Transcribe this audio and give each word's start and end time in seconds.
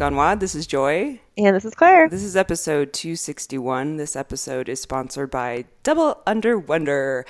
Gone 0.00 0.16
WOD. 0.16 0.40
This 0.40 0.54
is 0.54 0.66
Joy. 0.66 1.20
And 1.36 1.54
this 1.54 1.66
is 1.66 1.74
Claire. 1.74 2.08
This 2.08 2.22
is 2.22 2.34
episode 2.34 2.94
261. 2.94 3.98
This 3.98 4.16
episode 4.16 4.70
is 4.70 4.80
sponsored 4.80 5.30
by 5.30 5.66
Double 5.82 6.22
Under 6.26 6.58
Wonder. 6.58 7.26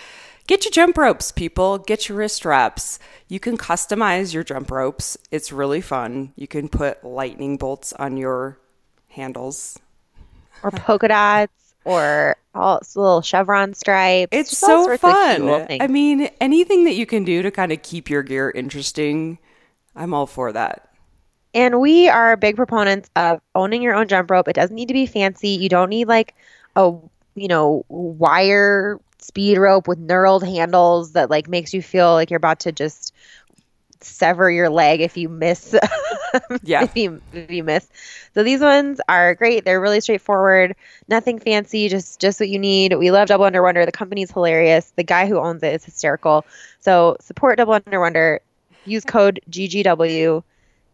Get 0.46 0.64
your 0.64 0.70
jump 0.70 0.96
ropes, 0.96 1.32
people. 1.32 1.78
Get 1.78 2.08
your 2.08 2.18
wrist 2.18 2.44
wraps. 2.44 3.00
You 3.26 3.40
can 3.40 3.58
customize 3.58 4.32
your 4.32 4.44
jump 4.44 4.70
ropes. 4.70 5.18
It's 5.32 5.50
really 5.50 5.80
fun. 5.80 6.32
You 6.36 6.46
can 6.46 6.68
put 6.68 7.02
lightning 7.02 7.56
bolts 7.56 7.92
on 7.94 8.16
your 8.16 8.56
handles 9.08 9.76
or 10.62 10.70
polka 10.70 11.08
dots 11.08 11.74
or 11.84 12.36
all 12.54 12.80
little 12.94 13.20
chevron 13.20 13.74
stripes. 13.74 14.28
It's 14.30 14.56
so 14.56 14.96
fun. 14.96 15.66
I 15.80 15.88
mean, 15.88 16.30
anything 16.40 16.84
that 16.84 16.94
you 16.94 17.04
can 17.04 17.24
do 17.24 17.42
to 17.42 17.50
kind 17.50 17.72
of 17.72 17.82
keep 17.82 18.08
your 18.08 18.22
gear 18.22 18.48
interesting, 18.48 19.40
I'm 19.96 20.14
all 20.14 20.28
for 20.28 20.52
that. 20.52 20.86
And 21.54 21.80
we 21.80 22.08
are 22.08 22.36
big 22.36 22.56
proponents 22.56 23.10
of 23.16 23.40
owning 23.54 23.82
your 23.82 23.94
own 23.94 24.08
jump 24.08 24.30
rope. 24.30 24.48
It 24.48 24.54
doesn't 24.54 24.74
need 24.74 24.88
to 24.88 24.94
be 24.94 25.06
fancy. 25.06 25.50
You 25.50 25.68
don't 25.68 25.90
need 25.90 26.06
like 26.08 26.34
a 26.76 26.92
you 27.34 27.48
know 27.48 27.84
wire 27.88 29.00
speed 29.18 29.58
rope 29.58 29.88
with 29.88 29.98
knurled 30.06 30.46
handles 30.46 31.12
that 31.12 31.30
like 31.30 31.48
makes 31.48 31.74
you 31.74 31.82
feel 31.82 32.12
like 32.12 32.30
you're 32.30 32.36
about 32.36 32.60
to 32.60 32.72
just 32.72 33.12
sever 34.00 34.50
your 34.50 34.70
leg 34.70 35.00
if 35.00 35.16
you 35.16 35.28
miss. 35.28 35.74
Yeah. 36.62 36.84
If 36.84 36.96
you 36.96 37.20
if 37.32 37.50
you 37.50 37.64
miss. 37.64 37.88
So 38.34 38.44
these 38.44 38.60
ones 38.60 39.00
are 39.08 39.34
great. 39.34 39.64
They're 39.64 39.80
really 39.80 40.00
straightforward. 40.00 40.76
Nothing 41.08 41.40
fancy 41.40 41.88
just 41.88 42.20
just 42.20 42.38
what 42.38 42.48
you 42.48 42.58
need. 42.58 42.94
We 42.96 43.10
love 43.10 43.26
double 43.26 43.46
under 43.46 43.62
wonder. 43.64 43.84
The 43.84 43.90
company's 43.90 44.30
hilarious. 44.30 44.92
The 44.94 45.02
guy 45.02 45.26
who 45.26 45.38
owns 45.40 45.64
it 45.64 45.74
is 45.74 45.84
hysterical. 45.84 46.46
So 46.78 47.16
support 47.20 47.58
double 47.58 47.72
under 47.72 47.98
wonder. 47.98 48.40
Use 48.84 49.04
code 49.04 49.40
ggw 49.50 50.44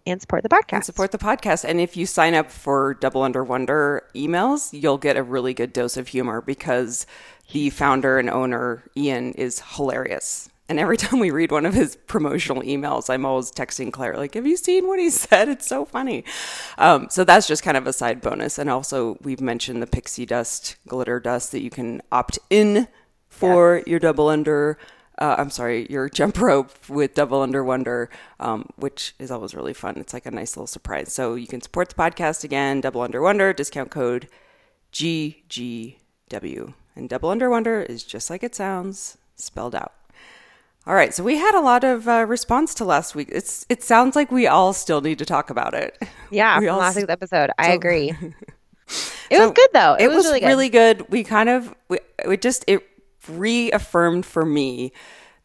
and 0.06 0.20
support 0.20 0.42
the 0.42 0.48
podcast. 0.48 0.72
And 0.72 0.84
support 0.84 1.12
the 1.12 1.18
podcast. 1.18 1.64
And 1.64 1.80
if 1.80 1.96
you 1.96 2.06
sign 2.06 2.34
up 2.34 2.50
for 2.50 2.94
Double 2.94 3.22
Under 3.22 3.42
Wonder 3.42 4.04
emails, 4.14 4.72
you'll 4.72 4.98
get 4.98 5.16
a 5.16 5.22
really 5.22 5.54
good 5.54 5.72
dose 5.72 5.96
of 5.96 6.08
humor 6.08 6.40
because 6.40 7.06
the 7.52 7.70
founder 7.70 8.18
and 8.18 8.30
owner, 8.30 8.84
Ian, 8.96 9.32
is 9.32 9.62
hilarious. 9.74 10.48
And 10.68 10.78
every 10.78 10.96
time 10.98 11.20
we 11.20 11.30
read 11.30 11.50
one 11.50 11.66
of 11.66 11.74
his 11.74 11.96
promotional 12.06 12.62
emails, 12.62 13.10
I'm 13.10 13.24
always 13.24 13.50
texting 13.50 13.92
Claire, 13.92 14.16
like, 14.16 14.34
have 14.34 14.46
you 14.46 14.56
seen 14.56 14.86
what 14.86 14.98
he 14.98 15.10
said? 15.10 15.48
It's 15.48 15.66
so 15.66 15.84
funny. 15.84 16.24
Um, 16.78 17.08
so 17.10 17.24
that's 17.24 17.46
just 17.46 17.62
kind 17.62 17.76
of 17.76 17.86
a 17.86 17.92
side 17.92 18.20
bonus. 18.20 18.58
And 18.58 18.70
also, 18.70 19.18
we've 19.22 19.40
mentioned 19.40 19.82
the 19.82 19.86
pixie 19.86 20.26
dust, 20.26 20.76
glitter 20.86 21.20
dust 21.20 21.52
that 21.52 21.62
you 21.62 21.70
can 21.70 22.02
opt 22.10 22.38
in 22.50 22.88
for 23.28 23.82
your 23.86 23.98
double 23.98 24.28
under. 24.28 24.78
Uh, 25.18 25.36
I'm 25.38 25.50
sorry, 25.50 25.86
your 25.88 26.08
jump 26.18 26.38
rope 26.40 26.72
with 26.88 27.14
Double 27.14 27.42
Under 27.42 27.64
Wonder, 27.64 28.10
um, 28.40 28.68
which 28.76 29.14
is 29.18 29.30
always 29.30 29.54
really 29.54 29.74
fun. 29.74 29.96
It's 29.96 30.12
like 30.12 30.26
a 30.26 30.30
nice 30.30 30.56
little 30.56 30.66
surprise. 30.66 31.12
So 31.12 31.34
you 31.34 31.46
can 31.46 31.60
support 31.60 31.88
the 31.88 31.94
podcast 31.94 32.44
again, 32.44 32.80
Double 32.80 33.00
Under 33.00 33.22
Wonder, 33.22 33.52
discount 33.52 33.90
code 33.90 34.28
GGW. 34.92 36.74
And 36.94 37.08
Double 37.08 37.30
Under 37.30 37.50
Wonder 37.50 37.82
is 37.82 38.02
just 38.02 38.30
like 38.30 38.42
it 38.42 38.54
sounds, 38.54 39.18
spelled 39.36 39.74
out. 39.74 39.92
All 40.86 40.94
right, 40.94 41.12
so 41.12 41.24
we 41.24 41.36
had 41.36 41.56
a 41.56 41.60
lot 41.60 41.82
of 41.82 42.06
uh, 42.06 42.24
response 42.28 42.72
to 42.76 42.84
last 42.84 43.16
week. 43.16 43.28
It's 43.32 43.66
it 43.68 43.82
sounds 43.82 44.14
like 44.14 44.30
we 44.30 44.46
all 44.46 44.72
still 44.72 45.00
need 45.00 45.18
to 45.18 45.26
talk 45.26 45.50
about 45.50 45.74
it. 45.74 45.96
Yeah, 46.28 46.56
from 46.56 46.66
last 46.78 46.96
week's 46.96 47.08
episode. 47.08 47.50
I 47.56 47.70
agree. 47.70 48.10
it 48.10 48.34
so 49.30 49.40
was 49.42 49.52
good 49.52 49.68
though. 49.72 49.94
It, 49.94 50.06
it 50.06 50.08
was, 50.08 50.16
was, 50.16 50.26
really 50.26 50.40
good. 50.40 50.46
really 50.46 50.68
good. 50.68 51.08
We 51.08 51.22
kind 51.22 51.48
of 51.48 51.72
we, 51.88 52.00
we 52.26 52.36
just 52.36 52.64
it 52.66 52.82
reaffirmed 53.28 54.26
for 54.26 54.44
me 54.44 54.92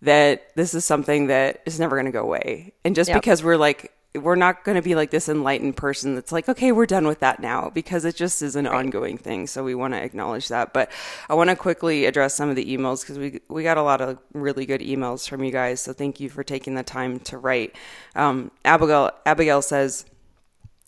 that 0.02 0.56
this 0.56 0.74
is 0.74 0.84
something 0.84 1.28
that 1.28 1.62
is 1.66 1.80
never 1.80 1.96
going 1.96 2.06
to 2.06 2.12
go 2.12 2.24
away. 2.24 2.74
And 2.84 2.96
just 2.96 3.10
yep. 3.10 3.22
because 3.22 3.44
we're 3.44 3.58
like 3.58 3.94
we're 4.14 4.36
not 4.36 4.66
going 4.66 4.76
to 4.76 4.82
be 4.82 4.94
like 4.94 5.10
this 5.10 5.30
enlightened 5.30 5.78
person 5.78 6.16
that's 6.16 6.34
like, 6.34 6.50
okay, 6.50 6.72
we're 6.74 6.86
done 6.86 7.08
with 7.08 7.20
that 7.22 7.40
now 7.40 7.70
because 7.70 8.04
it 8.04 8.16
just 8.16 8.42
is 8.42 8.58
an 8.58 8.66
right. 8.66 8.76
ongoing 8.76 9.18
thing. 9.18 9.48
So 9.48 9.64
we 9.64 9.74
want 9.74 9.94
to 9.94 10.04
acknowledge 10.04 10.50
that. 10.50 10.74
But 10.74 10.92
I 11.30 11.34
want 11.34 11.50
to 11.50 11.56
quickly 11.56 12.06
address 12.06 12.36
some 12.36 12.50
of 12.50 12.56
the 12.56 12.66
emails 12.78 13.02
because 13.02 13.18
we 13.18 13.40
we 13.48 13.64
got 13.64 13.78
a 13.78 13.84
lot 13.84 14.02
of 14.02 14.18
really 14.34 14.66
good 14.66 14.82
emails 14.82 15.28
from 15.30 15.44
you 15.44 15.52
guys. 15.52 15.80
So 15.80 15.94
thank 15.94 16.20
you 16.20 16.30
for 16.30 16.44
taking 16.44 16.76
the 16.76 16.84
time 16.84 17.20
to 17.20 17.38
write. 17.38 17.76
Um, 18.16 18.52
Abigail 18.66 19.12
Abigail 19.26 19.62
says. 19.62 20.06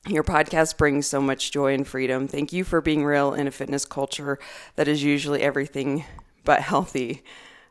Your 0.06 0.26
podcast 0.26 0.78
brings 0.78 1.08
so 1.08 1.22
much 1.22 1.54
joy 1.54 1.74
and 1.74 1.88
freedom. 1.88 2.28
Thank 2.28 2.52
you 2.52 2.66
for 2.66 2.82
being 2.82 3.06
real 3.06 3.34
in 3.34 3.48
a 3.48 3.52
fitness 3.52 3.86
culture 3.86 4.38
that 4.76 4.90
is 4.90 5.02
usually 5.02 5.42
everything 5.42 6.04
but 6.44 6.62
healthy. 6.62 7.24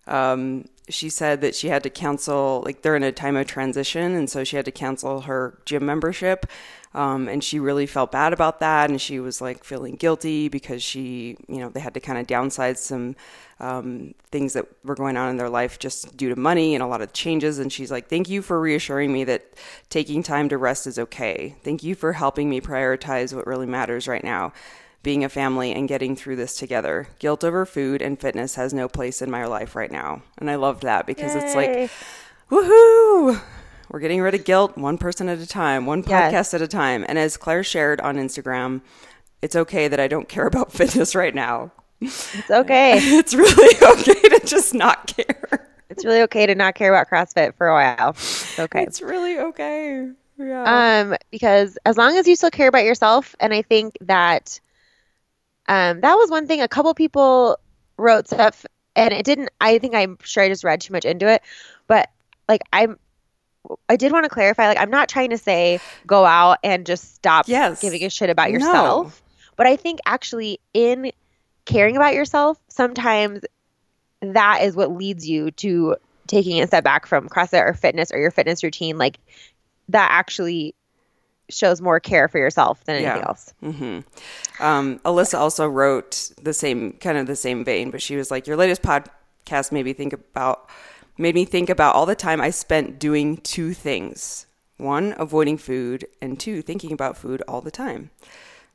Um, 0.07 0.67
she 0.89 1.09
said 1.09 1.41
that 1.43 1.55
she 1.55 1.69
had 1.69 1.83
to 1.85 1.91
cancel, 1.91 2.63
like 2.65 2.83
they're 2.83 2.97
in 2.97 3.03
a 3.03 3.13
time 3.13 3.37
of 3.37 3.47
transition, 3.47 4.15
and 4.15 4.29
so 4.29 4.45
she 4.45 4.57
had 4.57 4.65
to 4.65 4.73
cancel 4.73 5.23
her 5.23 5.59
gym 5.65 5.87
membership. 5.87 6.47
Um, 6.95 7.27
and 7.29 7.43
she 7.43 7.59
really 7.59 7.87
felt 7.87 8.13
bad 8.13 8.33
about 8.33 8.61
that, 8.61 8.91
and 8.91 9.01
she 9.01 9.19
was 9.19 9.41
like 9.41 9.65
feeling 9.65 9.95
guilty 9.95 10.49
because 10.49 10.83
she, 10.83 11.39
you 11.49 11.59
know, 11.59 11.71
they 11.71 11.81
had 11.81 11.95
to 11.95 12.01
kind 12.01 12.19
of 12.19 12.27
downsize 12.27 12.79
some 12.79 13.17
um, 13.61 14.15
things 14.31 14.53
that 14.53 14.67
were 14.85 14.95
going 14.95 15.17
on 15.17 15.31
in 15.31 15.37
their 15.39 15.49
life 15.49 15.79
just 15.79 16.17
due 16.17 16.29
to 16.29 16.37
money 16.37 16.75
and 16.75 16.83
a 16.83 16.87
lot 16.87 17.01
of 17.01 17.13
changes. 17.13 17.59
And 17.59 17.73
she's 17.73 17.91
like, 17.91 18.09
"Thank 18.09 18.29
you 18.29 18.43
for 18.43 18.61
reassuring 18.61 19.13
me 19.13 19.25
that 19.25 19.55
taking 19.89 20.23
time 20.23 20.49
to 20.51 20.59
rest 20.59 20.87
is 20.87 20.99
okay. 20.99 21.55
Thank 21.63 21.83
you 21.83 21.95
for 21.95 22.13
helping 22.13 22.51
me 22.51 22.61
prioritize 22.61 23.33
what 23.33 23.47
really 23.47 23.67
matters 23.67 24.07
right 24.07 24.25
now." 24.25 24.53
Being 25.03 25.25
a 25.25 25.29
family 25.29 25.73
and 25.73 25.89
getting 25.89 26.15
through 26.15 26.37
this 26.37 26.57
together. 26.57 27.09
Guilt 27.19 27.43
over 27.45 27.67
food 27.67 28.03
and 28.03 28.21
fitness 28.21 28.55
has 28.55 28.73
no 28.73 28.89
place 28.89 29.21
in 29.21 29.31
my 29.31 29.45
life 29.47 29.75
right 29.75 29.91
now. 29.91 30.23
And 30.39 30.51
I 30.51 30.55
love 30.55 30.81
that 30.83 31.07
because 31.07 31.35
Yay. 31.35 31.41
it's 31.43 31.55
like, 31.55 31.91
woohoo! 32.51 33.41
We're 33.91 34.01
getting 34.01 34.23
rid 34.23 34.35
of 34.35 34.45
guilt 34.45 34.79
one 34.79 34.97
person 34.97 35.29
at 35.29 35.39
a 35.39 35.47
time, 35.47 35.85
one 35.85 36.03
podcast 36.03 36.33
yes. 36.33 36.55
at 36.55 36.63
a 36.63 36.69
time. 36.69 37.05
And 37.07 37.19
as 37.19 37.37
Claire 37.37 37.65
shared 37.65 38.01
on 38.01 38.17
Instagram, 38.17 38.81
it's 39.43 39.57
okay 39.57 39.89
that 39.89 40.01
I 40.01 40.09
don't 40.09 40.29
care 40.29 40.47
about 40.47 40.73
fitness 40.73 41.15
right 41.15 41.35
now. 41.35 41.73
It's 42.01 42.51
okay. 42.51 42.95
it's 42.99 43.35
really 43.35 43.77
okay 43.99 44.29
to 44.29 44.47
just 44.47 44.73
not 44.73 45.09
care. 45.09 45.69
It's 45.91 46.05
really 46.07 46.23
okay 46.23 46.47
to 46.47 46.55
not 46.55 46.75
care 46.75 46.93
about 46.95 47.11
CrossFit 47.11 47.55
for 47.55 47.69
a 47.69 47.75
while. 47.75 48.11
It's 48.11 48.59
okay. 48.59 48.83
It's 48.83 49.03
really 49.03 49.39
okay. 49.39 50.11
Yeah. 50.39 51.03
Um, 51.03 51.17
because 51.31 51.77
as 51.85 51.99
long 51.99 52.17
as 52.17 52.27
you 52.27 52.35
still 52.35 52.51
care 52.51 52.69
about 52.69 52.85
yourself, 52.85 53.37
and 53.41 53.53
I 53.53 53.61
think 53.61 53.99
that 54.01 54.59
um, 55.69 56.01
that 56.01 56.15
was 56.15 56.31
one 56.31 56.47
thing. 56.47 56.61
A 56.61 56.69
couple 56.69 56.93
people 56.95 57.59
wrote 57.97 58.27
stuff, 58.27 58.67
and 58.97 59.13
it 59.13 59.25
didn't. 59.25 59.51
I 59.61 59.79
think 59.79 59.95
I'm 59.95 60.19
sure 60.23 60.43
I 60.43 60.49
just 60.49 60.65
read 60.65 60.81
too 60.81 60.93
much 60.93 61.05
into 61.05 61.29
it, 61.29 61.43
but 61.87 62.11
like 62.49 62.63
I'm. 62.73 62.99
I 63.89 63.95
did 63.95 64.11
want 64.11 64.25
to 64.25 64.29
clarify, 64.29 64.67
like 64.67 64.79
I'm 64.79 64.91
not 64.91 65.09
trying 65.09 65.31
to 65.31 65.39
say 65.39 65.79
go 66.05 66.25
out 66.25 66.59
and 66.65 66.85
just 66.85 67.15
stop 67.15 67.47
yes. 67.47 67.81
giving 67.81 68.03
a 68.03 68.11
shit 68.11 68.29
about 68.29 68.51
yourself. 68.51 69.07
No. 69.07 69.33
But 69.57 69.69
I 69.69 69.77
think 69.77 70.01
actually 70.05 70.59
in 70.75 71.13
caring 71.65 71.97
about 71.97 72.15
yourself, 72.15 72.59
sometimes 72.69 73.43
that 74.21 74.63
is 74.63 74.75
what 74.75 74.91
leads 74.91 75.29
you 75.29 75.53
to 75.53 75.97
taking 76.27 76.61
a 76.61 76.67
step 76.67 76.83
back 76.83 77.07
from 77.07 77.29
CrossFit 77.29 77.63
or 77.63 77.75
fitness 77.75 78.11
or 78.11 78.19
your 78.19 78.33
fitness 78.33 78.65
routine. 78.65 78.99
Like 78.99 79.19
that 79.89 80.09
actually 80.11 80.75
shows 81.53 81.81
more 81.81 82.01
care 82.01 82.29
for 82.29 82.39
yourself 82.39 82.85
than 82.85 82.97
anything 82.97 83.17
yeah. 83.17 83.29
else. 83.29 83.55
Mm-hmm. 83.63 84.63
Um, 84.63 84.99
Alyssa 85.01 85.39
also 85.39 85.67
wrote 85.67 86.31
the 86.41 86.53
same 86.53 86.95
kind 86.95 87.19
of 87.19 87.27
the 87.27 87.37
same 87.37 87.65
vein, 87.65 87.91
but 87.91 88.03
she 88.03 88.17
was 88.17 88.31
like, 88.31 88.47
"Your 88.47 88.57
latest 88.57 88.83
podcast 88.83 89.73
made 89.73 89.85
me 89.85 89.93
think 89.93 90.13
about 90.13 90.69
made 91.19 91.35
me 91.35 91.45
think 91.45 91.69
about 91.69 91.95
all 91.95 92.07
the 92.07 92.15
time 92.15 92.41
I 92.41 92.51
spent 92.51 92.99
doing 92.99 93.37
two 93.39 93.75
things: 93.75 94.47
one, 94.77 95.15
avoiding 95.19 95.59
food, 95.59 96.07
and 96.21 96.39
two, 96.39 96.63
thinking 96.63 96.93
about 96.93 97.17
food 97.17 97.43
all 97.49 97.61
the 97.61 97.71
time." 97.71 98.11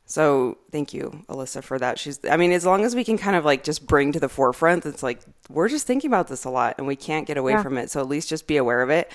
So 0.09 0.57
thank 0.71 0.93
you, 0.93 1.25
Alyssa, 1.27 1.61
for 1.61 1.77
that. 1.79 1.99
She's, 1.99 2.21
I 2.23 2.37
mean, 2.37 2.53
as 2.53 2.65
long 2.65 2.85
as 2.85 2.95
we 2.95 3.03
can 3.03 3.17
kind 3.17 3.35
of 3.35 3.43
like 3.43 3.65
just 3.65 3.85
bring 3.85 4.13
to 4.13 4.21
the 4.21 4.29
forefront, 4.29 4.85
it's 4.85 5.03
like 5.03 5.19
we're 5.49 5.67
just 5.67 5.85
thinking 5.85 6.09
about 6.09 6.29
this 6.29 6.45
a 6.45 6.49
lot 6.49 6.75
and 6.77 6.87
we 6.87 6.95
can't 6.95 7.27
get 7.27 7.35
away 7.35 7.51
yeah. 7.51 7.61
from 7.61 7.77
it. 7.77 7.91
So 7.91 7.99
at 7.99 8.07
least 8.07 8.29
just 8.29 8.47
be 8.47 8.55
aware 8.55 8.81
of 8.81 8.89
it 8.89 9.11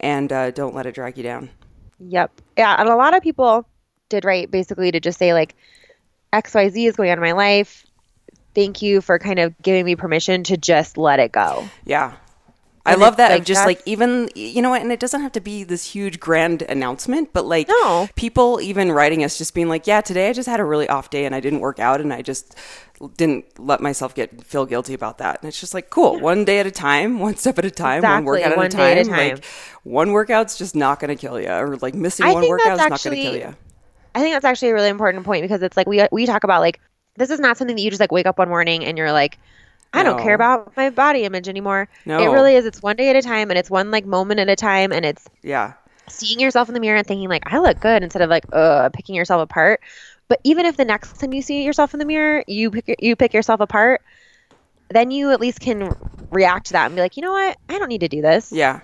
and 0.00 0.32
uh, 0.32 0.50
don't 0.50 0.74
let 0.74 0.84
it 0.86 0.96
drag 0.96 1.16
you 1.16 1.22
down. 1.22 1.50
Yep. 2.08 2.40
Yeah, 2.56 2.76
and 2.78 2.88
a 2.88 2.96
lot 2.96 3.16
of 3.16 3.22
people 3.22 3.66
did 4.08 4.24
write 4.24 4.50
basically 4.50 4.90
to 4.90 5.00
just 5.00 5.18
say 5.18 5.32
like 5.32 5.54
XYZ 6.32 6.88
is 6.88 6.96
going 6.96 7.10
on 7.10 7.18
in 7.18 7.22
my 7.22 7.32
life. 7.32 7.86
Thank 8.54 8.82
you 8.82 9.00
for 9.00 9.18
kind 9.18 9.38
of 9.38 9.54
giving 9.62 9.84
me 9.84 9.96
permission 9.96 10.44
to 10.44 10.56
just 10.56 10.98
let 10.98 11.20
it 11.20 11.32
go. 11.32 11.68
Yeah. 11.84 12.14
I 12.84 12.94
love 12.96 13.16
that. 13.18 13.30
Like, 13.30 13.44
just 13.44 13.64
like 13.64 13.80
even 13.86 14.28
you 14.34 14.60
know 14.60 14.70
what, 14.70 14.82
and 14.82 14.90
it 14.90 14.98
doesn't 14.98 15.20
have 15.20 15.32
to 15.32 15.40
be 15.40 15.62
this 15.62 15.92
huge 15.92 16.18
grand 16.18 16.62
announcement, 16.62 17.32
but 17.32 17.44
like 17.44 17.68
no. 17.68 18.08
people 18.16 18.60
even 18.60 18.90
writing 18.90 19.22
us 19.22 19.38
just 19.38 19.54
being 19.54 19.68
like, 19.68 19.86
"Yeah, 19.86 20.00
today 20.00 20.28
I 20.28 20.32
just 20.32 20.48
had 20.48 20.58
a 20.58 20.64
really 20.64 20.88
off 20.88 21.10
day 21.10 21.24
and 21.24 21.34
I 21.34 21.40
didn't 21.40 21.60
work 21.60 21.78
out 21.78 22.00
and 22.00 22.12
I 22.12 22.22
just 22.22 22.56
didn't 23.16 23.58
let 23.58 23.80
myself 23.80 24.14
get 24.14 24.44
feel 24.44 24.66
guilty 24.66 24.94
about 24.94 25.18
that." 25.18 25.40
And 25.40 25.48
it's 25.48 25.60
just 25.60 25.74
like, 25.74 25.90
cool, 25.90 26.16
yeah. 26.16 26.22
one 26.22 26.44
day 26.44 26.58
at 26.58 26.66
a 26.66 26.72
time, 26.72 27.20
one 27.20 27.36
step 27.36 27.58
at 27.58 27.64
a 27.64 27.70
time, 27.70 27.98
exactly. 27.98 28.16
one 28.16 28.24
workout 28.24 28.56
one 28.56 28.66
at, 28.66 28.74
a 28.74 28.76
time. 28.76 28.98
at 28.98 28.98
a 28.98 29.10
time. 29.10 29.34
Like 29.34 29.44
one 29.84 30.12
workout's 30.12 30.58
just 30.58 30.74
not 30.74 30.98
going 30.98 31.16
to 31.16 31.20
kill 31.20 31.40
you, 31.40 31.50
or 31.50 31.76
like 31.76 31.94
missing 31.94 32.26
I 32.26 32.32
one 32.32 32.48
workout 32.48 32.72
is 32.72 32.78
not 32.78 33.02
going 33.02 33.16
to 33.16 33.22
kill 33.22 33.36
you. 33.36 33.56
I 34.14 34.20
think 34.20 34.34
that's 34.34 34.44
actually 34.44 34.70
a 34.70 34.74
really 34.74 34.88
important 34.88 35.24
point 35.24 35.42
because 35.42 35.62
it's 35.62 35.76
like 35.76 35.86
we 35.86 36.04
we 36.10 36.26
talk 36.26 36.42
about 36.44 36.60
like 36.60 36.80
this 37.16 37.30
is 37.30 37.40
not 37.40 37.56
something 37.56 37.76
that 37.76 37.82
you 37.82 37.90
just 37.90 38.00
like 38.00 38.12
wake 38.12 38.26
up 38.26 38.38
one 38.38 38.48
morning 38.48 38.84
and 38.84 38.98
you're 38.98 39.12
like 39.12 39.38
I 39.92 40.02
don't 40.02 40.18
care 40.18 40.34
about 40.34 40.76
my 40.76 40.90
body 40.90 41.24
image 41.24 41.48
anymore. 41.48 41.88
No. 42.04 42.18
It 42.18 42.30
really 42.30 42.54
is. 42.56 42.66
It's 42.66 42.82
one 42.82 42.96
day 42.96 43.10
at 43.10 43.16
a 43.16 43.22
time 43.22 43.50
and 43.50 43.58
it's 43.58 43.70
one 43.70 43.90
like 43.90 44.06
moment 44.06 44.40
at 44.40 44.48
a 44.48 44.56
time 44.56 44.92
and 44.92 45.04
it's 45.04 45.28
Yeah. 45.42 45.74
seeing 46.08 46.40
yourself 46.40 46.68
in 46.68 46.74
the 46.74 46.80
mirror 46.80 46.98
and 46.98 47.06
thinking 47.06 47.28
like 47.28 47.42
I 47.46 47.58
look 47.60 47.80
good 47.80 48.02
instead 48.02 48.22
of 48.22 48.30
like 48.30 48.46
uh 48.52 48.90
picking 48.90 49.14
yourself 49.14 49.42
apart. 49.42 49.80
But 50.28 50.40
even 50.44 50.66
if 50.66 50.76
the 50.76 50.84
next 50.84 51.14
time 51.18 51.32
you 51.34 51.42
see 51.42 51.64
yourself 51.64 51.94
in 51.94 52.00
the 52.00 52.06
mirror, 52.06 52.44
you 52.48 52.70
pick 52.70 52.96
you 53.00 53.16
pick 53.16 53.34
yourself 53.34 53.60
apart, 53.60 54.02
then 54.90 55.10
you 55.10 55.32
at 55.32 55.40
least 55.40 55.60
can 55.60 55.94
react 56.30 56.66
to 56.68 56.72
that 56.74 56.86
and 56.86 56.96
be 56.96 57.02
like, 57.02 57.16
you 57.16 57.22
know 57.22 57.32
what, 57.32 57.56
I 57.68 57.78
don't 57.78 57.88
need 57.88 58.02
to 58.02 58.08
do 58.08 58.22
this. 58.22 58.52
Yeah. 58.52 58.80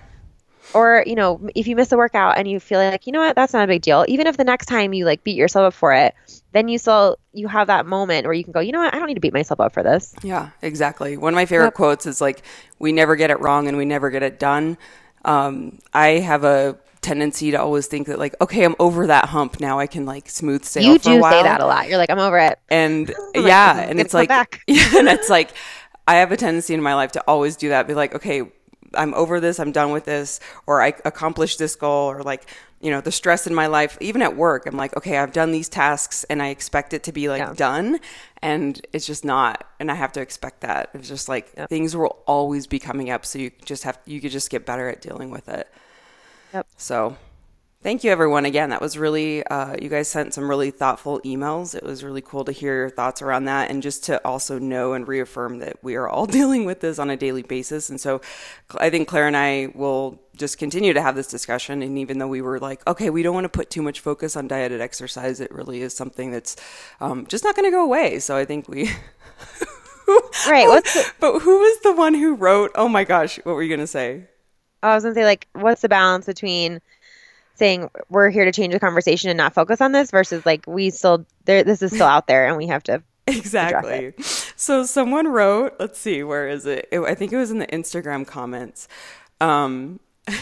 Or 0.74 1.02
you 1.06 1.14
know, 1.14 1.40
if 1.54 1.66
you 1.66 1.76
miss 1.76 1.92
a 1.92 1.96
workout 1.96 2.38
and 2.38 2.48
you 2.48 2.60
feel 2.60 2.78
like, 2.78 3.06
you 3.06 3.12
know 3.12 3.20
what, 3.20 3.36
that's 3.36 3.52
not 3.52 3.64
a 3.64 3.66
big 3.66 3.82
deal. 3.82 4.04
Even 4.08 4.26
if 4.26 4.36
the 4.36 4.44
next 4.44 4.66
time 4.66 4.92
you 4.92 5.04
like 5.04 5.24
beat 5.24 5.36
yourself 5.36 5.68
up 5.68 5.74
for 5.74 5.92
it, 5.92 6.14
then 6.52 6.68
you 6.68 6.78
still 6.78 7.18
you 7.32 7.48
have 7.48 7.66
that 7.68 7.86
moment 7.86 8.24
where 8.26 8.34
you 8.34 8.44
can 8.44 8.52
go, 8.52 8.60
you 8.60 8.72
know 8.72 8.80
what, 8.80 8.94
I 8.94 8.98
don't 8.98 9.06
need 9.06 9.14
to 9.14 9.20
beat 9.20 9.32
myself 9.32 9.60
up 9.60 9.72
for 9.72 9.82
this. 9.82 10.14
Yeah, 10.22 10.50
exactly. 10.62 11.16
One 11.16 11.32
of 11.32 11.36
my 11.36 11.46
favorite 11.46 11.66
yep. 11.66 11.74
quotes 11.74 12.06
is 12.06 12.20
like, 12.20 12.42
"We 12.78 12.92
never 12.92 13.16
get 13.16 13.30
it 13.30 13.40
wrong 13.40 13.68
and 13.68 13.76
we 13.76 13.84
never 13.84 14.10
get 14.10 14.22
it 14.22 14.38
done." 14.38 14.78
Um, 15.24 15.78
I 15.92 16.18
have 16.18 16.44
a 16.44 16.78
tendency 17.00 17.50
to 17.52 17.56
always 17.56 17.86
think 17.86 18.06
that 18.08 18.18
like 18.18 18.34
okay 18.40 18.64
i'm 18.64 18.74
over 18.78 19.06
that 19.06 19.26
hump 19.26 19.60
now 19.60 19.78
i 19.78 19.86
can 19.86 20.04
like 20.04 20.28
smooth 20.28 20.64
sail 20.64 20.82
you 20.82 20.98
do 20.98 21.22
say 21.22 21.42
that 21.42 21.60
a 21.60 21.66
lot 21.66 21.88
you're 21.88 21.96
like 21.96 22.10
i'm 22.10 22.18
over 22.18 22.38
it 22.38 22.58
and 22.68 23.14
yeah 23.34 23.74
like, 23.74 23.90
and 23.90 24.00
it's 24.00 24.12
like 24.12 24.28
yeah, 24.66 24.96
and 24.96 25.08
it's 25.08 25.30
like 25.30 25.52
i 26.08 26.16
have 26.16 26.32
a 26.32 26.36
tendency 26.36 26.74
in 26.74 26.82
my 26.82 26.94
life 26.94 27.12
to 27.12 27.20
always 27.22 27.56
do 27.56 27.68
that 27.68 27.86
be 27.86 27.94
like 27.94 28.14
okay 28.14 28.42
i'm 28.94 29.14
over 29.14 29.40
this 29.40 29.58
i'm 29.58 29.72
done 29.72 29.92
with 29.92 30.04
this 30.04 30.40
or 30.66 30.82
i 30.82 30.88
accomplished 31.04 31.58
this 31.58 31.76
goal 31.76 32.10
or 32.10 32.22
like 32.22 32.48
you 32.80 32.90
know 32.90 33.00
the 33.00 33.12
stress 33.12 33.46
in 33.46 33.54
my 33.54 33.66
life 33.66 33.98
even 34.00 34.22
at 34.22 34.36
work 34.36 34.66
i'm 34.66 34.76
like 34.76 34.96
okay 34.96 35.18
i've 35.18 35.32
done 35.32 35.52
these 35.52 35.68
tasks 35.68 36.24
and 36.24 36.42
i 36.42 36.48
expect 36.48 36.92
it 36.92 37.02
to 37.02 37.12
be 37.12 37.28
like 37.28 37.40
yeah. 37.40 37.52
done 37.54 37.98
and 38.42 38.86
it's 38.92 39.06
just 39.06 39.24
not 39.24 39.66
and 39.80 39.90
i 39.90 39.94
have 39.94 40.12
to 40.12 40.20
expect 40.20 40.60
that 40.60 40.90
it's 40.94 41.08
just 41.08 41.28
like 41.28 41.50
things 41.68 41.96
will 41.96 42.22
always 42.26 42.66
be 42.66 42.78
coming 42.78 43.10
up 43.10 43.26
so 43.26 43.38
you 43.38 43.50
just 43.64 43.82
have 43.82 43.98
you 44.04 44.20
could 44.20 44.30
just 44.30 44.50
get 44.50 44.64
better 44.64 44.88
at 44.88 45.00
dealing 45.00 45.30
with 45.30 45.48
it 45.48 45.68
Yep. 46.52 46.66
So 46.76 47.16
thank 47.82 48.02
you 48.04 48.10
everyone 48.10 48.44
again. 48.44 48.70
That 48.70 48.80
was 48.80 48.98
really 48.98 49.44
uh, 49.46 49.76
you 49.80 49.88
guys 49.88 50.08
sent 50.08 50.34
some 50.34 50.48
really 50.48 50.70
thoughtful 50.70 51.20
emails. 51.20 51.74
It 51.74 51.82
was 51.84 52.02
really 52.02 52.20
cool 52.20 52.44
to 52.44 52.52
hear 52.52 52.74
your 52.74 52.90
thoughts 52.90 53.22
around 53.22 53.44
that 53.44 53.70
and 53.70 53.82
just 53.82 54.04
to 54.04 54.24
also 54.26 54.58
know 54.58 54.92
and 54.94 55.06
reaffirm 55.06 55.58
that 55.60 55.82
we 55.82 55.94
are 55.96 56.08
all 56.08 56.26
dealing 56.38 56.64
with 56.64 56.80
this 56.80 56.98
on 56.98 57.10
a 57.10 57.16
daily 57.16 57.42
basis. 57.42 57.88
And 57.90 58.00
so 58.00 58.20
i 58.78 58.90
think 58.90 59.08
claire 59.08 59.26
and 59.26 59.36
i 59.36 59.72
will 59.74 60.20
just 60.36 60.58
continue 60.58 60.92
to 60.92 61.00
have 61.02 61.16
this 61.16 61.28
discussion. 61.28 61.82
And 61.82 61.98
even 61.98 62.18
though 62.18 62.28
we 62.28 62.42
were 62.42 62.58
like 62.58 62.86
okay 62.86 63.10
we 63.10 63.22
don't 63.22 63.34
want 63.34 63.44
to 63.44 63.48
put 63.48 63.70
too 63.70 63.82
much 63.82 64.00
focus 64.00 64.36
on 64.36 64.48
diet 64.48 64.72
and 64.72 64.82
exercise 64.82 65.40
it 65.40 65.50
really 65.52 65.80
is 65.82 65.94
something 65.94 66.30
that's 66.30 66.56
um, 67.00 67.26
just 67.26 67.44
not 67.44 67.56
going 67.56 67.66
to 67.66 67.70
go 67.76 67.84
away. 67.84 68.18
So 68.18 68.36
i 68.36 68.44
think 68.44 68.68
we 68.68 68.84
right 70.48 70.66
what's 70.68 70.94
the- 70.94 71.12
but 71.20 71.40
who 71.40 71.58
was 71.58 71.80
the 71.82 71.92
one 71.92 72.14
who 72.14 72.34
wrote 72.34 72.70
oh 72.74 72.88
my 72.88 73.04
gosh 73.04 73.36
what 73.44 73.54
were 73.54 73.62
you 73.62 73.68
going 73.68 73.80
to 73.80 73.86
say? 73.86 74.24
I 74.80 74.94
was 74.94 75.02
gonna 75.02 75.14
say 75.16 75.24
like, 75.24 75.48
what's 75.54 75.82
the 75.82 75.88
balance 75.88 76.24
between 76.26 76.80
saying 77.58 77.90
we're 78.08 78.30
here 78.30 78.44
to 78.44 78.52
change 78.52 78.72
the 78.72 78.80
conversation 78.80 79.28
and 79.30 79.36
not 79.36 79.52
focus 79.52 79.80
on 79.80 79.92
this 79.92 80.10
versus 80.10 80.46
like 80.46 80.64
we 80.66 80.90
still 80.90 81.26
there 81.44 81.64
this 81.64 81.82
is 81.82 81.92
still 81.92 82.06
out 82.06 82.26
there 82.26 82.46
and 82.46 82.56
we 82.56 82.66
have 82.66 82.82
to 82.84 83.02
exactly. 83.26 84.14
So 84.56 84.84
someone 84.84 85.28
wrote 85.28 85.74
let's 85.78 85.98
see 85.98 86.22
where 86.22 86.48
is 86.48 86.64
it? 86.64 86.88
it 86.90 87.00
i 87.00 87.14
think 87.14 87.32
it 87.32 87.36
was 87.36 87.50
in 87.50 87.58
the 87.58 87.66
instagram 87.66 88.26
comments. 88.26 88.88
Um 89.40 90.00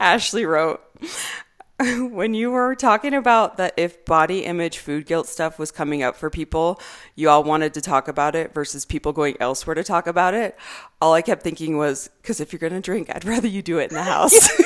ashley 0.00 0.44
wrote 0.44 0.80
when 2.10 2.34
you 2.34 2.50
were 2.50 2.74
talking 2.74 3.14
about 3.14 3.56
that 3.56 3.72
if 3.76 4.04
body 4.04 4.44
image 4.44 4.78
food 4.78 5.06
guilt 5.06 5.26
stuff 5.26 5.58
was 5.58 5.70
coming 5.70 6.02
up 6.02 6.16
for 6.16 6.28
people 6.28 6.80
you 7.14 7.28
all 7.28 7.42
wanted 7.42 7.72
to 7.72 7.80
talk 7.80 8.08
about 8.08 8.34
it 8.34 8.52
versus 8.52 8.84
people 8.84 9.12
going 9.12 9.36
elsewhere 9.40 9.74
to 9.74 9.84
talk 9.84 10.06
about 10.06 10.34
it 10.34 10.56
all 11.00 11.14
i 11.14 11.22
kept 11.22 11.42
thinking 11.42 11.78
was 11.78 12.10
because 12.20 12.40
if 12.40 12.52
you're 12.52 12.60
going 12.60 12.72
to 12.72 12.80
drink 12.80 13.10
i'd 13.14 13.24
rather 13.34 13.48
you 13.48 13.62
do 13.62 13.78
it 13.78 13.90
in 13.90 13.96
the 13.96 14.02
house. 14.02 14.50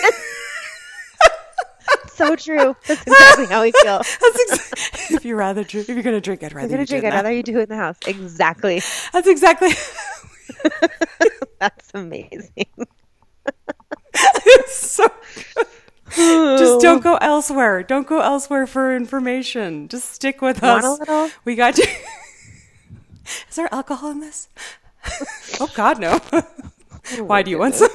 So 2.15 2.37
true. 2.37 2.77
That's 2.87 3.03
exactly 3.03 3.47
how 3.47 3.63
we 3.63 3.73
feel. 3.83 3.97
Ex- 3.97 5.11
if 5.11 5.25
you 5.25 5.35
rather 5.35 5.65
drink 5.65 5.89
if 5.89 5.95
you're 5.97 6.05
going 6.05 6.15
to 6.15 6.21
drink 6.21 6.45
i'd 6.45 6.53
rather 6.53 6.71
you're 6.71 6.81
you 6.81 6.87
drink 6.87 7.05
i'd 7.05 7.13
rather 7.13 7.33
you 7.33 7.43
do 7.43 7.59
it 7.59 7.65
in 7.65 7.69
the 7.71 7.77
house. 7.77 7.97
Exactly. 8.07 8.81
That's 9.13 9.27
exactly 9.27 9.71
that's 11.59 11.91
amazing. 11.93 12.67
It's 14.15 14.77
so 14.77 15.09
good 15.57 15.67
just 16.15 16.81
don't 16.81 17.03
go 17.03 17.17
elsewhere. 17.17 17.83
Don't 17.83 18.07
go 18.07 18.21
elsewhere 18.21 18.67
for 18.67 18.95
information. 18.95 19.89
Just 19.89 20.13
stick 20.13 20.41
with 20.41 20.63
Want 20.63 20.85
us. 20.85 20.97
A 20.97 21.01
little? 21.01 21.31
We 21.45 21.55
got 21.55 21.79
you. 21.79 21.85
Is 23.49 23.57
there 23.57 23.73
alcohol 23.73 24.11
in 24.11 24.21
this? 24.21 24.49
oh 25.61 25.71
God, 25.75 25.99
no. 25.99 26.19
Why 27.19 27.43
do 27.43 27.51
you 27.51 27.59
want 27.59 27.75
some? 27.75 27.91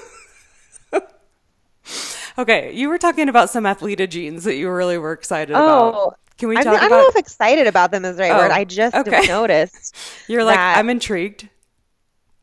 okay, 2.37 2.73
you 2.73 2.89
were 2.89 2.97
talking 2.97 3.29
about 3.29 3.49
some 3.49 3.63
Athleta 3.63 4.09
jeans 4.09 4.43
that 4.43 4.55
you 4.55 4.69
really 4.69 4.97
were 4.97 5.11
excited 5.11 5.55
oh, 5.55 5.59
about. 5.89 6.19
Can 6.37 6.49
we 6.49 6.57
I 6.57 6.63
talk 6.63 6.73
mean, 6.73 6.75
about? 6.75 6.85
I 6.85 6.89
don't 6.89 7.03
know 7.03 7.09
if 7.09 7.15
excited 7.15 7.67
about 7.67 7.91
them 7.91 8.05
is 8.05 8.15
the 8.15 8.23
right 8.23 8.31
Oh, 8.31 8.37
word. 8.37 8.51
I 8.51 8.63
just 8.63 8.95
okay. 8.95 9.27
noticed. 9.27 9.95
You're 10.27 10.43
like, 10.43 10.57
I'm 10.57 10.89
intrigued. 10.89 11.49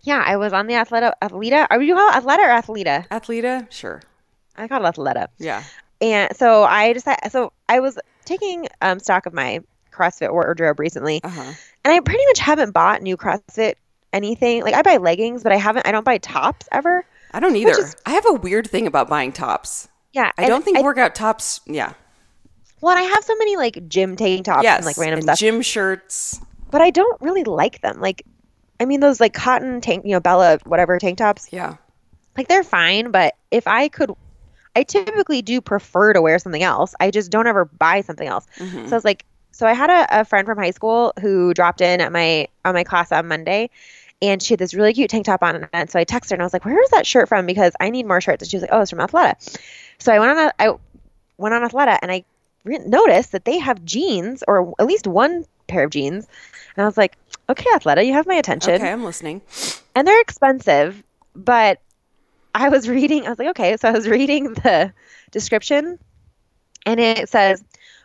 Yeah, 0.02 0.22
I 0.24 0.36
was 0.36 0.52
on 0.52 0.66
the 0.66 0.74
Athleta. 0.74 1.12
Athleta. 1.20 1.66
Are 1.70 1.82
you 1.82 1.94
call 1.94 2.10
Athleta 2.12 2.38
or 2.38 2.62
Athleta? 2.62 3.08
Athleta, 3.08 3.70
sure. 3.72 4.02
I 4.56 4.68
call 4.68 4.84
it 4.84 5.16
up. 5.16 5.30
Yeah. 5.38 5.62
And 6.00 6.36
so 6.36 6.64
I 6.64 6.92
decided. 6.92 7.30
So 7.32 7.52
I 7.68 7.80
was 7.80 7.98
taking 8.24 8.66
um, 8.82 8.98
stock 8.98 9.26
of 9.26 9.32
my 9.32 9.60
CrossFit 9.92 10.30
wardrobe 10.32 10.78
recently, 10.78 11.20
Uh 11.24 11.28
huh. 11.30 11.52
and 11.84 11.94
I 11.94 12.00
pretty 12.00 12.24
much 12.26 12.38
haven't 12.38 12.72
bought 12.72 13.02
new 13.02 13.16
CrossFit 13.16 13.74
anything. 14.12 14.62
Like 14.62 14.74
I 14.74 14.82
buy 14.82 14.96
leggings, 14.98 15.42
but 15.42 15.52
I 15.52 15.56
haven't. 15.56 15.86
I 15.86 15.92
don't 15.92 16.04
buy 16.04 16.18
tops 16.18 16.68
ever. 16.72 17.04
I 17.32 17.40
don't 17.40 17.56
either. 17.56 17.70
is- 17.70 17.96
I 18.04 18.10
have 18.10 18.26
a 18.28 18.34
weird 18.34 18.68
thing 18.68 18.86
about 18.86 19.08
buying 19.08 19.32
tops. 19.32 19.88
Yeah, 20.12 20.30
I 20.38 20.48
don't 20.48 20.64
think 20.64 20.78
I, 20.78 20.82
workout 20.82 21.14
tops. 21.14 21.60
Yeah. 21.66 21.92
Well, 22.80 22.96
and 22.96 23.06
I 23.06 23.08
have 23.10 23.24
so 23.24 23.34
many 23.36 23.56
like 23.56 23.88
gym 23.88 24.16
tank 24.16 24.44
tops 24.46 24.62
yes. 24.64 24.78
and 24.78 24.86
like 24.86 24.96
random 24.98 25.18
and 25.18 25.24
stuff, 25.24 25.38
gym 25.38 25.60
shirts. 25.62 26.40
but 26.70 26.80
I 26.82 26.90
don't 26.90 27.20
really 27.22 27.44
like 27.44 27.80
them. 27.80 28.00
Like, 28.00 28.22
I 28.80 28.84
mean, 28.84 29.00
those 29.00 29.18
like 29.20 29.32
cotton 29.32 29.80
tank, 29.80 30.04
you 30.04 30.12
know, 30.12 30.20
Bella 30.20 30.58
whatever 30.64 30.98
tank 30.98 31.18
tops. 31.18 31.48
Yeah. 31.50 31.76
like 32.36 32.48
they're 32.48 32.62
fine, 32.64 33.10
but 33.10 33.34
if 33.50 33.66
I 33.66 33.88
could, 33.88 34.12
I 34.76 34.82
typically 34.84 35.42
do 35.42 35.60
prefer 35.60 36.12
to 36.12 36.22
wear 36.22 36.38
something 36.38 36.62
else. 36.62 36.94
I 37.00 37.10
just 37.10 37.30
don't 37.32 37.46
ever 37.48 37.64
buy 37.64 38.02
something 38.02 38.28
else. 38.28 38.46
Mhm. 38.58 38.88
So 38.88 38.94
I 38.94 38.96
was 38.96 39.04
like, 39.04 39.24
so 39.52 39.66
I 39.66 39.72
had 39.72 39.88
a, 39.90 40.20
a 40.20 40.24
friend 40.24 40.46
from 40.46 40.58
high 40.58 40.70
school 40.70 41.12
who 41.20 41.54
dropped 41.54 41.80
in 41.80 42.00
at 42.00 42.12
my 42.12 42.46
on 42.64 42.74
my 42.74 42.84
class 42.84 43.10
on 43.10 43.26
Monday, 43.26 43.70
and 44.22 44.42
she 44.42 44.52
had 44.52 44.58
this 44.60 44.74
really 44.74 44.92
cute 44.92 45.08
tank 45.10 45.24
top 45.26 45.42
on. 45.42 45.66
And 45.72 45.90
so 45.90 45.98
I 45.98 46.04
texted 46.04 46.30
her 46.30 46.34
and 46.36 46.42
I 46.42 46.44
was 46.44 46.52
like, 46.52 46.64
"Where 46.66 46.80
is 46.82 46.90
that 46.90 47.06
shirt 47.06 47.28
from?" 47.28 47.46
Because 47.46 47.72
I 47.80 47.88
need 47.90 48.06
more 48.06 48.20
shirts. 48.20 48.42
And 48.42 48.50
she 48.50 48.56
was 48.58 48.62
like, 48.62 48.70
"Oh, 48.72 48.82
it's 48.82 48.90
from 48.90 48.98
Athleta." 49.00 49.34
So 49.98 50.12
I 50.12 50.18
went 50.18 50.32
on 50.38 50.46
a, 50.48 50.52
I 50.58 50.74
went 51.38 51.54
on 51.54 51.62
Athleta 51.68 51.98
and 52.02 52.12
I 52.12 52.24
re- 52.64 52.78
noticed 52.86 53.32
that 53.32 53.44
they 53.46 53.58
have 53.58 53.82
jeans 53.84 54.44
or 54.46 54.74
at 54.78 54.86
least 54.86 55.06
one 55.06 55.46
pair 55.68 55.84
of 55.84 55.90
jeans, 55.90 56.26
and 56.76 56.82
I 56.82 56.86
was 56.86 56.98
like, 56.98 57.16
"Okay, 57.48 57.64
Athleta, 57.74 58.04
you 58.04 58.12
have 58.12 58.26
my 58.26 58.34
attention." 58.34 58.74
Okay, 58.74 58.92
I'm 58.92 59.04
listening. 59.04 59.40
and 59.94 60.06
they're 60.06 60.20
expensive, 60.20 61.02
but 61.34 61.80
I 62.56 62.70
was 62.70 62.88
reading, 62.88 63.26
I 63.26 63.30
was 63.30 63.38
like, 63.38 63.48
okay, 63.48 63.76
so 63.76 63.88
I 63.88 63.92
was 63.92 64.08
reading 64.08 64.54
the 64.54 64.92
description 65.30 65.98
and 66.86 66.98
it 66.98 67.28
says, 67.28 67.62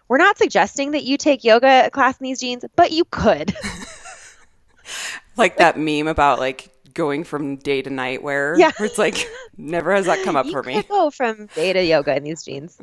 we're 0.08 0.18
not 0.18 0.38
suggesting 0.38 0.92
that 0.92 1.04
you 1.04 1.18
take 1.18 1.44
yoga 1.44 1.90
class 1.90 2.20
in 2.20 2.26
these 2.26 2.42
jeans, 2.42 2.66
but 2.76 2.92
you 2.92 3.06
could. 3.06 3.56
Like 5.38 5.58
that 5.58 5.78
meme 5.78 6.08
about 6.08 6.40
like 6.40 6.70
going 6.94 7.24
from 7.24 7.56
day 7.58 7.82
to 7.82 7.90
night 7.90 8.24
wear. 8.24 8.56
Yeah. 8.58 8.72
Where 8.78 8.88
it's 8.88 8.98
like 8.98 9.30
never 9.58 9.94
has 9.94 10.06
that 10.08 10.24
come 10.24 10.36
up 10.36 10.46
you 10.46 10.52
for 10.52 10.64
me. 10.64 10.84
go 10.84 11.10
from 11.12 11.48
day 11.56 11.74
to 11.74 11.84
yoga 11.84 12.16
in 12.16 12.24
these 12.24 12.44
jeans. 12.44 12.80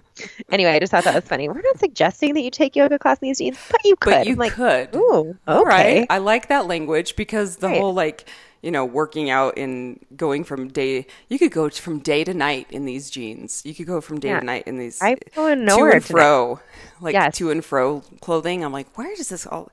Anyway, 0.50 0.70
I 0.70 0.78
just 0.78 0.90
thought 0.90 1.04
that 1.04 1.14
was 1.14 1.24
funny. 1.24 1.48
We're 1.48 1.60
not 1.62 1.78
suggesting 1.78 2.34
that 2.34 2.40
you 2.42 2.50
take 2.50 2.76
yoga 2.76 2.98
class 2.98 3.18
in 3.20 3.28
these 3.28 3.38
jeans, 3.38 3.58
but 3.70 3.80
you 3.84 3.96
could. 3.96 4.10
But 4.10 4.26
you 4.26 4.34
like, 4.36 4.52
could. 4.52 4.94
ooh, 4.94 5.36
okay. 5.46 5.64
right. 5.68 6.06
I 6.10 6.18
like 6.18 6.48
that 6.48 6.66
language 6.66 7.16
because 7.16 7.56
the 7.56 7.68
Right. 7.68 7.78
whole 7.80 7.92
like, 7.94 8.28
you 8.62 8.70
know, 8.72 8.84
working 8.84 9.30
out 9.30 9.56
and 9.56 10.04
going 10.16 10.42
from 10.42 10.68
day 10.68 11.06
you 11.28 11.38
could 11.38 11.52
go 11.52 11.68
from 11.70 12.00
day 12.00 12.24
to 12.24 12.34
night 12.34 12.66
in 12.70 12.84
these 12.86 13.08
jeans. 13.10 13.62
You 13.64 13.74
could 13.74 13.86
go 13.86 14.00
from 14.00 14.18
day 14.18 14.28
Yeah. 14.30 14.40
to 14.40 14.46
night 14.46 14.64
in 14.66 14.78
these 14.78 14.98
I'm 15.00 15.16
going 15.34 15.58
to 15.58 15.64
nowhere 15.64 15.92
and 15.92 16.04
tonight. 16.04 16.20
fro. 16.22 16.60
Like 17.00 17.12
Yes. 17.12 17.36
to 17.38 17.50
and 17.52 17.64
fro 17.64 18.00
clothing. 18.20 18.64
I'm 18.64 18.72
like, 18.72 18.96
where 18.98 19.14
does 19.14 19.28
this 19.28 19.46
all 19.46 19.70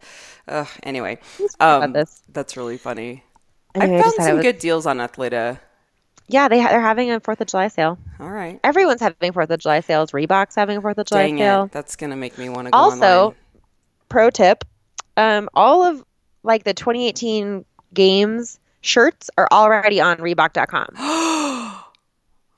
Ugh, 0.47 0.67
anyway. 0.83 1.17
Who's 1.39 1.53
talking 1.55 1.77
about 1.77 1.83
Um 1.85 1.93
this? 1.93 2.21
that's 2.31 2.55
really 2.57 2.77
funny. 2.77 3.23
Anyway, 3.75 3.97
I 3.97 3.99
I 3.99 4.01
found 4.03 4.13
it 4.17 4.23
some 4.23 4.35
was- 4.37 4.43
good 4.43 4.59
deals 4.59 4.85
on 4.85 4.97
Athleta. 4.97 5.59
Yeah, 6.27 6.47
they 6.47 6.59
ha- 6.59 6.69
they're 6.69 6.81
having 6.81 7.11
a 7.11 7.19
Fourth 7.19 7.39
of 7.39 7.45
July 7.47 7.67
sale. 7.67 7.99
All 8.19 8.29
right. 8.31 8.59
Everyone's 8.63 8.99
having 9.01 9.31
Fourth 9.31 9.51
of 9.51 9.59
July 9.59 9.81
sales. 9.81 10.09
Reebok's 10.11 10.55
having 10.55 10.77
a 10.77 10.81
Fourth 10.81 10.97
of 10.97 11.05
July 11.05 11.27
Dang 11.27 11.37
sale. 11.37 11.63
it. 11.65 11.71
That's 11.71 11.95
gonna 11.95 12.15
make 12.15 12.37
me 12.39 12.49
want 12.49 12.65
to 12.67 12.71
go 12.71 12.77
Also, 12.77 12.95
online. 13.25 13.35
pro 14.09 14.29
tip 14.31 14.63
um, 15.17 15.47
all 15.53 15.83
of 15.83 16.03
like 16.43 16.63
the 16.63 16.73
2018 16.73 17.63
games 17.93 18.59
shirts 18.81 19.29
are 19.37 19.47
already 19.51 20.01
on 20.01 20.17
reebok.com 20.17 20.87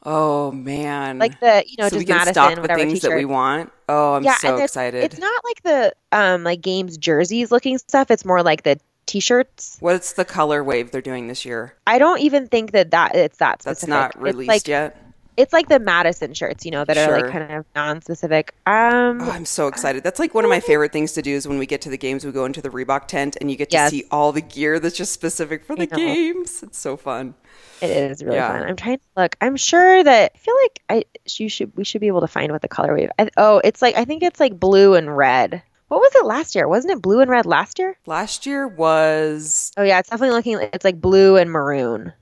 Oh 0.03 0.51
man. 0.51 1.19
like 1.19 1.39
the 1.41 1.63
you 1.67 1.75
know 1.77 1.89
so 1.89 1.97
just 1.97 2.07
madison 2.07 2.33
stock 2.33 2.55
the 2.55 2.61
whatever 2.61 2.79
things 2.79 3.01
that 3.01 3.09
we 3.11 3.15
t-shirt 3.17 3.29
want. 3.29 3.71
Oh, 3.89 4.13
I'm 4.13 4.23
yeah 4.23 4.35
so 4.37 4.55
excited. 4.57 5.03
it's 5.03 5.19
not 5.19 5.43
like 5.43 5.63
the 5.63 5.93
um 6.13 6.43
like 6.43 6.61
games 6.61 6.97
jerseys 6.97 7.51
looking 7.51 7.77
stuff 7.77 8.09
it's 8.09 8.23
more 8.23 8.41
like 8.43 8.63
the 8.63 8.79
t-shirts 9.07 9.77
What's 9.79 10.13
the 10.13 10.25
color 10.25 10.63
wave 10.63 10.91
they're 10.91 11.01
doing 11.01 11.27
this 11.27 11.45
year? 11.45 11.73
i 11.87 11.97
don't 11.97 12.19
even 12.19 12.47
think 12.47 12.71
that 12.73 12.91
that 12.91 13.15
it's 13.15 13.37
that 13.37 13.59
That's 13.59 13.79
specific 13.81 13.89
not 13.89 14.09
It's 14.11 14.17
released 14.17 14.47
like 14.49 14.67
yet. 14.67 15.03
It's 15.37 15.53
like 15.53 15.69
the 15.69 15.77
Madison 15.77 16.33
shirts, 16.33 16.65
you 16.65 16.71
know, 16.71 16.83
that 16.83 16.97
are 16.97 17.11
like 17.11 17.31
kind 17.31 17.51
of 17.51 17.63
non-specific. 17.75 18.55
Um, 18.65 19.21
Oh, 19.21 19.29
I'm 19.29 19.45
so 19.45 19.67
excited. 19.67 20.03
That's 20.03 20.17
like 20.17 20.33
one 20.33 20.43
of 20.43 20.49
my 20.49 20.59
favorite 20.59 20.91
things 20.91 21.11
to 21.13 21.21
do 21.21 21.29
is 21.29 21.47
when 21.47 21.59
we 21.59 21.67
get 21.67 21.79
to 21.81 21.91
the 21.91 21.97
games, 21.97 22.25
we 22.25 22.31
go 22.31 22.45
into 22.45 22.59
the 22.59 22.69
Reebok 22.71 23.05
tent 23.07 23.37
and 23.39 23.51
you 23.51 23.55
get 23.55 23.69
to 23.69 23.75
Yes. 23.77 23.91
see 23.91 24.03
all 24.09 24.31
the 24.31 24.41
gear 24.41 24.79
that's 24.79 24.97
just 24.97 25.11
specific 25.13 25.63
for 25.63 25.75
the 25.75 25.85
games. 25.85 26.63
It's 26.63 26.79
so 26.79 26.97
fun. 26.97 27.35
It 27.83 27.91
is 27.91 28.23
really 28.23 28.37
Yeah. 28.37 28.47
fun. 28.51 28.67
I'm 28.67 28.75
trying 28.77 28.97
to 28.97 29.03
look. 29.15 29.35
I'm 29.39 29.57
sure 29.57 30.03
that 30.03 30.31
I 30.33 30.37
feel 30.39 30.55
like 30.63 30.81
I 30.89 31.03
you 31.37 31.49
should 31.49 31.71
we 31.77 31.83
should 31.83 32.01
be 32.01 32.07
able 32.07 32.21
to 32.21 32.27
find 32.27 32.51
what 32.51 32.63
the 32.63 32.67
colorway. 32.69 33.07
I, 33.19 33.29
oh, 33.37 33.61
it's 33.63 33.83
like 33.83 33.95
I 33.95 34.05
think 34.05 34.23
it's 34.23 34.39
like 34.39 34.59
blue 34.59 34.95
and 34.95 35.15
red. 35.15 35.61
What 35.87 35.99
was 36.01 36.11
it 36.15 36.25
last 36.25 36.53
year? 36.55 36.67
Wasn't 36.67 36.91
it 36.91 37.01
blue 37.01 37.21
and 37.21 37.31
red 37.31 37.45
last 37.45 37.79
year? 37.79 37.97
Last 38.05 38.45
year 38.45 38.67
was 38.67 39.71
Oh 39.77 39.83
yeah, 39.83 39.99
it's 39.99 40.09
definitely 40.09 40.35
looking. 40.35 40.69
It's 40.73 40.83
like 40.85 40.99
blue 40.99 41.37
and 41.37 41.49
maroon. 41.51 42.13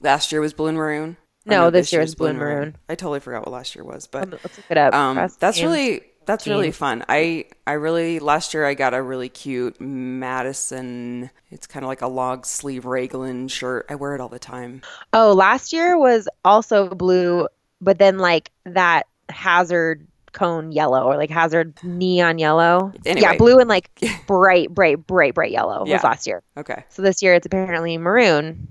last 0.00 0.32
year 0.32 0.40
was 0.40 0.52
blue 0.54 0.68
and 0.68 0.76
maroon. 0.78 1.16
Or 1.46 1.50
No, 1.50 1.70
this 1.70 1.92
year 1.92 2.00
year's 2.00 2.10
is 2.10 2.14
blue 2.14 2.28
and 2.28 2.38
maroon. 2.38 2.76
I 2.88 2.94
totally 2.94 3.20
forgot 3.20 3.40
what 3.44 3.52
last 3.52 3.74
year 3.74 3.84
was, 3.84 4.06
but 4.06 4.30
Let's 4.30 4.56
look 4.56 4.66
it 4.70 4.78
up. 4.78 4.94
um, 4.94 5.16
that's 5.38 5.60
really 5.60 6.00
that's 6.26 6.46
really 6.46 6.70
fun. 6.72 7.04
I 7.06 7.44
I 7.66 7.72
really 7.72 8.18
last 8.18 8.54
year 8.54 8.64
I 8.64 8.72
got 8.72 8.94
a 8.94 9.02
really 9.02 9.28
cute 9.28 9.78
Madison. 9.80 11.28
It's 11.50 11.66
kind 11.66 11.84
of 11.84 11.88
like 11.88 12.00
a 12.00 12.06
long 12.08 12.44
sleeve 12.44 12.86
raglan 12.86 13.48
shirt. 13.48 13.84
I 13.90 13.94
wear 13.96 14.14
it 14.14 14.20
all 14.22 14.30
the 14.30 14.38
time. 14.38 14.80
Oh, 15.12 15.32
last 15.34 15.74
year 15.74 15.98
was 15.98 16.26
also 16.44 16.88
blue, 16.88 17.46
but 17.82 17.98
then 17.98 18.16
like 18.18 18.50
that 18.64 19.06
hazard 19.28 20.06
cone 20.34 20.70
yellow 20.72 21.04
or 21.04 21.16
like 21.16 21.30
hazard 21.30 21.78
neon 21.82 22.38
yellow. 22.38 22.92
Anyway. 23.06 23.22
Yeah, 23.22 23.36
blue 23.36 23.58
and 23.58 23.68
like 23.68 23.88
bright, 24.26 24.68
bright, 24.74 25.06
bright, 25.06 25.32
bright 25.34 25.50
yellow 25.52 25.84
Yeah. 25.86 25.94
was 25.94 26.04
last 26.04 26.26
year. 26.26 26.42
Okay. 26.58 26.84
So 26.90 27.00
this 27.00 27.22
year 27.22 27.32
it's 27.34 27.46
apparently 27.46 27.96
maroon. 27.96 28.68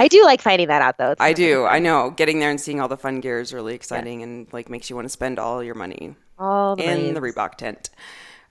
I 0.00 0.08
do 0.08 0.24
like 0.24 0.40
finding 0.40 0.68
that 0.68 0.80
out 0.80 0.96
though. 0.96 1.10
It's 1.12 1.20
I 1.20 1.34
do. 1.34 1.66
I 1.66 1.78
know. 1.78 2.10
Getting 2.10 2.38
there 2.40 2.48
and 2.50 2.58
seeing 2.60 2.80
all 2.80 2.88
the 2.88 2.96
fun 2.96 3.20
gear 3.20 3.40
is 3.40 3.52
really 3.52 3.74
exciting 3.74 4.22
and 4.22 4.46
like 4.52 4.70
makes 4.70 4.88
you 4.88 4.96
want 4.96 5.04
to 5.04 5.10
spend 5.10 5.38
all 5.38 5.62
your 5.62 5.74
money 5.74 6.14
all 6.38 6.76
the 6.76 6.84
in 6.90 7.12
the. 7.14 7.20
Reebok 7.20 7.56
tent. 7.56 7.90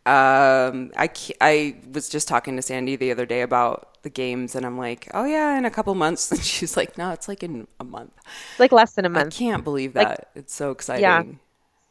Um, 0.06 0.92
I 0.98 1.10
I 1.40 1.76
was 1.94 2.10
just 2.10 2.28
talking 2.28 2.56
to 2.56 2.62
Sandy 2.62 2.96
the 2.96 3.12
other 3.12 3.26
day 3.26 3.42
about 3.42 4.02
the 4.04 4.10
games, 4.10 4.56
and 4.56 4.66
I'm 4.66 4.78
like, 4.78 5.08
oh 5.14 5.26
yeah, 5.26 5.58
in 5.60 5.66
a 5.66 5.70
couple 5.70 5.94
months, 5.94 6.32
and 6.32 6.42
she's 6.42 6.76
like, 6.76 6.98
no, 6.98 7.12
it's 7.12 7.28
like 7.28 7.44
in 7.44 7.68
a 7.80 7.84
month. 7.84 8.12
It's 8.52 8.60
like 8.60 8.72
less 8.72 8.94
than 8.94 9.06
a 9.06 9.10
month. 9.10 9.36
I 9.36 9.38
can't 9.38 9.64
believe 9.64 9.94
Like- 9.96 10.08
that. 10.08 10.30
it's 10.36 10.54
so 10.56 10.72
exciting. 10.72 11.40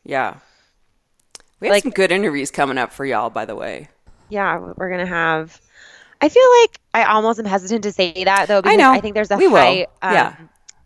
Yeah. 0.05 0.38
We 1.61 1.69
have 1.69 1.75
Like- 1.75 1.83
some 1.83 1.93
good 1.93 2.11
interviews 2.12 2.50
coming 2.50 2.79
up 2.79 2.93
for 2.93 3.05
y'all, 3.05 3.31
by 3.31 3.45
the 3.45 3.55
way. 3.55 3.88
Yeah, 4.29 4.59
we're 4.76 4.90
gonna 4.90 5.07
have. 5.07 5.61
I 6.21 6.29
feel 6.29 6.43
like 6.62 6.79
I 6.95 7.05
almost 7.05 7.38
am 7.38 7.45
hesitant 7.47 7.83
to 7.85 7.93
say 7.93 8.25
that 8.25 8.47
though 8.49 8.62
because 8.62 8.79
know. 8.79 8.90
I 8.93 9.00
think 9.00 9.14
there's 9.14 9.31
a 9.31 9.37
We 9.37 9.49
will. 9.49 9.57
high. 9.57 9.87
Um, 10.02 10.12
Yeah. 10.14 10.37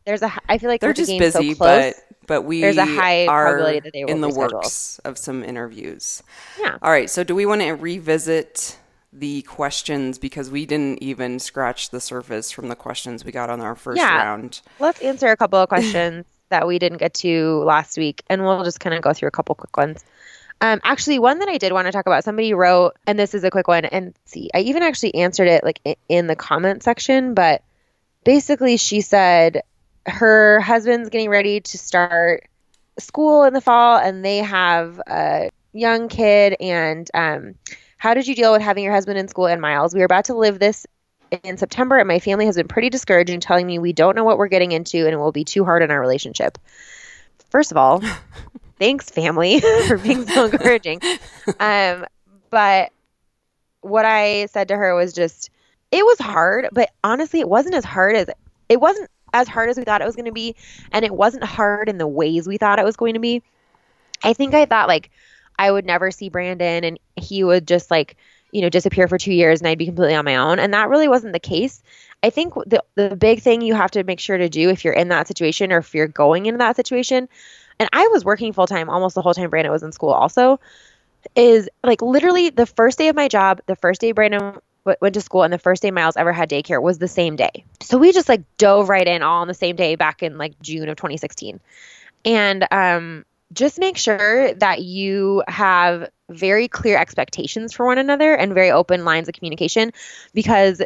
There's 0.06 0.22
a. 0.22 0.30
I 0.48 0.58
feel 0.58 0.68
like 0.70 0.80
They're 0.80 0.90
the 0.92 0.96
just 0.96 1.10
game 1.10 1.20
so 1.30 1.40
busy, 1.40 1.54
close, 1.54 1.94
but 1.94 2.26
but 2.26 2.42
we 2.42 2.60
there's 2.60 2.76
a 2.76 2.84
high 2.86 3.26
are 3.26 3.44
probability 3.44 3.80
that 3.80 3.92
they 3.92 4.04
will 4.04 4.10
in 4.12 4.20
the 4.20 4.28
reschedule. 4.28 4.52
works 4.54 4.98
of 5.04 5.18
some 5.18 5.42
interviews. 5.44 6.22
Yeah. 6.58 6.78
All 6.82 6.90
right. 6.90 7.08
So 7.10 7.22
do 7.24 7.34
we 7.34 7.46
want 7.46 7.60
to 7.62 7.72
revisit 7.72 8.78
the 9.12 9.42
questions 9.42 10.18
because 10.18 10.50
we 10.50 10.66
didn't 10.66 11.02
even 11.02 11.38
scratch 11.38 11.90
the 11.90 12.00
surface 12.00 12.50
from 12.50 12.68
the 12.68 12.74
questions 12.76 13.24
we 13.24 13.30
got 13.32 13.48
on 13.50 13.60
our 13.60 13.74
first 13.76 14.00
Yeah. 14.00 14.16
round? 14.16 14.60
Let's 14.80 15.00
answer 15.02 15.28
a 15.28 15.36
couple 15.36 15.58
of 15.60 15.68
questions 15.68 16.24
that 16.50 16.66
we 16.66 16.78
didn't 16.78 16.98
get 16.98 17.14
to 17.14 17.62
last 17.64 17.96
week, 17.98 18.22
and 18.28 18.42
we'll 18.44 18.64
just 18.64 18.80
kind 18.80 18.94
of 18.94 19.02
go 19.02 19.12
through 19.12 19.28
a 19.28 19.32
couple 19.32 19.54
quick 19.54 19.76
ones. 19.76 20.04
Um, 20.60 20.80
actually, 20.82 21.18
one 21.18 21.40
that 21.40 21.48
I 21.48 21.58
did 21.58 21.72
want 21.72 21.86
to 21.86 21.92
talk 21.92 22.06
about, 22.06 22.24
somebody 22.24 22.54
wrote, 22.54 22.96
and 23.06 23.18
this 23.18 23.34
is 23.34 23.44
a 23.44 23.50
quick 23.50 23.68
one, 23.68 23.84
and 23.84 24.14
see, 24.24 24.50
I 24.54 24.60
even 24.60 24.82
actually 24.82 25.16
answered 25.16 25.48
it 25.48 25.64
like 25.64 25.80
in 26.08 26.26
the 26.26 26.36
comment 26.36 26.82
section, 26.82 27.34
but 27.34 27.62
basically 28.24 28.76
she 28.76 29.00
said 29.02 29.62
her 30.06 30.60
husband's 30.60 31.10
getting 31.10 31.28
ready 31.28 31.60
to 31.60 31.78
start 31.78 32.48
school 32.98 33.44
in 33.44 33.52
the 33.52 33.60
fall, 33.60 33.98
and 33.98 34.24
they 34.24 34.38
have 34.38 35.00
a 35.06 35.50
young 35.72 36.08
kid, 36.08 36.56
and 36.60 37.10
um, 37.12 37.54
how 37.98 38.14
did 38.14 38.26
you 38.26 38.34
deal 38.34 38.52
with 38.52 38.62
having 38.62 38.84
your 38.84 38.92
husband 38.92 39.18
in 39.18 39.28
school 39.28 39.46
and 39.46 39.60
Miles? 39.60 39.94
We 39.94 40.02
are 40.02 40.06
about 40.06 40.26
to 40.26 40.34
live 40.34 40.58
this 40.58 40.86
in 41.42 41.56
September, 41.56 41.98
and 41.98 42.08
my 42.08 42.18
family 42.18 42.46
has 42.46 42.56
been 42.56 42.68
pretty 42.68 42.90
discouraging, 42.90 43.40
telling 43.40 43.66
me 43.66 43.78
we 43.78 43.92
don't 43.92 44.16
know 44.16 44.24
what 44.24 44.38
we're 44.38 44.48
getting 44.48 44.72
into 44.72 45.04
and 45.04 45.12
it 45.12 45.16
will 45.16 45.32
be 45.32 45.44
too 45.44 45.64
hard 45.64 45.82
in 45.82 45.90
our 45.90 46.00
relationship. 46.00 46.58
First 47.50 47.70
of 47.70 47.76
all, 47.76 48.02
thanks, 48.78 49.10
family, 49.10 49.60
for 49.86 49.98
being 49.98 50.26
so 50.26 50.44
encouraging. 50.52 51.00
Um, 51.58 52.06
but 52.50 52.92
what 53.80 54.04
I 54.04 54.46
said 54.46 54.68
to 54.68 54.76
her 54.76 54.94
was 54.94 55.12
just, 55.12 55.50
it 55.90 56.04
was 56.04 56.18
hard, 56.18 56.68
but 56.72 56.90
honestly, 57.02 57.40
it 57.40 57.48
wasn't 57.48 57.74
as 57.74 57.84
hard 57.84 58.16
as 58.16 58.28
it 58.68 58.80
wasn't 58.80 59.10
as 59.32 59.48
hard 59.48 59.68
as 59.68 59.76
we 59.76 59.84
thought 59.84 60.00
it 60.00 60.06
was 60.06 60.16
going 60.16 60.24
to 60.26 60.32
be, 60.32 60.56
and 60.92 61.04
it 61.04 61.14
wasn't 61.14 61.44
hard 61.44 61.88
in 61.88 61.98
the 61.98 62.06
ways 62.06 62.46
we 62.46 62.56
thought 62.56 62.78
it 62.78 62.84
was 62.84 62.96
going 62.96 63.14
to 63.14 63.20
be. 63.20 63.42
I 64.22 64.32
think 64.32 64.54
I 64.54 64.64
thought 64.64 64.88
like 64.88 65.10
I 65.58 65.70
would 65.70 65.84
never 65.84 66.10
see 66.10 66.28
Brandon 66.28 66.84
and 66.84 66.98
he 67.16 67.44
would 67.44 67.66
just 67.66 67.90
like, 67.90 68.16
you 68.52 68.62
know, 68.62 68.68
disappear 68.68 69.08
for 69.08 69.18
two 69.18 69.32
years 69.32 69.60
and 69.60 69.68
I'd 69.68 69.78
be 69.78 69.86
completely 69.86 70.14
on 70.14 70.24
my 70.24 70.36
own. 70.36 70.58
And 70.58 70.72
that 70.74 70.88
really 70.88 71.08
wasn't 71.08 71.32
the 71.32 71.40
case. 71.40 71.82
I 72.22 72.30
think 72.30 72.54
the 72.54 72.82
the 72.94 73.16
big 73.16 73.42
thing 73.42 73.60
you 73.60 73.74
have 73.74 73.90
to 73.92 74.04
make 74.04 74.20
sure 74.20 74.38
to 74.38 74.48
do 74.48 74.70
if 74.70 74.84
you're 74.84 74.94
in 74.94 75.08
that 75.08 75.28
situation 75.28 75.72
or 75.72 75.78
if 75.78 75.94
you're 75.94 76.08
going 76.08 76.46
into 76.46 76.58
that 76.58 76.76
situation, 76.76 77.28
and 77.78 77.88
I 77.92 78.08
was 78.08 78.24
working 78.24 78.52
full 78.52 78.66
time 78.66 78.88
almost 78.88 79.14
the 79.14 79.22
whole 79.22 79.34
time 79.34 79.50
Brandon 79.50 79.72
was 79.72 79.82
in 79.82 79.92
school 79.92 80.10
also, 80.10 80.60
is 81.34 81.68
like 81.82 82.02
literally 82.02 82.50
the 82.50 82.66
first 82.66 82.98
day 82.98 83.08
of 83.08 83.16
my 83.16 83.28
job, 83.28 83.60
the 83.66 83.76
first 83.76 84.00
day 84.00 84.12
Brandon 84.12 84.58
w- 84.84 84.96
went 85.00 85.14
to 85.14 85.20
school, 85.20 85.42
and 85.42 85.52
the 85.52 85.58
first 85.58 85.82
day 85.82 85.90
Miles 85.90 86.16
ever 86.16 86.32
had 86.32 86.50
daycare 86.50 86.82
was 86.82 86.98
the 86.98 87.08
same 87.08 87.36
day. 87.36 87.64
So 87.80 87.98
we 87.98 88.12
just 88.12 88.28
like 88.28 88.42
dove 88.58 88.88
right 88.88 89.06
in 89.06 89.22
all 89.22 89.42
on 89.42 89.48
the 89.48 89.54
same 89.54 89.76
day 89.76 89.96
back 89.96 90.22
in 90.22 90.38
like 90.38 90.60
June 90.60 90.88
of 90.88 90.96
2016. 90.96 91.60
And 92.24 92.66
um, 92.70 93.24
just 93.52 93.78
make 93.78 93.96
sure 93.96 94.54
that 94.54 94.82
you 94.82 95.42
have 95.48 96.08
very 96.30 96.68
clear 96.68 96.96
expectations 96.96 97.72
for 97.72 97.86
one 97.86 97.98
another 97.98 98.34
and 98.34 98.54
very 98.54 98.70
open 98.70 99.04
lines 99.04 99.28
of 99.28 99.34
communication 99.34 99.92
because 100.32 100.82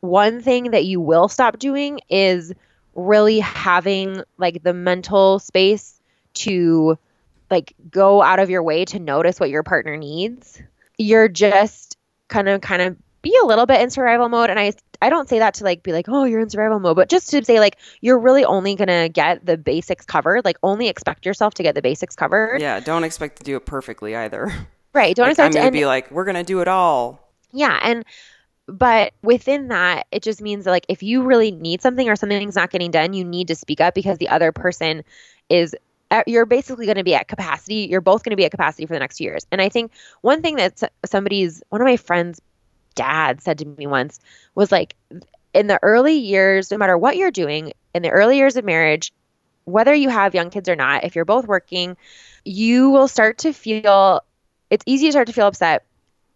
one 0.00 0.40
thing 0.40 0.70
that 0.70 0.84
you 0.84 1.00
will 1.00 1.28
stop 1.28 1.58
doing 1.58 2.00
is 2.08 2.52
really 2.94 3.40
having 3.40 4.22
like 4.38 4.62
the 4.62 4.72
mental 4.72 5.38
space 5.38 5.95
to 6.36 6.98
like 7.50 7.74
go 7.90 8.22
out 8.22 8.38
of 8.38 8.50
your 8.50 8.62
way 8.62 8.84
to 8.86 8.98
notice 8.98 9.38
what 9.38 9.50
your 9.50 9.62
partner 9.62 9.96
needs. 9.96 10.60
You're 10.98 11.28
just 11.28 11.96
kind 12.28 12.48
of 12.48 12.60
kind 12.60 12.82
of 12.82 12.96
be 13.22 13.36
a 13.42 13.46
little 13.46 13.66
bit 13.66 13.80
in 13.80 13.90
survival 13.90 14.28
mode 14.28 14.50
and 14.50 14.58
I 14.58 14.72
I 15.02 15.10
don't 15.10 15.28
say 15.28 15.40
that 15.40 15.54
to 15.54 15.64
like 15.64 15.82
be 15.82 15.92
like, 15.92 16.06
"Oh, 16.08 16.24
you're 16.24 16.40
in 16.40 16.48
survival 16.48 16.80
mode," 16.80 16.96
but 16.96 17.10
just 17.10 17.28
to 17.30 17.44
say 17.44 17.60
like 17.60 17.76
you're 18.00 18.18
really 18.18 18.44
only 18.46 18.74
going 18.76 18.88
to 18.88 19.10
get 19.12 19.44
the 19.44 19.58
basics 19.58 20.06
covered. 20.06 20.42
Like 20.44 20.56
only 20.62 20.88
expect 20.88 21.26
yourself 21.26 21.52
to 21.54 21.62
get 21.62 21.74
the 21.74 21.82
basics 21.82 22.16
covered. 22.16 22.62
Yeah. 22.62 22.80
Don't 22.80 23.04
expect 23.04 23.36
to 23.38 23.44
do 23.44 23.56
it 23.56 23.66
perfectly 23.66 24.16
either. 24.16 24.50
Right. 24.94 25.14
Don't 25.14 25.24
Like, 25.24 25.32
expect 25.32 25.46
I'm 25.48 25.52
to 25.52 25.58
gonna 25.58 25.66
and- 25.66 25.72
be 25.74 25.84
like, 25.84 26.10
we're 26.10 26.24
gonna 26.24 26.42
do 26.42 26.60
it 26.60 26.68
all. 26.68 27.28
Yeah, 27.52 27.78
and 27.82 28.02
but 28.66 29.12
within 29.22 29.68
that, 29.68 30.06
it 30.10 30.22
just 30.22 30.40
means 30.40 30.64
that 30.64 30.70
like 30.70 30.86
if 30.88 31.02
you 31.02 31.22
really 31.24 31.50
need 31.50 31.82
something 31.82 32.08
or 32.08 32.16
something's 32.16 32.56
not 32.56 32.70
getting 32.70 32.90
done, 32.90 33.12
you 33.12 33.22
need 33.22 33.48
to 33.48 33.54
speak 33.54 33.82
up 33.82 33.92
because 33.94 34.16
the 34.16 34.30
other 34.30 34.52
person 34.52 35.04
is 35.50 35.76
you're 36.26 36.46
basically 36.46 36.86
going 36.86 36.96
to 36.96 37.04
be 37.04 37.14
at 37.14 37.28
capacity. 37.28 37.88
You're 37.90 38.00
both 38.00 38.22
going 38.22 38.30
to 38.30 38.36
be 38.36 38.44
at 38.44 38.50
capacity 38.50 38.86
for 38.86 38.94
the 38.94 39.00
next 39.00 39.20
years. 39.20 39.46
And 39.50 39.60
I 39.60 39.68
think 39.68 39.92
one 40.20 40.42
thing 40.42 40.56
that 40.56 40.82
somebody's 41.04 41.62
one 41.68 41.80
of 41.80 41.86
my 41.86 41.96
friends' 41.96 42.40
dad 42.94 43.40
said 43.42 43.58
to 43.58 43.64
me 43.66 43.86
once 43.86 44.20
was 44.54 44.72
like 44.72 44.94
in 45.52 45.66
the 45.66 45.78
early 45.82 46.14
years, 46.14 46.70
no 46.70 46.78
matter 46.78 46.96
what 46.96 47.16
you're 47.16 47.30
doing 47.30 47.72
in 47.94 48.02
the 48.02 48.10
early 48.10 48.36
years 48.36 48.56
of 48.56 48.64
marriage, 48.64 49.12
whether 49.64 49.94
you 49.94 50.08
have 50.08 50.34
young 50.34 50.50
kids 50.50 50.68
or 50.68 50.76
not, 50.76 51.04
if 51.04 51.16
you're 51.16 51.24
both 51.24 51.46
working, 51.46 51.96
you 52.44 52.90
will 52.90 53.08
start 53.08 53.38
to 53.38 53.52
feel 53.52 54.22
it's 54.70 54.84
easy 54.86 55.06
to 55.06 55.12
start 55.12 55.26
to 55.26 55.32
feel 55.32 55.46
upset 55.46 55.84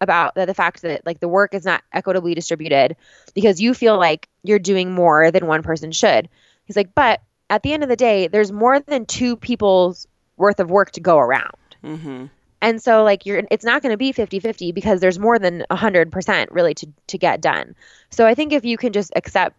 about 0.01 0.35
the, 0.35 0.45
the 0.45 0.53
fact 0.53 0.81
that 0.81 1.05
like 1.05 1.19
the 1.19 1.27
work 1.27 1.53
is 1.53 1.63
not 1.63 1.83
equitably 1.93 2.33
distributed 2.33 2.97
because 3.33 3.61
you 3.61 3.73
feel 3.73 3.97
like 3.97 4.27
you're 4.43 4.59
doing 4.59 4.91
more 4.91 5.31
than 5.31 5.45
one 5.45 5.63
person 5.63 5.91
should. 5.91 6.27
He's 6.65 6.75
like, 6.75 6.93
but 6.95 7.21
at 7.51 7.63
the 7.63 7.73
end 7.73 7.83
of 7.83 7.89
the 7.89 7.97
day, 7.97 8.27
there's 8.27 8.51
more 8.51 8.79
than 8.79 9.05
two 9.05 9.35
people's 9.35 10.07
worth 10.37 10.61
of 10.61 10.71
work 10.71 10.91
to 10.91 11.01
go 11.01 11.19
around. 11.19 11.51
Mm-hmm. 11.83 12.25
And 12.61 12.81
so 12.81 13.03
like 13.03 13.25
you're 13.25 13.43
it's 13.51 13.65
not 13.65 13.81
going 13.81 13.91
to 13.91 13.97
be 13.97 14.13
50-50 14.13 14.73
because 14.73 15.01
there's 15.01 15.19
more 15.19 15.37
than 15.37 15.65
100% 15.69 16.47
really 16.49 16.73
to 16.75 16.87
to 17.07 17.17
get 17.17 17.41
done. 17.41 17.75
So 18.09 18.25
I 18.25 18.35
think 18.35 18.53
if 18.53 18.63
you 18.63 18.77
can 18.77 18.93
just 18.93 19.11
accept 19.15 19.55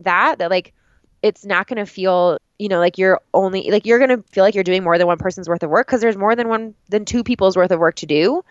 that 0.00 0.38
that 0.38 0.50
like 0.50 0.74
it's 1.22 1.44
not 1.44 1.68
going 1.68 1.78
to 1.78 1.86
feel, 1.86 2.38
you 2.58 2.68
know, 2.68 2.80
like 2.80 2.98
you're 2.98 3.20
only 3.32 3.70
like 3.70 3.86
you're 3.86 3.98
going 3.98 4.16
to 4.16 4.22
feel 4.30 4.42
like 4.42 4.54
you're 4.54 4.64
doing 4.64 4.82
more 4.82 4.98
than 4.98 5.06
one 5.06 5.18
person's 5.18 5.48
worth 5.48 5.62
of 5.62 5.70
work 5.70 5.86
because 5.86 6.00
there's 6.00 6.16
more 6.16 6.34
than 6.34 6.48
one 6.48 6.74
than 6.88 7.04
two 7.04 7.22
people's 7.22 7.56
worth 7.56 7.70
of 7.70 7.78
work 7.78 7.94
to 7.96 8.06
do. 8.06 8.44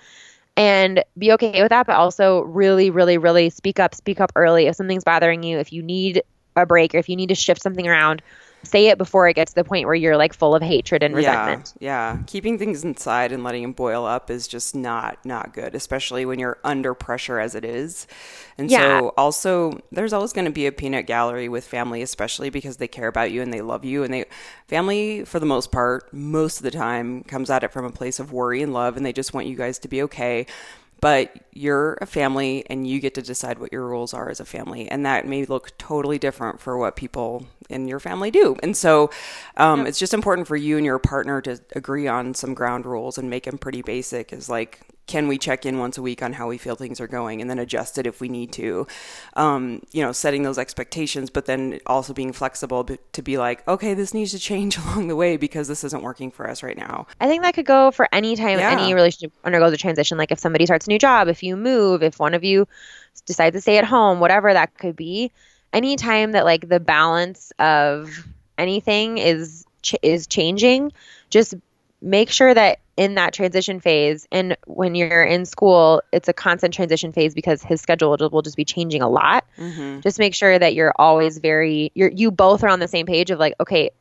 And 0.55 1.03
be 1.17 1.33
okay 1.33 1.61
with 1.61 1.69
that, 1.69 1.87
but 1.87 1.97
also 1.97 2.41
really 2.41 2.89
really 2.89 3.17
really 3.17 3.49
speak 3.49 3.81
up, 3.81 3.93
speak 3.93 4.21
up 4.21 4.31
early 4.35 4.67
if 4.67 4.77
something's 4.77 5.03
bothering 5.03 5.43
you, 5.43 5.59
if 5.59 5.73
you 5.73 5.83
need 5.83 6.23
a 6.55 6.65
break 6.65 6.95
or 6.95 6.99
if 6.99 7.09
you 7.09 7.15
need 7.15 7.29
to 7.29 7.35
shift 7.35 7.61
something 7.61 7.87
around, 7.87 8.21
say 8.63 8.87
it 8.87 8.97
before 8.97 9.27
it 9.27 9.35
gets 9.35 9.51
to 9.51 9.55
the 9.55 9.63
point 9.63 9.85
where 9.85 9.95
you're 9.95 10.17
like 10.17 10.33
full 10.33 10.55
of 10.55 10.61
hatred 10.61 11.03
and 11.03 11.15
resentment. 11.15 11.73
Yeah, 11.79 12.15
yeah. 12.15 12.23
Keeping 12.27 12.57
things 12.57 12.83
inside 12.83 13.31
and 13.31 13.43
letting 13.43 13.61
them 13.61 13.73
boil 13.73 14.05
up 14.05 14.29
is 14.29 14.47
just 14.47 14.75
not 14.75 15.23
not 15.25 15.53
good, 15.53 15.75
especially 15.75 16.25
when 16.25 16.39
you're 16.39 16.57
under 16.63 16.93
pressure 16.93 17.39
as 17.39 17.55
it 17.55 17.63
is. 17.63 18.07
And 18.57 18.69
yeah. 18.71 18.99
so 18.99 19.13
also 19.17 19.79
there's 19.91 20.13
always 20.13 20.33
going 20.33 20.45
to 20.45 20.51
be 20.51 20.65
a 20.65 20.71
peanut 20.71 21.05
gallery 21.05 21.47
with 21.47 21.65
family 21.65 22.01
especially 22.01 22.49
because 22.49 22.77
they 22.77 22.87
care 22.87 23.07
about 23.07 23.31
you 23.31 23.41
and 23.41 23.53
they 23.53 23.61
love 23.61 23.85
you 23.85 24.03
and 24.03 24.13
they 24.13 24.25
family 24.67 25.23
for 25.25 25.39
the 25.39 25.45
most 25.45 25.71
part 25.71 26.11
most 26.11 26.57
of 26.57 26.63
the 26.63 26.71
time 26.71 27.23
comes 27.23 27.49
at 27.49 27.63
it 27.63 27.71
from 27.71 27.85
a 27.85 27.91
place 27.91 28.19
of 28.19 28.31
worry 28.31 28.61
and 28.61 28.73
love 28.73 28.97
and 28.97 29.05
they 29.05 29.13
just 29.13 29.33
want 29.33 29.45
you 29.45 29.55
guys 29.55 29.77
to 29.79 29.87
be 29.87 30.01
okay 30.01 30.45
but 30.99 31.35
you're 31.53 31.97
a 32.01 32.05
family 32.05 32.65
and 32.69 32.87
you 32.87 32.99
get 32.99 33.13
to 33.15 33.21
decide 33.21 33.59
what 33.59 33.71
your 33.71 33.87
rules 33.87 34.13
are 34.13 34.29
as 34.29 34.39
a 34.39 34.45
family 34.45 34.89
and 34.89 35.05
that 35.05 35.27
may 35.27 35.45
look 35.45 35.77
totally 35.77 36.17
different 36.17 36.59
for 36.59 36.77
what 36.77 36.95
people 36.95 37.45
in 37.69 37.87
your 37.87 37.99
family 37.99 38.31
do 38.31 38.55
and 38.63 38.75
so 38.75 39.09
um, 39.57 39.79
yep. 39.79 39.89
it's 39.89 39.99
just 39.99 40.13
important 40.13 40.47
for 40.47 40.55
you 40.55 40.77
and 40.77 40.85
your 40.85 40.99
partner 40.99 41.41
to 41.41 41.59
agree 41.75 42.07
on 42.07 42.33
some 42.33 42.53
ground 42.53 42.85
rules 42.85 43.17
and 43.17 43.29
make 43.29 43.43
them 43.43 43.57
pretty 43.57 43.81
basic 43.81 44.33
is 44.33 44.49
like 44.49 44.81
can 45.07 45.27
we 45.27 45.37
check 45.37 45.65
in 45.65 45.79
once 45.79 45.97
a 45.97 46.01
week 46.01 46.21
on 46.21 46.33
how 46.33 46.47
we 46.47 46.57
feel 46.57 46.75
things 46.75 46.99
are 46.99 47.07
going 47.07 47.41
and 47.41 47.49
then 47.49 47.57
adjust 47.57 47.97
it 47.97 48.05
if 48.05 48.21
we 48.21 48.27
need 48.27 48.51
to 48.51 48.85
um, 49.35 49.81
you 49.91 50.03
know 50.03 50.11
setting 50.11 50.43
those 50.43 50.57
expectations 50.57 51.29
but 51.29 51.45
then 51.45 51.79
also 51.85 52.13
being 52.13 52.33
flexible 52.33 52.83
to 53.13 53.21
be 53.21 53.37
like 53.37 53.67
okay 53.67 53.93
this 53.93 54.13
needs 54.13 54.31
to 54.31 54.39
change 54.39 54.77
along 54.85 55.07
the 55.07 55.15
way 55.15 55.37
because 55.37 55.67
this 55.67 55.83
isn't 55.83 56.03
working 56.03 56.29
for 56.29 56.49
us 56.49 56.61
right 56.61 56.77
now 56.77 57.07
i 57.19 57.27
think 57.27 57.41
that 57.41 57.53
could 57.53 57.65
go 57.65 57.89
for 57.89 58.07
any 58.11 58.35
time 58.35 58.59
yeah. 58.59 58.71
any 58.71 58.93
relationship 58.93 59.31
undergoes 59.43 59.73
a 59.73 59.77
transition 59.77 60.17
like 60.17 60.31
if 60.31 60.39
somebody 60.39 60.65
starts 60.65 60.85
a 60.85 60.89
new 60.89 60.99
job 60.99 61.27
if 61.27 61.41
you 61.41 61.55
move 61.55 62.03
if 62.03 62.19
one 62.19 62.33
of 62.33 62.43
you 62.43 62.67
decides 63.25 63.55
to 63.55 63.61
stay 63.61 63.77
at 63.77 63.85
home 63.85 64.19
whatever 64.19 64.53
that 64.53 64.77
could 64.77 64.95
be 64.95 65.31
anytime 65.73 66.33
that 66.33 66.45
like 66.45 66.67
the 66.67 66.79
balance 66.79 67.51
of 67.59 68.27
anything 68.57 69.17
is 69.17 69.65
ch- 69.81 69.95
is 70.01 70.27
changing 70.27 70.91
just 71.29 71.55
make 72.01 72.29
sure 72.29 72.53
that 72.53 72.79
in 72.97 73.13
that 73.13 73.31
transition 73.31 73.79
phase 73.79 74.27
and 74.31 74.57
when 74.65 74.95
you're 74.95 75.23
in 75.23 75.45
school 75.45 76.01
it's 76.11 76.27
a 76.27 76.33
constant 76.33 76.73
transition 76.73 77.11
phase 77.13 77.33
because 77.35 77.61
his 77.61 77.79
schedule 77.79 78.17
will 78.31 78.41
just 78.41 78.57
be 78.57 78.65
changing 78.65 79.01
a 79.01 79.07
lot 79.07 79.45
mm-hmm. 79.57 79.99
just 80.01 80.17
make 80.17 80.33
sure 80.33 80.57
that 80.57 80.73
you're 80.73 80.93
always 80.97 81.37
very 81.37 81.91
you're 81.93 82.09
you 82.09 82.31
both 82.31 82.63
are 82.63 82.69
on 82.69 82.79
the 82.79 82.87
same 82.87 83.05
page 83.05 83.29
of 83.29 83.39
like 83.39 83.53
okay 83.59 83.91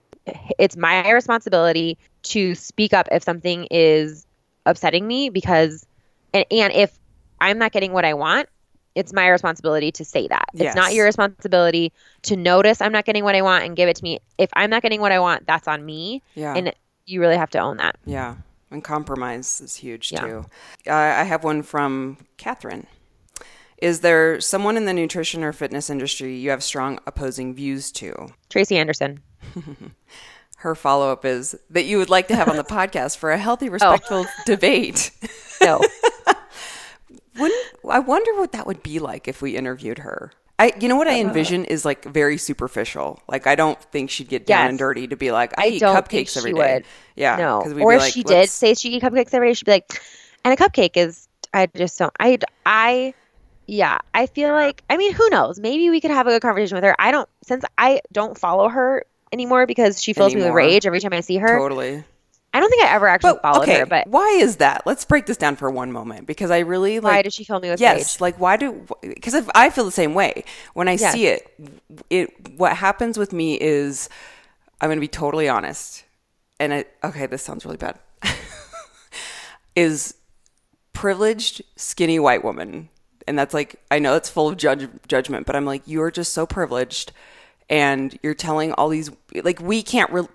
it's 0.58 0.76
my 0.76 1.10
responsibility 1.12 1.98
to 2.22 2.54
speak 2.54 2.92
up 2.94 3.06
if 3.12 3.22
something 3.22 3.68
is 3.70 4.26
upsetting 4.64 5.06
me 5.06 5.28
because 5.28 5.86
and, 6.32 6.46
and 6.50 6.72
if 6.72 6.98
i'm 7.40 7.58
not 7.58 7.72
getting 7.72 7.92
what 7.92 8.04
i 8.04 8.14
want 8.14 8.48
it's 8.96 9.12
my 9.12 9.28
responsibility 9.28 9.92
to 9.92 10.06
say 10.06 10.26
that. 10.26 10.46
Yes. 10.54 10.68
It's 10.68 10.74
not 10.74 10.94
your 10.94 11.04
responsibility 11.04 11.92
to 12.22 12.34
notice 12.34 12.80
I'm 12.80 12.92
not 12.92 13.04
getting 13.04 13.24
what 13.24 13.34
I 13.34 13.42
want 13.42 13.64
and 13.64 13.76
give 13.76 13.90
it 13.90 13.96
to 13.96 14.02
me. 14.02 14.20
If 14.38 14.48
I'm 14.54 14.70
not 14.70 14.80
getting 14.80 15.02
what 15.02 15.12
I 15.12 15.20
want, 15.20 15.46
that's 15.46 15.68
on 15.68 15.84
me. 15.84 16.22
Yeah. 16.34 16.54
And 16.56 16.72
you 17.04 17.20
really 17.20 17.36
have 17.36 17.50
to 17.50 17.58
own 17.58 17.76
that. 17.76 17.96
Yeah. 18.06 18.36
And 18.70 18.82
compromise 18.82 19.60
is 19.60 19.76
huge 19.76 20.12
yeah. 20.12 20.20
too. 20.20 20.46
Uh, 20.86 20.92
I 20.94 21.22
have 21.22 21.44
one 21.44 21.62
from 21.62 22.18
Catherine. 22.36 22.86
Is 23.78 24.00
there 24.00 24.40
someone 24.40 24.76
in 24.76 24.86
the 24.86 24.94
nutrition 24.94 25.44
or 25.44 25.52
fitness 25.52 25.90
industry 25.90 26.36
you 26.36 26.50
have 26.50 26.62
strong 26.62 26.98
opposing 27.06 27.54
views 27.54 27.92
to? 27.92 28.28
Tracy 28.48 28.76
Anderson. 28.76 29.20
Her 30.58 30.74
follow 30.74 31.12
up 31.12 31.24
is 31.24 31.54
that 31.70 31.84
you 31.84 31.98
would 31.98 32.08
like 32.08 32.28
to 32.28 32.36
have 32.36 32.48
on 32.48 32.56
the 32.56 32.64
podcast 32.78 33.18
for 33.18 33.30
a 33.30 33.38
healthy, 33.38 33.68
respectful 33.68 34.24
oh. 34.26 34.42
debate. 34.46 35.10
No. 35.60 35.80
when, 37.36 37.52
I 37.88 37.98
wonder 37.98 38.34
what 38.36 38.52
that 38.52 38.66
would 38.66 38.82
be 38.82 38.98
like 38.98 39.28
if 39.28 39.42
we 39.42 39.56
interviewed 39.56 39.98
her. 39.98 40.32
I, 40.58 40.72
you 40.80 40.88
know 40.88 40.96
what 40.96 41.06
I 41.06 41.20
uh-huh. 41.20 41.28
envision 41.28 41.64
is 41.66 41.84
like 41.84 42.04
very 42.04 42.38
superficial. 42.38 43.22
Like 43.28 43.46
I 43.46 43.54
don't 43.54 43.80
think 43.80 44.10
she'd 44.10 44.28
get 44.28 44.46
down 44.46 44.64
yes. 44.64 44.68
and 44.70 44.78
dirty 44.78 45.06
to 45.08 45.16
be 45.16 45.30
like, 45.30 45.52
I, 45.58 45.64
I 45.64 45.66
eat 45.68 45.82
cupcakes 45.82 46.36
every 46.36 46.54
day. 46.54 46.76
Would. 46.76 46.84
Yeah, 47.14 47.36
no. 47.36 47.62
Or 47.80 47.92
if 47.92 48.00
like, 48.00 48.12
she 48.12 48.22
did 48.22 48.48
say 48.48 48.74
she 48.74 48.90
eat 48.90 49.02
cupcakes 49.02 49.34
every 49.34 49.50
day, 49.50 49.54
she'd 49.54 49.66
be 49.66 49.72
like, 49.72 50.00
and 50.44 50.54
a 50.54 50.56
cupcake 50.56 50.96
is. 50.96 51.28
I 51.52 51.66
just 51.66 51.98
don't. 51.98 52.12
I 52.18 52.38
I 52.66 53.14
yeah. 53.66 53.98
I 54.14 54.26
feel 54.26 54.50
like. 54.50 54.82
I 54.90 54.96
mean, 54.96 55.12
who 55.12 55.28
knows? 55.30 55.58
Maybe 55.58 55.90
we 55.90 56.00
could 56.00 56.10
have 56.10 56.26
a 56.26 56.30
good 56.30 56.42
conversation 56.42 56.74
with 56.74 56.84
her. 56.84 56.96
I 56.98 57.12
don't 57.12 57.28
since 57.44 57.64
I 57.78 58.00
don't 58.12 58.36
follow 58.36 58.68
her 58.68 59.04
anymore 59.32 59.66
because 59.66 60.02
she 60.02 60.12
fills 60.12 60.32
anymore. 60.32 60.48
me 60.48 60.66
with 60.66 60.72
rage 60.72 60.86
every 60.86 61.00
time 61.00 61.12
I 61.12 61.20
see 61.20 61.36
her. 61.36 61.58
Totally. 61.58 62.04
I 62.56 62.60
don't 62.60 62.70
think 62.70 62.84
I 62.84 62.94
ever 62.94 63.06
actually 63.06 63.34
but, 63.34 63.42
followed 63.42 63.62
okay, 63.64 63.80
her, 63.80 63.86
but 63.86 64.06
why 64.06 64.26
is 64.40 64.56
that? 64.56 64.86
Let's 64.86 65.04
break 65.04 65.26
this 65.26 65.36
down 65.36 65.56
for 65.56 65.70
one 65.70 65.92
moment 65.92 66.26
because 66.26 66.50
I 66.50 66.60
really 66.60 67.00
like. 67.00 67.12
Why 67.12 67.20
does 67.20 67.34
she 67.34 67.44
fill 67.44 67.60
me 67.60 67.68
with 67.68 67.80
yes? 67.80 68.14
Rage? 68.14 68.20
Like 68.22 68.40
why 68.40 68.56
do? 68.56 68.86
Because 69.02 69.34
if 69.34 69.46
I 69.54 69.68
feel 69.68 69.84
the 69.84 69.90
same 69.90 70.14
way 70.14 70.42
when 70.72 70.88
I 70.88 70.92
yes. 70.92 71.12
see 71.12 71.26
it. 71.26 71.52
It 72.08 72.56
what 72.56 72.74
happens 72.74 73.18
with 73.18 73.34
me 73.34 73.60
is 73.60 74.08
I'm 74.80 74.88
going 74.88 74.96
to 74.96 75.02
be 75.02 75.06
totally 75.08 75.50
honest, 75.50 76.04
and 76.58 76.72
it 76.72 76.96
okay. 77.04 77.26
This 77.26 77.42
sounds 77.42 77.66
really 77.66 77.76
bad. 77.76 77.98
is 79.76 80.14
privileged 80.94 81.60
skinny 81.76 82.18
white 82.18 82.42
woman, 82.42 82.88
and 83.28 83.38
that's 83.38 83.52
like 83.52 83.76
I 83.90 83.98
know 83.98 84.16
it's 84.16 84.30
full 84.30 84.48
of 84.48 84.56
judge, 84.56 84.88
judgment, 85.08 85.44
but 85.44 85.56
I'm 85.56 85.66
like 85.66 85.82
you 85.86 86.00
are 86.00 86.10
just 86.10 86.32
so 86.32 86.46
privileged, 86.46 87.12
and 87.68 88.18
you're 88.22 88.32
telling 88.32 88.72
all 88.72 88.88
these 88.88 89.10
like 89.44 89.60
we 89.60 89.82
can't. 89.82 90.10
Re- 90.10 90.28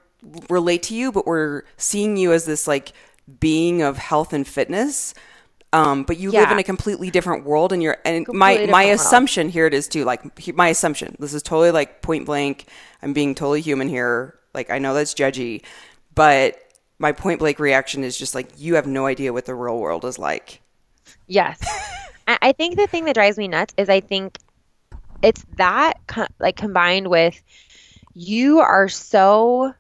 relate 0.50 0.84
to 0.84 0.96
you, 0.96 1.12
but 1.12 1.26
we're 1.26 1.64
seeing 1.78 2.18
you 2.18 2.34
as 2.34 2.46
this 2.46 2.68
like 2.68 2.94
being 3.40 3.82
of 3.82 3.98
health 3.98 4.34
and 4.34 4.48
fitness. 4.48 5.14
Um, 5.74 6.04
but 6.04 6.18
you 6.18 6.32
yeah. 6.32 6.42
live 6.42 6.52
in 6.52 6.60
a 6.60 6.64
completely 6.64 7.10
different 7.10 7.46
world, 7.46 7.72
and 7.72 7.82
you're 7.82 7.98
and 8.04 8.26
completely 8.26 8.68
my 8.68 8.72
my 8.72 8.84
assumption 8.84 9.48
here 9.48 9.66
it 9.66 9.74
is 9.74 9.88
too. 9.88 10.04
Like 10.04 10.54
my 10.54 10.68
assumption, 10.68 11.16
this 11.20 11.34
is 11.34 11.42
totally 11.42 11.72
like 11.72 12.02
point 12.02 12.26
blank. 12.26 12.66
I'm 13.02 13.14
being 13.14 13.36
totally 13.36 13.62
human 13.62 13.88
here. 13.88 14.38
Like 14.54 14.70
I 14.70 14.80
know 14.80 14.94
that's 14.94 15.14
judgy, 15.14 15.64
but 16.14 16.60
my 17.00 17.14
point 17.14 17.40
blank 17.40 17.58
reaction 17.58 18.04
is 18.04 18.18
just 18.18 18.36
like 18.36 18.50
you 18.58 18.76
have 18.76 18.86
no 18.86 19.06
idea 19.06 19.32
what 19.32 19.46
the 19.46 19.56
real 19.56 19.80
world 19.80 20.04
is 20.04 20.20
like. 20.20 20.62
Yes, 21.28 21.58
I 22.28 22.52
think 22.52 22.76
the 22.76 22.88
thing 22.88 23.06
that 23.06 23.16
drives 23.16 23.38
me 23.38 23.48
nuts 23.48 23.74
is 23.78 23.88
I 23.88 24.02
think 24.02 24.38
it's 25.22 25.46
that 25.56 25.94
like 26.40 26.58
combined 26.58 27.08
with 27.08 27.42
you 28.14 28.60
are 28.60 28.90
so 28.90 29.74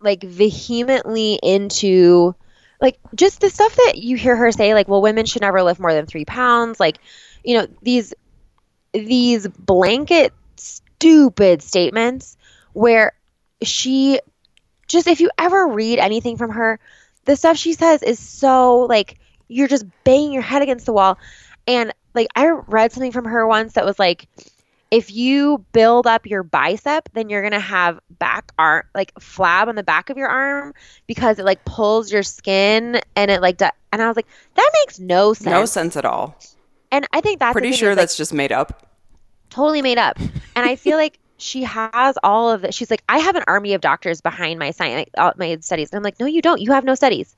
like 0.00 0.22
vehemently 0.22 1.38
into 1.42 2.34
like 2.80 2.98
just 3.14 3.40
the 3.40 3.50
stuff 3.50 3.74
that 3.76 3.98
you 3.98 4.16
hear 4.16 4.34
her 4.36 4.50
say 4.52 4.72
like 4.74 4.88
well 4.88 5.02
women 5.02 5.26
should 5.26 5.42
never 5.42 5.62
lift 5.62 5.80
more 5.80 5.92
than 5.92 6.06
three 6.06 6.24
pounds. 6.24 6.80
Like 6.80 6.98
you 7.44 7.58
know 7.58 7.66
these 7.82 8.14
these 8.92 9.46
blanket 9.46 10.32
stupid 10.56 11.62
statements 11.62 12.36
where 12.72 13.12
she 13.62 14.20
just 14.88 15.06
if 15.06 15.20
you 15.20 15.30
ever 15.38 15.68
read 15.68 15.98
anything 15.98 16.36
from 16.36 16.50
her 16.50 16.80
the 17.24 17.36
stuff 17.36 17.56
she 17.56 17.74
says 17.74 18.02
is 18.02 18.18
so 18.18 18.80
like 18.80 19.18
you're 19.48 19.68
just 19.68 19.84
banging 20.04 20.32
your 20.32 20.42
head 20.42 20.62
against 20.62 20.86
the 20.86 20.92
wall. 20.92 21.18
And 21.66 21.92
like 22.14 22.28
i 22.34 22.48
read 22.48 22.92
something 22.92 23.12
from 23.12 23.26
her 23.26 23.46
once 23.46 23.74
that 23.74 23.84
was 23.84 23.98
like 23.98 24.26
if 24.90 25.12
you 25.12 25.64
build 25.72 26.06
up 26.06 26.26
your 26.26 26.42
bicep, 26.42 27.08
then 27.12 27.28
you're 27.28 27.42
gonna 27.42 27.60
have 27.60 28.00
back 28.18 28.52
arm 28.58 28.84
like 28.94 29.14
flab 29.14 29.68
on 29.68 29.76
the 29.76 29.82
back 29.82 30.10
of 30.10 30.16
your 30.16 30.28
arm 30.28 30.74
because 31.06 31.38
it 31.38 31.44
like 31.44 31.64
pulls 31.64 32.12
your 32.12 32.22
skin 32.22 33.00
and 33.16 33.30
it 33.30 33.40
like 33.40 33.56
do- 33.56 33.68
and 33.92 34.02
I 34.02 34.08
was 34.08 34.16
like 34.16 34.26
that 34.54 34.70
makes 34.82 34.98
no 34.98 35.32
sense. 35.32 35.46
No 35.46 35.64
sense 35.64 35.96
at 35.96 36.04
all. 36.04 36.36
And 36.92 37.06
I 37.12 37.20
think 37.20 37.38
that's 37.38 37.52
pretty 37.52 37.72
sure 37.72 37.90
is, 37.90 37.96
that's 37.96 38.14
like, 38.14 38.18
just 38.18 38.34
made 38.34 38.52
up. 38.52 38.86
Totally 39.48 39.82
made 39.82 39.98
up. 39.98 40.18
And 40.18 40.68
I 40.68 40.74
feel 40.74 40.96
like 40.96 41.18
she 41.38 41.62
has 41.62 42.18
all 42.22 42.50
of 42.50 42.64
it. 42.64 42.74
She's 42.74 42.90
like, 42.90 43.02
I 43.08 43.18
have 43.18 43.36
an 43.36 43.44
army 43.46 43.74
of 43.74 43.80
doctors 43.80 44.20
behind 44.20 44.58
my 44.58 44.72
science, 44.72 45.08
my 45.36 45.56
studies. 45.60 45.90
And 45.90 45.96
I'm 45.96 46.02
like, 46.02 46.18
no, 46.20 46.26
you 46.26 46.42
don't. 46.42 46.60
You 46.60 46.72
have 46.72 46.84
no 46.84 46.94
studies 46.94 47.34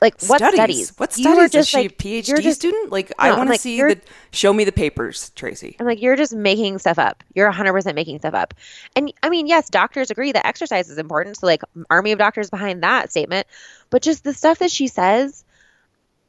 like 0.00 0.20
what 0.22 0.38
studies? 0.38 0.54
studies? 0.54 0.92
What 0.96 1.12
studies? 1.12 1.50
Just, 1.50 1.54
is 1.54 1.68
she 1.68 1.76
like, 1.78 1.92
a 1.92 1.94
PhD 1.94 2.42
just, 2.42 2.60
student? 2.60 2.92
Like 2.92 3.08
no, 3.10 3.14
I 3.18 3.30
want 3.36 3.48
to 3.48 3.52
like, 3.52 3.60
see 3.60 3.80
the 3.82 4.00
show 4.30 4.52
me 4.52 4.64
the 4.64 4.72
papers, 4.72 5.30
Tracy. 5.30 5.76
I'm 5.80 5.86
like 5.86 6.00
you're 6.00 6.16
just 6.16 6.34
making 6.34 6.78
stuff 6.78 6.98
up. 6.98 7.24
You're 7.34 7.48
100 7.48 7.72
percent 7.72 7.96
making 7.96 8.18
stuff 8.20 8.34
up. 8.34 8.54
And 8.94 9.12
I 9.22 9.28
mean, 9.28 9.46
yes, 9.46 9.68
doctors 9.68 10.10
agree 10.10 10.32
that 10.32 10.46
exercise 10.46 10.88
is 10.88 10.98
important. 10.98 11.38
So 11.38 11.46
like 11.46 11.62
army 11.90 12.12
of 12.12 12.18
doctors 12.18 12.50
behind 12.50 12.82
that 12.82 13.10
statement, 13.10 13.46
but 13.90 14.02
just 14.02 14.22
the 14.24 14.34
stuff 14.34 14.60
that 14.60 14.70
she 14.70 14.86
says, 14.86 15.44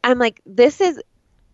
I'm 0.03 0.17
like 0.17 0.41
this 0.45 0.81
is 0.81 1.01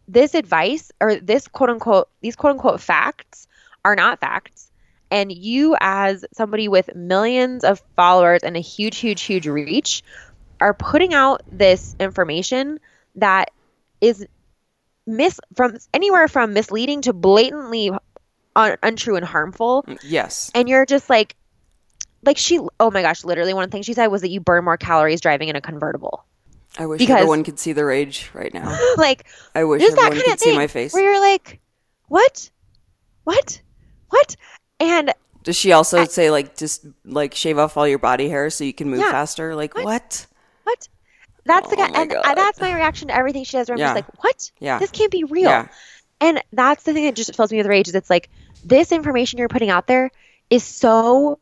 this 0.07 0.33
advice 0.35 0.91
or 0.99 1.15
this 1.15 1.47
quote 1.47 1.69
unquote 1.69 2.09
these 2.21 2.35
quote 2.35 2.51
unquote 2.51 2.81
facts 2.81 3.47
are 3.83 3.95
not 3.95 4.19
facts. 4.19 4.67
And 5.11 5.31
you, 5.31 5.75
as 5.79 6.23
somebody 6.33 6.67
with 6.67 6.95
millions 6.95 7.63
of 7.63 7.81
followers 7.95 8.43
and 8.43 8.55
a 8.55 8.59
huge, 8.59 8.97
huge, 8.97 9.21
huge 9.23 9.47
reach, 9.47 10.03
are 10.61 10.73
putting 10.73 11.13
out 11.13 11.41
this 11.51 11.95
information 11.99 12.79
that 13.15 13.51
is 14.01 14.25
mis 15.05 15.39
from 15.55 15.77
anywhere 15.93 16.27
from 16.27 16.53
misleading 16.53 17.01
to 17.01 17.13
blatantly 17.13 17.91
un- 18.55 18.77
untrue 18.83 19.15
and 19.15 19.25
harmful. 19.25 19.83
Mm, 19.83 19.99
yes. 20.03 20.51
And 20.53 20.69
you're 20.69 20.85
just 20.85 21.09
like 21.09 21.35
like 22.23 22.37
she 22.37 22.59
oh 22.79 22.91
my 22.91 23.01
gosh, 23.01 23.23
literally 23.23 23.53
one 23.53 23.63
of 23.63 23.69
the 23.69 23.75
things 23.75 23.85
she 23.85 23.93
said 23.93 24.07
was 24.07 24.21
that 24.21 24.29
you 24.29 24.39
burn 24.39 24.63
more 24.63 24.77
calories 24.77 25.21
driving 25.21 25.49
in 25.49 25.55
a 25.55 25.61
convertible. 25.61 26.25
I 26.77 26.85
wish 26.85 26.99
because, 26.99 27.15
everyone 27.15 27.43
could 27.43 27.59
see 27.59 27.73
the 27.73 27.83
rage 27.83 28.29
right 28.33 28.53
now. 28.53 28.77
like 28.97 29.25
I 29.55 29.63
wish 29.63 29.81
everyone 29.81 30.21
could 30.21 30.39
see 30.39 30.55
my 30.55 30.67
face. 30.67 30.93
Where 30.93 31.03
you're 31.03 31.21
like, 31.21 31.59
What? 32.07 32.49
What? 33.23 33.61
What? 34.09 34.35
And 34.79 35.13
Does 35.43 35.55
she 35.55 35.71
also 35.71 36.01
I, 36.01 36.05
say 36.05 36.31
like 36.31 36.55
just 36.57 36.85
like 37.05 37.35
shave 37.35 37.57
off 37.57 37.77
all 37.77 37.87
your 37.87 37.99
body 37.99 38.29
hair 38.29 38.49
so 38.49 38.63
you 38.63 38.73
can 38.73 38.89
move 38.89 38.99
yeah. 38.99 39.11
faster? 39.11 39.55
Like 39.55 39.75
what? 39.75 39.85
What? 39.85 40.27
What? 40.69 40.89
That's 41.45 41.67
oh 41.67 41.69
the 41.71 41.75
guy, 41.77 41.89
and 41.93 42.11
God. 42.11 42.35
that's 42.35 42.59
my 42.59 42.73
reaction 42.73 43.07
to 43.07 43.15
everything 43.15 43.43
she 43.43 43.57
does. 43.57 43.69
Where 43.69 43.75
I'm 43.75 43.79
yeah. 43.79 43.93
just 43.93 43.95
like, 43.95 44.23
what? 44.23 44.51
Yeah. 44.59 44.79
This 44.79 44.91
can't 44.91 45.11
be 45.11 45.23
real. 45.23 45.49
Yeah. 45.49 45.67
And 46.21 46.43
that's 46.51 46.83
the 46.83 46.93
thing 46.93 47.05
that 47.05 47.15
just 47.15 47.35
fills 47.35 47.51
me 47.51 47.57
with 47.57 47.67
rage. 47.67 47.87
Is 47.87 47.95
it's 47.95 48.09
like 48.09 48.29
this 48.63 48.91
information 48.91 49.39
you're 49.39 49.47
putting 49.47 49.69
out 49.69 49.87
there 49.87 50.11
is 50.49 50.63
so 50.63 51.39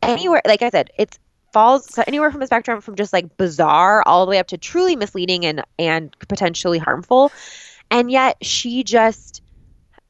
anywhere. 0.00 0.42
Like 0.46 0.62
I 0.62 0.70
said, 0.70 0.90
it's 0.96 1.18
falls 1.52 1.98
anywhere 2.06 2.30
from 2.30 2.42
a 2.42 2.46
spectrum 2.46 2.80
from 2.80 2.96
just 2.96 3.12
like 3.12 3.36
bizarre 3.36 4.02
all 4.06 4.24
the 4.24 4.30
way 4.30 4.38
up 4.38 4.46
to 4.48 4.58
truly 4.58 4.96
misleading 4.96 5.44
and 5.44 5.62
and 5.78 6.16
potentially 6.28 6.78
harmful 6.78 7.30
and 7.90 8.10
yet 8.10 8.36
she 8.42 8.82
just 8.82 9.42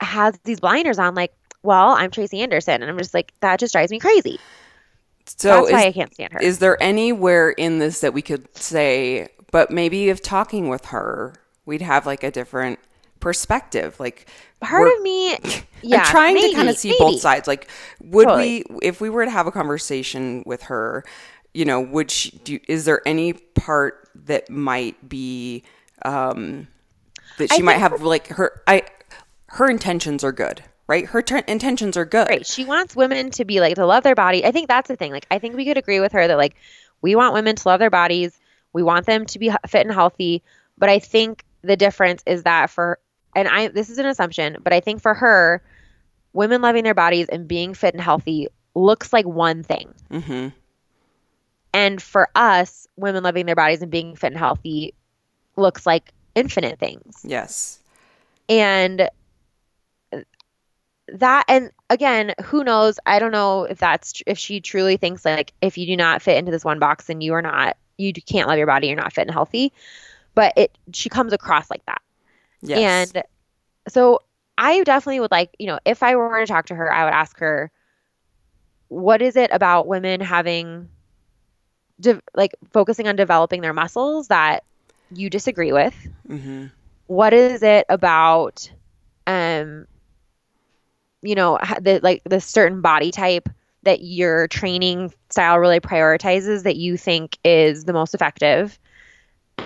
has 0.01 0.39
these 0.45 0.61
blinders 0.61 0.99
on 0.99 1.15
like 1.15 1.35
well 1.63 1.91
i'm 1.91 2.11
tracy 2.11 2.41
anderson 2.41 2.81
and 2.81 2.91
i'm 2.91 2.99
just 2.99 3.13
like 3.13 3.33
that 3.41 3.59
just 3.59 3.73
drives 3.73 3.91
me 3.91 3.99
crazy 3.99 4.39
so 5.38 5.49
that's 5.49 5.66
is, 5.68 5.73
why 5.73 5.87
i 5.87 5.92
can't 5.92 6.14
stand 6.14 6.33
her 6.33 6.40
is 6.40 6.59
there 6.59 6.81
anywhere 6.83 7.51
in 7.51 7.79
this 7.79 8.01
that 8.01 8.12
we 8.12 8.23
could 8.23 8.55
say 8.57 9.29
but 9.51 9.71
maybe 9.71 10.09
if 10.09 10.23
talking 10.23 10.68
with 10.68 10.87
her 10.87 11.35
we'd 11.66 11.83
have 11.83 12.07
like 12.07 12.23
a 12.23 12.31
different 12.31 12.79
perspective 13.21 13.99
like 14.01 14.27
part 14.61 14.88
of 14.92 15.03
me 15.03 15.31
yeah 15.83 15.99
I'm 15.99 16.07
trying 16.07 16.35
maybe, 16.35 16.51
to 16.51 16.57
kind 16.57 16.68
of 16.68 16.77
see 16.77 16.90
maybe. 16.90 16.99
both 16.99 17.21
sides 17.21 17.47
like 17.47 17.68
would 18.01 18.27
Totally. 18.27 18.64
we 18.68 18.79
if 18.83 19.01
we 19.01 19.11
were 19.11 19.25
to 19.25 19.31
have 19.31 19.47
a 19.47 19.53
conversation 19.53 20.42
with 20.45 20.62
her 20.64 21.05
you 21.55 21.64
know 21.64 21.81
would 21.81 22.11
she 22.11 22.31
do 22.38 22.59
is 22.68 22.85
there 22.85 23.01
any 23.07 23.33
part 23.33 24.09
that 24.14 24.51
might 24.51 25.09
be 25.09 25.62
um 26.05 26.66
that 27.38 27.53
I 27.53 27.57
she 27.57 27.62
might 27.62 27.79
have 27.79 28.03
like 28.03 28.29
her 28.29 28.62
i 28.66 28.83
her 29.47 29.71
intentions 29.71 30.25
are 30.25 30.33
good 30.33 30.64
right 30.92 31.07
her 31.07 31.20
intentions 31.48 31.96
are 31.96 32.05
good 32.05 32.28
Right. 32.28 32.46
She 32.46 32.64
wants 32.64 32.94
women 32.94 33.31
to 33.33 33.44
be 33.44 33.61
like 33.61 33.76
to 33.76 33.87
love 33.87 34.05
their 34.05 34.14
body. 34.14 34.44
I 34.44 34.52
think 34.52 34.68
that's 34.68 34.88
the 34.88 34.96
thing. 34.96 35.11
Like 35.11 35.26
I 35.31 35.38
think 35.38 35.57
we 35.57 35.64
could 35.64 35.78
agree 35.78 36.00
with 36.00 36.12
her 36.12 36.28
that 36.28 36.37
like 36.37 36.55
we 37.00 37.16
want 37.16 37.35
women 37.35 37.57
to 37.57 37.68
love 37.68 37.81
their 37.81 37.90
bodies. 37.90 38.38
We 38.72 38.83
want 38.83 39.07
them 39.07 39.26
to 39.26 39.38
be 39.38 39.50
fit 39.66 39.87
and 39.87 39.92
healthy. 39.92 40.42
But 40.78 40.88
I 40.88 40.98
think 40.98 41.44
the 41.62 41.76
difference 41.76 42.22
is 42.26 42.42
that 42.44 42.70
for 42.70 42.98
and 43.35 43.48
I 43.48 43.68
this 43.68 43.88
is 43.88 43.98
an 43.98 44.07
assumption, 44.07 44.59
but 44.62 44.72
I 44.72 44.81
think 44.81 45.00
for 45.00 45.14
her, 45.14 45.62
women 46.33 46.61
loving 46.62 46.85
their 46.85 46.94
bodies 46.94 47.28
and 47.28 47.48
being 47.48 47.74
fit 47.74 47.94
and 47.94 48.02
healthy 48.02 48.48
looks 48.74 49.12
like 49.12 49.26
one 49.26 49.62
thing. 49.62 49.94
mm-hmm 50.11 50.48
And 51.72 52.02
for 52.02 52.28
us, 52.35 52.87
women 52.96 53.22
loving 53.22 53.46
their 53.46 53.57
bodies 53.57 53.83
and 53.83 53.90
being 53.90 54.14
fit 54.14 54.33
and 54.33 54.38
healthy 54.38 54.94
looks 55.57 55.87
like 55.87 56.12
infinite 56.35 56.78
things. 56.78 57.22
yes 57.24 57.81
And 58.48 59.09
that 61.18 61.44
and 61.48 61.70
again, 61.90 62.35
who 62.44 62.64
knows? 62.64 62.98
I 63.07 63.18
don't 63.18 63.33
know 63.33 63.64
if 63.64 63.79
that's 63.79 64.22
if 64.27 64.38
she 64.38 64.61
truly 64.61 64.96
thinks 64.96 65.25
like 65.25 65.53
if 65.61 65.79
you 65.79 65.87
do 65.87 65.96
not 65.96 66.22
fit 66.22 66.37
into 66.38 66.51
this 66.53 66.64
one 66.64 66.79
box 66.79 67.07
then 67.07 67.20
you 67.20 67.35
are 67.35 67.42
not 67.42 67.77
you 67.98 68.12
can't 68.12 68.48
love 68.48 68.59
your 68.59 68.66
body, 68.66 68.88
you're 68.88 68.96
not 68.96 69.12
fit 69.12 69.22
and 69.22 69.31
healthy. 69.31 69.72
But 70.35 70.55
it 70.57 70.79
she 70.92 71.09
comes 71.09 71.33
across 71.33 71.70
like 71.70 71.85
that. 71.87 72.03
yes 72.62 73.14
And 73.14 73.22
so 73.88 74.20
I 74.59 74.83
definitely 74.85 75.20
would 75.20 75.31
like, 75.33 75.55
you 75.59 75.66
know, 75.66 75.79
if 75.85 76.03
I 76.03 76.16
were 76.16 76.40
to 76.40 76.46
talk 76.46 76.66
to 76.66 76.75
her, 76.75 76.92
I 76.92 77.05
would 77.05 77.14
ask 77.14 77.38
her 77.38 77.70
what 78.88 79.22
is 79.22 79.37
it 79.37 79.51
about 79.53 79.87
women 79.87 80.20
having 80.20 80.88
de- 82.01 82.20
like 82.35 82.53
focusing 82.72 83.09
on 83.09 83.16
developing 83.16 83.61
their 83.61 83.72
muscles 83.72 84.29
that 84.29 84.64
you 85.11 85.31
disagree 85.31 85.72
with? 85.72 85.94
mm-hmm 86.29 86.66
What 87.07 87.33
is 87.33 87.62
it 87.62 87.87
about 87.88 88.70
um 89.27 89.87
you 91.23 91.35
know, 91.35 91.59
the 91.81 92.01
like 92.03 92.23
the 92.25 92.41
certain 92.41 92.81
body 92.81 93.11
type 93.11 93.49
that 93.85 94.03
your 94.03 94.47
training 94.49 95.13
style 95.31 95.59
really 95.59 95.81
prioritizes 95.81 96.63
that 96.63 96.77
you 96.77 96.97
think 96.97 97.39
is 97.45 97.85
the 97.85 97.93
most 97.93 98.15
effective? 98.15 98.79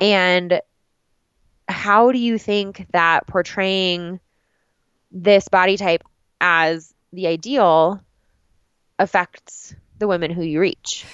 And 0.01 0.61
how 1.69 2.13
do 2.13 2.19
you 2.19 2.39
think 2.39 2.87
that 2.93 3.27
portraying 3.27 4.21
this 5.11 5.49
body 5.49 5.77
type 5.77 6.03
as 6.41 6.95
the 7.13 7.27
ideal 7.27 8.01
affects 8.99 9.75
the 9.99 10.07
women 10.07 10.31
who 10.31 10.43
you 10.43 10.61
reach? 10.61 11.05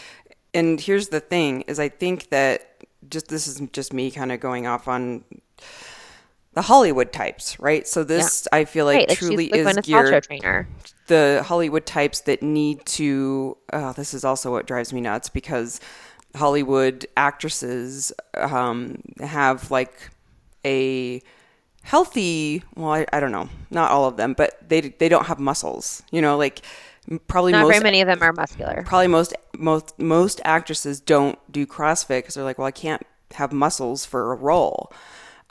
and 0.55 0.81
here's 0.81 1.09
the 1.09 1.21
thing 1.21 1.63
is 1.63 1.79
i 1.79 1.89
think 1.89 2.31
that 2.31 2.85
just 3.09 3.29
this 3.29 3.47
is 3.47 3.61
just 3.73 3.93
me 3.93 4.11
kind 4.11 4.33
of 4.33 4.41
going 4.41 4.67
off 4.67 4.89
on 4.89 5.25
the 6.55 6.62
hollywood 6.62 7.12
types 7.12 7.59
right 7.59 7.87
so 7.87 8.05
this 8.05 8.47
i 8.53 8.65
feel 8.65 8.85
like 8.87 9.09
right, 9.09 9.17
truly 9.17 9.49
like 9.49 9.77
is 9.77 9.87
geared 9.87 10.23
trainer. 10.25 10.69
the 11.07 11.43
hollywood 11.47 11.87
types 11.87 12.21
that 12.21 12.43
need 12.43 12.85
to 12.87 13.57
oh, 13.73 13.93
this 13.93 14.15
is 14.15 14.25
also 14.25 14.51
what 14.51 14.67
drives 14.67 14.93
me 14.93 15.01
nuts 15.01 15.29
because 15.29 15.81
hollywood 16.35 17.07
actresses 17.17 18.12
um, 18.37 19.01
have 19.21 19.71
like 19.71 20.11
a 20.65 21.21
healthy 21.83 22.62
well 22.77 22.93
I, 22.93 23.07
I 23.12 23.21
don't 23.21 23.33
know 23.33 23.49
not 23.71 23.91
all 23.91 24.07
of 24.07 24.17
them 24.17 24.35
but 24.35 24.69
they 24.69 24.81
they 24.81 25.09
don't 25.09 25.27
have 25.27 25.38
muscles 25.38 26.03
you 26.12 26.23
know 26.23 26.37
like 26.37 26.62
probably 27.27 27.53
Not 27.53 27.62
most 27.62 27.73
very 27.73 27.83
many 27.83 28.01
of 28.01 28.09
them 28.09 28.23
are 28.23 28.33
muscular. 28.33 28.85
probably 28.87 29.09
most 29.09 29.35
most 29.57 29.99
most 29.99 30.41
actresses 30.45 31.01
don't 31.01 31.38
do 31.51 31.67
CrossFit 31.67 32.19
because 32.19 32.35
they're 32.35 32.45
like, 32.45 32.59
well, 32.59 32.67
I 32.67 32.73
can't 32.73 33.03
have 33.35 33.53
muscles 33.53 34.05
for 34.05 34.33
a 34.33 34.37
role. 34.37 34.93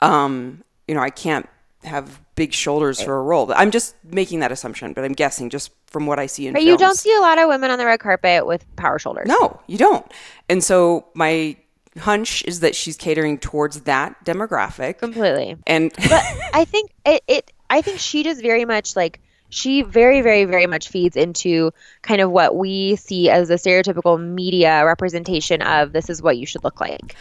Um, 0.00 0.64
you 0.88 0.94
know, 0.94 1.00
I 1.00 1.10
can't 1.10 1.48
have 1.84 2.20
big 2.34 2.52
shoulders 2.52 3.00
uh, 3.00 3.04
for 3.04 3.18
a 3.18 3.22
role. 3.22 3.52
I'm 3.54 3.70
just 3.70 3.94
making 4.04 4.40
that 4.40 4.52
assumption, 4.52 4.92
but 4.92 5.04
I'm 5.04 5.12
guessing 5.12 5.50
just 5.50 5.70
from 5.88 6.06
what 6.06 6.18
I 6.18 6.26
see 6.26 6.46
in 6.46 6.52
But 6.54 6.60
films. 6.62 6.70
you 6.70 6.78
don't 6.78 6.96
see 6.98 7.14
a 7.14 7.20
lot 7.20 7.38
of 7.38 7.48
women 7.48 7.70
on 7.70 7.78
the 7.78 7.84
red 7.84 8.00
carpet 8.00 8.46
with 8.46 8.64
power 8.76 8.98
shoulders. 8.98 9.26
No, 9.28 9.60
you 9.66 9.78
don't. 9.78 10.06
And 10.48 10.62
so 10.62 11.06
my 11.14 11.56
hunch 11.98 12.42
is 12.46 12.60
that 12.60 12.74
she's 12.74 12.96
catering 12.96 13.36
towards 13.38 13.82
that 13.82 14.24
demographic. 14.24 14.98
completely. 14.98 15.56
And 15.66 15.92
But 15.96 16.22
I 16.54 16.64
think 16.64 16.90
it, 17.04 17.22
it 17.26 17.50
I 17.68 17.82
think 17.82 17.98
she 17.98 18.22
does 18.22 18.40
very 18.40 18.64
much 18.64 18.96
like 18.96 19.20
she 19.50 19.82
very 19.82 20.22
very 20.22 20.44
very 20.46 20.66
much 20.66 20.88
feeds 20.88 21.16
into 21.16 21.72
kind 22.00 22.20
of 22.22 22.30
what 22.30 22.56
we 22.56 22.96
see 22.96 23.28
as 23.28 23.48
the 23.48 23.56
stereotypical 23.56 24.18
media 24.18 24.86
representation 24.86 25.60
of 25.60 25.92
this 25.92 26.08
is 26.08 26.22
what 26.22 26.38
you 26.38 26.46
should 26.46 26.64
look 26.64 26.80
like. 26.80 27.14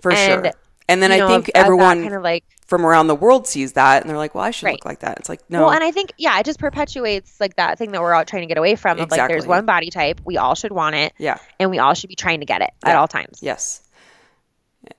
for 0.00 0.10
And, 0.12 0.44
sure. 0.46 0.52
And 0.88 1.02
then 1.02 1.12
I 1.12 1.18
know, 1.18 1.28
think 1.28 1.48
of- 1.48 1.48
of 1.48 1.52
that 1.54 1.64
everyone 1.66 2.02
kind 2.02 2.14
of 2.14 2.22
like 2.22 2.44
from 2.66 2.84
around 2.86 3.08
the 3.08 3.14
world 3.14 3.46
sees 3.46 3.74
that 3.74 4.02
and 4.02 4.08
they're 4.10 4.16
like, 4.16 4.34
well, 4.34 4.44
I 4.44 4.50
should 4.50 4.66
Right. 4.66 4.72
look 4.72 4.84
like 4.86 5.00
that. 5.00 5.18
It's 5.18 5.28
like, 5.28 5.40
no. 5.50 5.62
Well, 5.62 5.70
and 5.72 5.84
I 5.84 5.90
think 5.90 6.12
yeah, 6.16 6.38
it 6.38 6.46
just 6.46 6.58
perpetuates 6.58 7.38
like 7.40 7.56
that 7.56 7.78
thing 7.78 7.92
that 7.92 8.00
we're 8.00 8.14
all 8.14 8.24
trying 8.24 8.42
to 8.42 8.46
get 8.46 8.56
away 8.56 8.74
from. 8.74 8.98
Of 8.98 9.10
like, 9.10 9.28
there's 9.28 9.46
one 9.46 9.66
body 9.66 9.90
type, 9.90 10.20
we 10.24 10.38
all 10.38 10.54
should 10.54 10.72
want 10.72 10.94
it, 10.96 11.12
yeah. 11.18 11.38
and 11.60 11.70
we 11.70 11.78
all 11.78 11.94
should 11.94 12.08
be 12.08 12.14
trying 12.16 12.40
to 12.40 12.46
get 12.46 12.62
it 12.62 12.70
at 12.82 12.96
all 12.96 13.06
times. 13.08 13.40
Yes. 13.42 13.82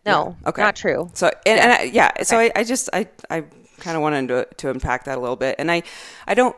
No, 0.06 0.36
Yeah. 0.42 0.50
Okay. 0.50 0.62
not 0.62 0.76
true. 0.76 1.10
So 1.14 1.32
and, 1.46 1.60
and 1.60 1.72
I, 1.72 1.84
yeah, 1.84 2.24
so 2.24 2.40
I, 2.40 2.52
I 2.56 2.64
just 2.64 2.90
I 2.94 3.08
I 3.30 3.42
kind 3.80 3.96
of 3.96 4.02
wanted 4.02 4.28
to 4.30 4.48
to 4.58 4.70
unpack 4.70 5.06
that 5.06 5.18
a 5.18 5.22
little 5.22 5.36
bit, 5.36 5.56
and 5.60 5.72
I 5.72 5.84
I 6.28 6.34
don't 6.34 6.56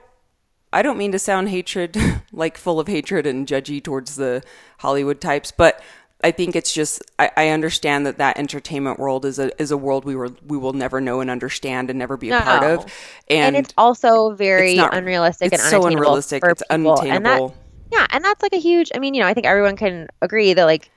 I 0.71 0.81
don't 0.81 0.97
mean 0.97 1.11
to 1.13 1.19
sound 1.19 1.49
hatred 1.49 1.97
like 2.31 2.57
full 2.57 2.79
of 2.79 2.87
hatred 2.87 3.25
and 3.25 3.47
judgy 3.47 3.83
towards 3.83 4.15
the 4.15 4.43
Hollywood 4.79 5.19
types, 5.21 5.51
but 5.51 5.81
I 6.23 6.31
think 6.31 6.55
it's 6.55 6.73
just 6.73 7.01
I, 7.19 7.29
I 7.37 7.49
understand 7.49 8.05
that 8.07 8.17
that 8.17 8.37
entertainment 8.39 8.99
world 8.99 9.23
is 9.25 9.37
a 9.39 9.51
is 9.61 9.69
a 9.71 9.77
world 9.77 10.03
we 10.03 10.15
were 10.15 10.29
we 10.45 10.57
will 10.57 10.73
never 10.73 10.99
know 10.99 11.21
and 11.21 11.29
understand 11.29 11.89
and 11.89 11.99
never 11.99 12.17
be 12.17 12.31
a 12.31 12.39
part 12.41 12.63
of, 12.63 12.85
and, 13.29 13.55
And, 13.55 13.65
it's 13.65 13.73
also 13.77 14.31
very 14.31 14.71
it's 14.71 14.77
not- 14.77 14.95
unrealistic 14.95 15.53
it's 15.53 15.61
and 15.61 15.69
so 15.69 15.77
unattainable 15.77 16.01
unrealistic. 16.03 16.43
It's 16.45 16.63
people. 16.63 16.75
And 16.75 16.85
that, 16.87 16.99
unattainable. 17.01 17.55
yeah, 17.91 18.07
and 18.11 18.23
that's 18.25 18.41
like 18.41 18.53
a 18.53 18.59
huge. 18.59 18.91
I 18.95 18.99
mean, 18.99 19.13
you 19.13 19.21
know, 19.21 19.27
I 19.27 19.33
think 19.35 19.45
everyone 19.45 19.75
can 19.75 20.07
agree 20.21 20.53
that 20.53 20.65
like 20.65 20.89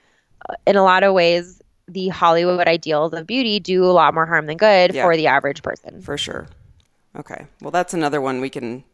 in 0.67 0.77
a 0.77 0.83
lot 0.83 1.03
of 1.03 1.13
ways, 1.13 1.61
the 1.87 2.09
Hollywood 2.09 2.67
ideals 2.67 3.13
of 3.13 3.27
beauty 3.27 3.61
do 3.61 3.85
a 3.85 3.93
lot 3.93 4.15
more 4.15 4.25
harm 4.27 4.47
than 4.47 4.57
good 4.57 4.95
Yeah. 4.95 5.05
for 5.05 5.17
the 5.17 5.27
average 5.27 5.63
person. 5.63 6.01
for 6.01 6.17
sure. 6.17 6.47
Okay, 7.15 7.47
well 7.61 7.71
that's 7.73 7.93
another 7.93 8.21
one 8.23 8.41
we 8.41 8.49
can 8.49 8.85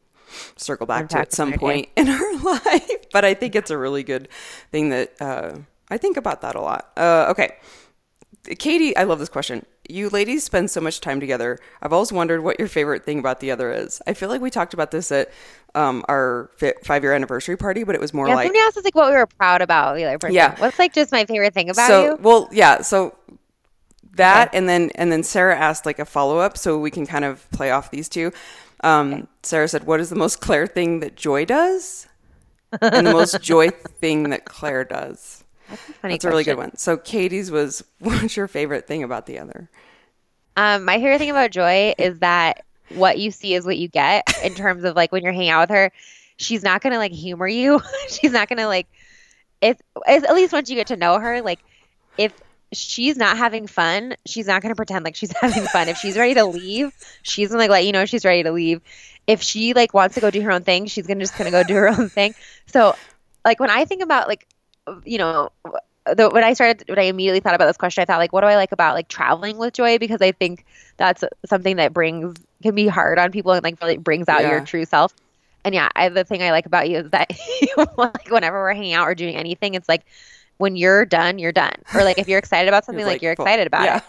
circle 0.56 0.86
back 0.88 1.08
to 1.10 1.18
at 1.18 1.32
some 1.32 1.52
point 1.52 1.88
in 1.96 2.08
our 2.08 2.36
life. 2.40 2.90
But 3.12 3.24
I 3.24 3.34
think 3.34 3.54
it's 3.54 3.70
a 3.70 3.78
really 3.78 4.02
good 4.02 4.28
thing 4.72 4.88
that 4.88 5.12
uh, 5.20 5.58
I 5.90 5.98
think 5.98 6.16
about 6.16 6.40
that 6.40 6.54
a 6.54 6.60
lot. 6.60 6.90
Uh, 6.96 7.26
okay, 7.30 7.56
Katie, 8.58 8.96
I 8.96 9.04
love 9.04 9.18
this 9.18 9.28
question. 9.28 9.64
You 9.88 10.08
ladies 10.08 10.44
spend 10.44 10.70
so 10.70 10.80
much 10.80 11.00
time 11.00 11.20
together. 11.20 11.58
I've 11.80 11.92
always 11.92 12.12
wondered 12.12 12.42
what 12.42 12.58
your 12.58 12.68
favorite 12.68 13.04
thing 13.04 13.18
about 13.18 13.40
the 13.40 13.50
other 13.50 13.70
is. 13.72 14.00
I 14.06 14.14
feel 14.14 14.28
like 14.28 14.40
we 14.40 14.50
talked 14.50 14.74
about 14.74 14.90
this 14.90 15.12
at 15.12 15.30
um, 15.74 16.04
our 16.08 16.50
five 16.84 17.02
year 17.02 17.12
anniversary 17.12 17.56
party, 17.56 17.84
but 17.84 17.94
it 17.94 18.00
was 18.00 18.12
more 18.12 18.26
Yeah, 18.28 18.34
like 18.34 18.46
somebody 18.46 18.60
asked 18.64 18.76
us 18.78 18.84
like 18.84 18.94
what 18.94 19.10
we 19.10 19.16
were 19.16 19.26
proud 19.26 19.62
about 19.62 19.96
the 19.96 20.04
other 20.04 20.18
person. 20.18 20.34
Yeah. 20.34 20.58
What's 20.58 20.78
like 20.78 20.92
just 20.92 21.12
my 21.12 21.24
favorite 21.24 21.54
thing 21.54 21.70
about 21.70 21.86
so 21.86 22.04
you? 22.04 22.18
well 22.20 22.48
yeah 22.50 22.80
so 22.82 23.16
that 24.14 24.50
and 24.54 24.68
then 24.68 24.90
and 24.94 25.12
then 25.12 25.22
sarah 25.22 25.56
asked 25.56 25.84
like 25.84 25.98
a 25.98 26.04
follow-up 26.04 26.56
so 26.56 26.78
we 26.78 26.90
can 26.90 27.06
kind 27.06 27.24
of 27.24 27.48
play 27.50 27.70
off 27.70 27.90
these 27.90 28.08
two 28.08 28.32
um, 28.82 29.28
sarah 29.42 29.68
said 29.68 29.84
what 29.84 30.00
is 30.00 30.08
the 30.10 30.16
most 30.16 30.40
claire 30.40 30.66
thing 30.66 31.00
that 31.00 31.16
joy 31.16 31.44
does 31.44 32.06
and 32.80 33.06
the 33.06 33.12
most 33.12 33.40
joy 33.42 33.68
thing 33.70 34.30
that 34.30 34.44
claire 34.46 34.84
does 34.84 35.44
That's 35.68 35.88
a 35.88 35.92
funny 35.94 36.14
that's 36.14 36.24
a 36.24 36.28
really 36.28 36.44
good 36.44 36.56
one 36.56 36.76
so 36.76 36.96
katie's 36.96 37.50
was 37.50 37.84
what's 37.98 38.36
your 38.36 38.48
favorite 38.48 38.86
thing 38.86 39.02
about 39.02 39.26
the 39.26 39.38
other 39.38 39.68
Um, 40.56 40.84
my 40.84 40.96
favorite 40.96 41.18
thing 41.18 41.30
about 41.30 41.50
Joy 41.50 41.94
is 41.98 42.20
that 42.20 42.64
what 42.90 43.18
you 43.18 43.30
see 43.30 43.54
is 43.54 43.66
what 43.66 43.76
you 43.76 43.88
get 43.88 44.24
in 44.44 44.54
terms 44.54 44.84
of 44.84 44.94
like 44.94 45.12
when 45.12 45.22
you're 45.22 45.32
hanging 45.32 45.50
out 45.50 45.62
with 45.62 45.70
her. 45.70 45.92
she's 46.36 46.62
not 46.62 46.82
gonna 46.82 46.98
like 46.98 47.12
humor 47.12 47.48
you. 47.48 47.80
she's 48.08 48.32
not 48.32 48.48
gonna 48.48 48.66
like 48.66 48.86
if, 49.60 49.80
if 50.06 50.24
at 50.24 50.34
least 50.34 50.52
once 50.52 50.68
you 50.70 50.76
get 50.76 50.88
to 50.88 50.96
know 50.96 51.18
her, 51.18 51.42
like 51.42 51.60
if 52.18 52.32
she's 52.72 53.16
not 53.16 53.36
having 53.36 53.66
fun, 53.66 54.14
she's 54.26 54.46
not 54.46 54.62
gonna 54.62 54.74
pretend 54.74 55.04
like 55.04 55.16
she's 55.16 55.32
having 55.40 55.64
fun. 55.64 55.88
If 55.88 55.98
she's 55.98 56.16
ready 56.16 56.34
to 56.34 56.44
leave, 56.44 56.92
she's 57.22 57.48
gonna 57.48 57.60
like 57.60 57.70
let 57.70 57.84
you 57.84 57.92
know 57.92 58.06
she's 58.06 58.24
ready 58.24 58.42
to 58.42 58.52
leave. 58.52 58.80
If 59.26 59.42
she 59.42 59.74
like 59.74 59.94
wants 59.94 60.14
to 60.14 60.20
go 60.20 60.30
do 60.30 60.40
her 60.42 60.52
own 60.52 60.62
thing, 60.62 60.86
she's 60.86 61.06
gonna 61.06 61.20
just 61.20 61.36
gonna 61.36 61.50
go 61.50 61.62
do 61.62 61.74
her 61.74 61.88
own 61.88 62.08
thing. 62.08 62.34
So 62.66 62.94
like 63.44 63.60
when 63.60 63.70
I 63.70 63.84
think 63.84 64.02
about 64.02 64.28
like 64.28 64.46
you 65.04 65.18
know 65.18 65.50
the, 66.14 66.30
when 66.30 66.44
I 66.44 66.52
started, 66.52 66.84
when 66.88 66.98
I 66.98 67.04
immediately 67.04 67.40
thought 67.40 67.54
about 67.54 67.66
this 67.66 67.76
question, 67.76 68.02
I 68.02 68.04
thought 68.04 68.18
like, 68.18 68.32
what 68.32 68.42
do 68.42 68.46
I 68.46 68.56
like 68.56 68.72
about 68.72 68.94
like 68.94 69.08
traveling 69.08 69.56
with 69.56 69.74
Joy? 69.74 69.98
Because 69.98 70.22
I 70.22 70.32
think 70.32 70.64
that's 70.96 71.24
something 71.46 71.76
that 71.76 71.92
brings 71.92 72.36
can 72.62 72.74
be 72.74 72.86
hard 72.86 73.18
on 73.18 73.32
people 73.32 73.52
and 73.52 73.62
like 73.62 73.80
really 73.82 73.96
brings 73.96 74.28
out 74.28 74.42
yeah. 74.42 74.52
your 74.52 74.60
true 74.60 74.84
self. 74.84 75.12
And 75.64 75.74
yeah, 75.74 75.88
I, 75.96 76.08
the 76.08 76.24
thing 76.24 76.42
I 76.42 76.52
like 76.52 76.66
about 76.66 76.88
you 76.88 76.98
is 76.98 77.10
that 77.10 77.32
like 77.96 78.30
whenever 78.30 78.58
we're 78.58 78.74
hanging 78.74 78.92
out 78.92 79.08
or 79.08 79.14
doing 79.14 79.36
anything, 79.36 79.74
it's 79.74 79.88
like 79.88 80.02
when 80.58 80.76
you're 80.76 81.04
done, 81.04 81.38
you're 81.38 81.52
done. 81.52 81.74
Or 81.94 82.04
like 82.04 82.18
if 82.18 82.28
you're 82.28 82.38
excited 82.38 82.68
about 82.68 82.84
something, 82.84 83.04
like, 83.04 83.14
like, 83.14 83.22
you're 83.22 83.32
excited 83.32 83.66
about 83.66 83.84
yeah. 83.84 83.96
it 83.98 84.04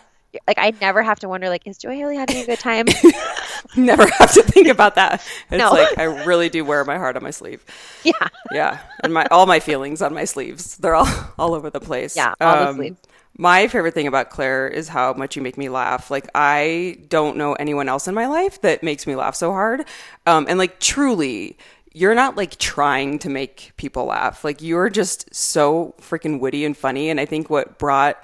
like 0.48 0.58
I 0.60 0.74
never 0.82 1.02
have 1.04 1.20
to 1.20 1.30
wonder 1.30 1.50
like 1.50 1.66
is 1.66 1.78
Joy 1.78 1.96
Haley 1.96 2.18
having 2.18 2.38
a 2.38 2.46
good 2.46 2.60
time? 2.60 2.86
never 3.76 4.06
have 4.08 4.34
to 4.34 4.44
think 4.44 4.68
about 4.68 4.96
that. 4.96 5.26
It's 5.50 5.60
no. 5.60 5.72
like 5.72 5.98
I 5.98 6.04
really 6.04 6.50
do 6.50 6.64
wear 6.66 6.84
my 6.84 6.98
heart 6.98 7.16
on 7.16 7.24
my 7.24 7.32
sleeve. 7.32 7.64
Yeah. 8.04 8.28
Yeah. 8.52 8.80
And 9.04 9.14
my 9.14 9.26
all 9.32 9.46
my 9.46 9.60
feelings 9.60 10.02
on 10.02 10.14
my 10.14 10.26
sleeves. 10.26 10.78
They're 10.78 10.96
all 10.96 11.08
all 11.38 11.54
over 11.54 11.70
the 11.70 11.80
place. 11.80 12.16
Yeah, 12.16 12.34
all 12.42 12.56
um, 12.56 12.66
the 12.66 12.74
sleeves. 12.74 13.00
My 13.40 13.68
favorite 13.68 13.94
thing 13.94 14.08
about 14.08 14.32
Claire 14.32 14.68
is 14.68 14.88
how 14.88 15.14
much 15.14 15.36
you 15.36 15.42
make 15.42 15.58
me 15.58 15.70
laugh. 15.70 16.10
Like 16.10 16.30
I 16.34 16.98
don't 17.10 17.38
know 17.38 17.54
anyone 17.54 17.88
else 17.88 18.08
in 18.08 18.16
my 18.16 18.28
life 18.28 18.62
that 18.62 18.84
makes 18.84 19.06
me 19.06 19.16
laugh 19.16 19.36
so 19.36 19.52
hard. 19.52 19.86
Um, 20.26 20.48
and 20.50 20.58
like 20.58 20.80
truly, 20.80 21.58
you're 21.94 22.16
not 22.16 22.36
like 22.38 22.58
trying 22.58 23.20
to 23.20 23.30
make 23.30 23.74
people 23.78 24.06
laugh. 24.06 24.44
Like 24.44 24.62
you're 24.62 24.90
just 24.90 25.34
so 25.34 25.96
freaking 26.00 26.40
witty 26.40 26.64
and 26.66 26.76
funny. 26.76 27.10
And 27.10 27.20
I 27.20 27.26
think 27.26 27.50
what 27.50 27.80
brought 27.80 28.24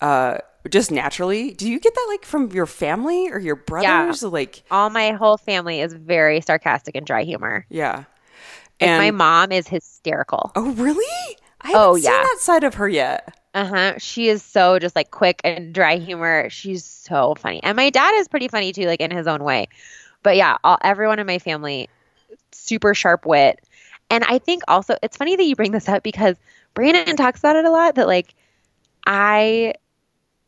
uh, 0.00 0.38
just 0.70 0.90
naturally. 0.90 1.52
Do 1.52 1.70
you 1.70 1.78
get 1.78 1.94
that 1.94 2.06
like 2.08 2.24
from 2.24 2.50
your 2.52 2.66
family 2.66 3.30
or 3.30 3.38
your 3.38 3.56
brothers? 3.56 4.22
Yeah. 4.22 4.28
Like 4.28 4.62
all 4.70 4.90
my 4.90 5.12
whole 5.12 5.36
family 5.36 5.80
is 5.80 5.92
very 5.92 6.40
sarcastic 6.40 6.94
and 6.94 7.06
dry 7.06 7.24
humor. 7.24 7.66
Yeah. 7.68 8.04
And 8.80 9.02
my 9.02 9.10
mom 9.10 9.52
is 9.52 9.68
hysterical. 9.68 10.50
Oh, 10.56 10.72
really? 10.72 11.36
I 11.60 11.68
haven't 11.68 11.82
oh, 11.82 11.94
yeah. 11.96 12.10
seen 12.10 12.22
that 12.22 12.38
side 12.40 12.64
of 12.64 12.74
her 12.74 12.88
yet. 12.88 13.38
Uh 13.54 13.66
huh. 13.66 13.94
She 13.98 14.28
is 14.28 14.42
so 14.42 14.78
just 14.78 14.96
like 14.96 15.10
quick 15.10 15.40
and 15.44 15.72
dry 15.72 15.96
humor. 15.96 16.50
She's 16.50 16.84
so 16.84 17.34
funny. 17.36 17.62
And 17.62 17.76
my 17.76 17.90
dad 17.90 18.14
is 18.16 18.26
pretty 18.26 18.48
funny 18.48 18.72
too, 18.72 18.86
like 18.86 19.00
in 19.00 19.10
his 19.10 19.26
own 19.26 19.44
way. 19.44 19.68
But 20.22 20.36
yeah, 20.36 20.56
all, 20.64 20.78
everyone 20.82 21.18
in 21.20 21.26
my 21.26 21.38
family, 21.38 21.88
super 22.50 22.94
sharp 22.94 23.26
wit. 23.26 23.60
And 24.10 24.24
I 24.24 24.38
think 24.38 24.62
also, 24.66 24.96
it's 25.02 25.16
funny 25.16 25.36
that 25.36 25.44
you 25.44 25.54
bring 25.54 25.72
this 25.72 25.88
up 25.88 26.02
because 26.02 26.36
Brandon 26.74 27.16
talks 27.16 27.38
about 27.38 27.56
it 27.56 27.64
a 27.64 27.70
lot 27.70 27.94
that 27.94 28.06
like 28.06 28.34
I 29.06 29.74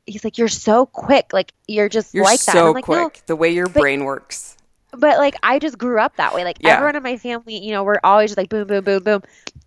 he's 0.07 0.25
like, 0.25 0.39
you're 0.39 0.49
so 0.49 0.87
quick. 0.87 1.33
Like 1.33 1.53
you're 1.67 1.89
just 1.89 2.15
you're 2.15 2.25
like 2.25 2.41
that. 2.45 2.53
so 2.53 2.73
like, 2.73 2.85
quick. 2.85 2.99
No, 2.99 3.11
the 3.27 3.37
way 3.37 3.51
your 3.51 3.67
but, 3.67 3.81
brain 3.81 4.05
works. 4.05 4.57
But 4.93 5.19
like 5.19 5.37
I 5.43 5.59
just 5.59 5.77
grew 5.77 6.01
up 6.01 6.17
that 6.17 6.35
way. 6.35 6.45
Like 6.45 6.59
yeah. 6.61 6.75
everyone 6.75 6.97
in 6.97 7.03
my 7.03 7.17
family, 7.17 7.59
you 7.59 7.73
know, 7.73 7.85
we're 7.85 8.01
always 8.03 8.31
just 8.31 8.39
like 8.39 8.49
boom, 8.49 8.67
boom, 8.67 8.85
boom, 8.85 9.03
boom. 9.03 9.23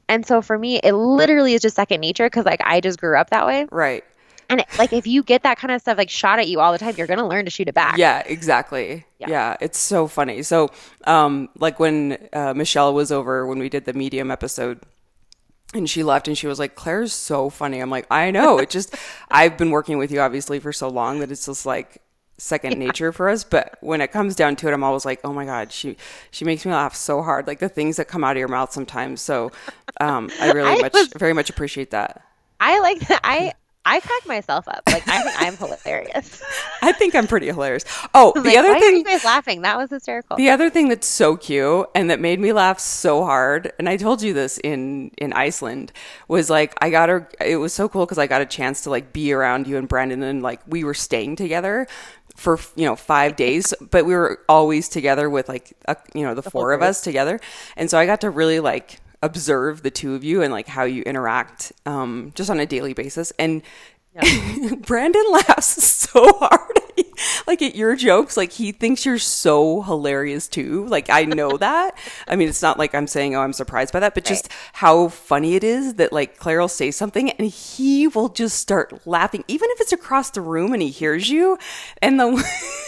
And 0.07 0.25
so 0.25 0.41
for 0.41 0.57
me, 0.57 0.79
it 0.83 0.93
literally 0.93 1.53
is 1.53 1.61
just 1.61 1.75
second 1.75 2.01
nature 2.01 2.25
because 2.25 2.45
like 2.45 2.61
I 2.63 2.81
just 2.81 2.99
grew 2.99 3.17
up 3.17 3.29
that 3.29 3.45
way. 3.45 3.67
Right. 3.69 4.03
And 4.49 4.61
it, 4.61 4.67
like 4.79 4.93
if 4.93 5.05
you 5.05 5.21
get 5.21 5.43
that 5.43 5.59
kind 5.59 5.71
of 5.71 5.79
stuff 5.81 5.97
like 5.97 6.09
shot 6.09 6.39
at 6.39 6.47
you 6.47 6.59
all 6.59 6.71
the 6.71 6.79
time, 6.79 6.95
you're 6.97 7.05
gonna 7.05 7.27
learn 7.27 7.45
to 7.45 7.51
shoot 7.51 7.67
it 7.67 7.75
back. 7.75 7.97
Yeah, 7.97 8.23
exactly. 8.25 9.05
Yeah, 9.19 9.29
yeah 9.29 9.57
it's 9.61 9.77
so 9.77 10.07
funny. 10.07 10.41
So, 10.41 10.69
um, 11.03 11.49
like 11.59 11.79
when 11.79 12.17
uh, 12.33 12.55
Michelle 12.55 12.93
was 12.93 13.11
over 13.11 13.45
when 13.45 13.59
we 13.59 13.69
did 13.69 13.85
the 13.85 13.93
medium 13.93 14.31
episode, 14.31 14.79
and 15.73 15.89
she 15.89 16.03
left 16.03 16.27
and 16.27 16.37
she 16.37 16.47
was 16.47 16.59
like 16.59 16.75
claire's 16.75 17.13
so 17.13 17.49
funny. 17.49 17.79
I'm 17.79 17.89
like 17.89 18.07
i 18.11 18.31
know. 18.31 18.57
It 18.57 18.69
just 18.69 18.95
i've 19.31 19.57
been 19.57 19.71
working 19.71 19.97
with 19.97 20.11
you 20.11 20.19
obviously 20.19 20.59
for 20.59 20.73
so 20.73 20.87
long 20.87 21.19
that 21.19 21.31
it's 21.31 21.45
just 21.45 21.65
like 21.65 22.01
second 22.37 22.73
yeah. 22.73 22.87
nature 22.87 23.11
for 23.11 23.29
us. 23.29 23.43
But 23.43 23.77
when 23.81 24.01
it 24.01 24.11
comes 24.11 24.35
down 24.35 24.55
to 24.57 24.67
it 24.67 24.73
i'm 24.73 24.83
always 24.83 25.05
like 25.05 25.19
oh 25.23 25.33
my 25.33 25.45
god 25.45 25.71
she 25.71 25.97
she 26.31 26.45
makes 26.45 26.65
me 26.65 26.71
laugh 26.71 26.95
so 26.95 27.21
hard. 27.21 27.47
Like 27.47 27.59
the 27.59 27.69
things 27.69 27.97
that 27.97 28.07
come 28.07 28.23
out 28.23 28.31
of 28.35 28.39
your 28.39 28.47
mouth 28.47 28.71
sometimes. 28.71 29.21
So 29.21 29.51
um 29.99 30.29
i 30.39 30.51
really 30.51 30.71
I 30.79 30.81
much 30.81 30.93
was, 30.93 31.07
very 31.17 31.33
much 31.33 31.49
appreciate 31.49 31.91
that. 31.91 32.23
I 32.59 32.79
like 32.79 32.99
that 33.07 33.21
i 33.23 33.53
I 33.89 33.99
crack 34.01 34.27
myself 34.27 34.67
up. 34.67 34.83
Like 34.85 35.07
I 35.07 35.23
think 35.23 35.41
I'm 35.41 35.57
hilarious. 35.57 36.43
I 36.83 36.91
think 36.91 37.15
I'm 37.15 37.25
pretty 37.25 37.47
hilarious. 37.47 37.85
Oh, 38.13 38.33
the 38.35 38.41
like, 38.41 38.57
other 38.57 38.73
why 38.73 38.79
thing. 38.79 38.93
Are 38.93 38.97
you 38.97 39.03
guys 39.03 39.25
laughing? 39.25 39.63
That 39.63 39.77
was 39.77 39.89
hysterical. 39.89 40.37
The 40.37 40.51
other 40.51 40.69
thing 40.69 40.89
that's 40.89 41.07
so 41.07 41.35
cute 41.35 41.87
and 41.95 42.11
that 42.11 42.19
made 42.19 42.39
me 42.39 42.53
laugh 42.53 42.79
so 42.79 43.25
hard, 43.25 43.73
and 43.79 43.89
I 43.89 43.97
told 43.97 44.21
you 44.21 44.31
this 44.31 44.59
in 44.59 45.09
in 45.17 45.33
Iceland, 45.33 45.91
was 46.27 46.51
like 46.51 46.75
I 46.83 46.91
got 46.91 47.09
her. 47.09 47.27
It 47.43 47.55
was 47.55 47.73
so 47.73 47.89
cool 47.89 48.05
because 48.05 48.19
I 48.19 48.27
got 48.27 48.41
a 48.43 48.45
chance 48.45 48.81
to 48.81 48.91
like 48.91 49.11
be 49.11 49.33
around 49.33 49.65
you 49.65 49.77
and 49.77 49.87
Brandon, 49.87 50.21
and 50.21 50.43
like 50.43 50.61
we 50.67 50.83
were 50.83 50.93
staying 50.93 51.35
together 51.35 51.87
for 52.35 52.59
you 52.75 52.85
know 52.85 52.95
five 52.95 53.35
days 53.35 53.73
but 53.81 54.05
we 54.05 54.13
were 54.13 54.39
always 54.47 54.87
together 54.87 55.29
with 55.29 55.49
like 55.49 55.75
a, 55.89 55.97
you 56.13 56.23
know 56.23 56.33
the, 56.33 56.41
the 56.41 56.49
four 56.49 56.71
of 56.71 56.81
us 56.81 57.01
together 57.01 57.37
and 57.75 57.89
so 57.89 57.97
i 57.97 58.05
got 58.05 58.21
to 58.21 58.29
really 58.29 58.61
like 58.61 59.01
observe 59.21 59.83
the 59.83 59.91
two 59.91 60.15
of 60.15 60.23
you 60.23 60.41
and 60.41 60.51
like 60.51 60.67
how 60.67 60.83
you 60.83 61.03
interact 61.03 61.71
um, 61.85 62.31
just 62.35 62.49
on 62.49 62.59
a 62.59 62.65
daily 62.65 62.93
basis. 62.93 63.31
And 63.39 63.61
yeah. 64.15 64.75
Brandon 64.81 65.23
laughs 65.29 65.83
so 65.83 66.33
hard, 66.39 66.79
like 67.45 67.61
at 67.61 67.75
your 67.75 67.95
jokes. 67.95 68.35
Like 68.37 68.51
he 68.51 68.71
thinks 68.71 69.05
you're 69.05 69.19
so 69.19 69.81
hilarious 69.83 70.47
too. 70.47 70.85
Like 70.87 71.09
I 71.09 71.25
know 71.25 71.57
that. 71.57 71.97
I 72.27 72.35
mean, 72.35 72.49
it's 72.49 72.61
not 72.61 72.79
like 72.79 72.95
I'm 72.95 73.05
saying, 73.05 73.35
"Oh, 73.35 73.41
I'm 73.41 73.53
surprised 73.53 73.93
by 73.93 73.99
that," 73.99 74.15
but 74.15 74.23
right. 74.23 74.29
just 74.29 74.49
how 74.73 75.09
funny 75.09 75.55
it 75.55 75.63
is 75.63 75.95
that 75.95 76.11
like 76.11 76.37
Claire 76.37 76.59
will 76.59 76.67
say 76.67 76.89
something 76.89 77.29
and 77.31 77.47
he 77.47 78.07
will 78.07 78.29
just 78.29 78.57
start 78.57 79.05
laughing, 79.05 79.43
even 79.47 79.69
if 79.73 79.81
it's 79.81 79.93
across 79.93 80.31
the 80.31 80.41
room 80.41 80.73
and 80.73 80.81
he 80.81 80.89
hears 80.89 81.29
you. 81.29 81.57
And 82.01 82.19
the 82.19 82.31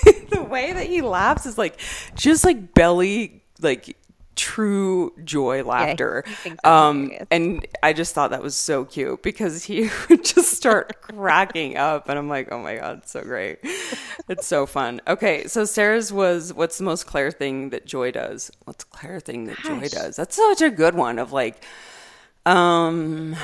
the 0.32 0.42
way 0.42 0.74
that 0.74 0.88
he 0.88 1.02
laughs 1.02 1.46
is 1.46 1.58
like 1.58 1.80
just 2.16 2.44
like 2.44 2.74
belly 2.74 3.44
like 3.62 3.96
true 4.36 5.14
joy 5.24 5.64
laughter. 5.64 6.24
Yeah, 6.46 6.54
um, 6.64 7.12
and 7.30 7.66
I 7.84 7.94
just 7.94 8.14
thought 8.14 8.32
that 8.32 8.42
was 8.42 8.56
so 8.56 8.86
cute 8.86 9.22
because 9.22 9.64
he 9.64 9.90
would 10.10 10.24
just 10.24 10.52
start 10.54 11.02
cracking 11.02 11.78
up, 11.78 12.10
and 12.10 12.18
I'm 12.18 12.30
like, 12.30 12.52
oh 12.52 12.60
my 12.60 12.78
god, 12.78 13.08
so 13.08 13.22
great! 13.22 13.60
It's 14.30 14.48
so 14.48 14.66
fun. 14.66 15.02
Okay, 15.08 15.48
so 15.48 15.66
Sarah's 15.66 16.12
was 16.12 16.54
what's 16.54 16.78
the 16.78 16.84
most 16.84 17.06
Claire 17.06 17.32
thing 17.32 17.70
that 17.72 17.86
Joy 17.86 18.12
does? 18.12 18.52
What's 18.66 18.84
Claire 18.84 19.20
thing 19.20 19.46
that 19.46 19.58
Gosh. 19.58 19.66
Joy 19.68 19.88
does? 19.88 20.16
That's 20.16 20.36
such 20.36 20.62
a 20.62 20.70
good 20.70 20.96
one. 20.96 21.20
Of 21.20 21.32
like, 21.32 21.64
um. 22.46 23.36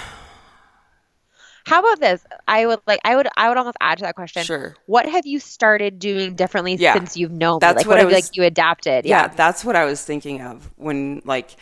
How 1.67 1.81
about 1.81 1.99
this? 1.99 2.25
I 2.47 2.65
would 2.65 2.79
like 2.87 3.01
I 3.03 3.17
would 3.17 3.27
I 3.35 3.49
would 3.49 3.57
almost 3.57 3.75
add 3.81 3.97
to 3.97 4.05
that 4.05 4.15
question. 4.15 4.41
Sure. 4.45 4.77
What 4.85 5.05
have 5.09 5.25
you 5.25 5.37
started 5.37 5.99
doing 5.99 6.33
differently 6.33 6.75
yeah. 6.75 6.93
since 6.93 7.17
you've 7.17 7.33
known 7.33 7.59
that's 7.59 7.75
me? 7.75 7.79
Like 7.79 7.87
what, 7.87 7.91
what 7.95 7.99
have 7.99 8.05
was, 8.07 8.13
like 8.13 8.37
you 8.37 8.43
adapted? 8.43 9.05
Yeah. 9.05 9.23
yeah, 9.23 9.27
that's 9.27 9.65
what 9.65 9.75
I 9.75 9.83
was 9.83 10.01
thinking 10.01 10.41
of 10.41 10.71
when 10.77 11.21
like 11.25 11.57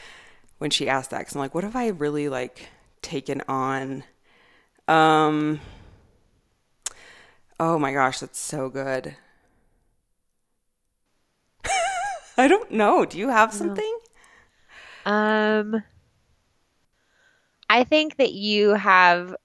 when 0.60 0.70
she 0.70 0.88
asked 0.88 1.10
that. 1.10 1.26
Cause 1.26 1.34
I'm 1.34 1.40
like, 1.40 1.56
what 1.56 1.64
have 1.64 1.76
I 1.76 1.88
really 1.88 2.30
like 2.30 2.70
taken 3.02 3.42
on? 3.48 4.04
Um. 4.88 5.60
Oh 7.60 7.80
my 7.80 7.92
gosh, 7.92 8.20
that's 8.20 8.38
so 8.38 8.70
good. 8.70 9.16
I 12.38 12.48
don't 12.48 12.70
know. 12.70 13.06
Do 13.06 13.18
you 13.18 13.30
have 13.30 13.52
something? 13.52 13.98
Um. 15.04 15.84
I 17.68 17.84
think 17.84 18.18
that 18.18 18.34
you 18.34 18.76
have 18.76 19.36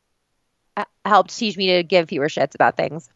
helped 1.04 1.36
teach 1.36 1.56
me 1.56 1.76
to 1.76 1.82
give 1.82 2.08
fewer 2.08 2.28
shits 2.28 2.54
about 2.54 2.76
things. 2.76 3.08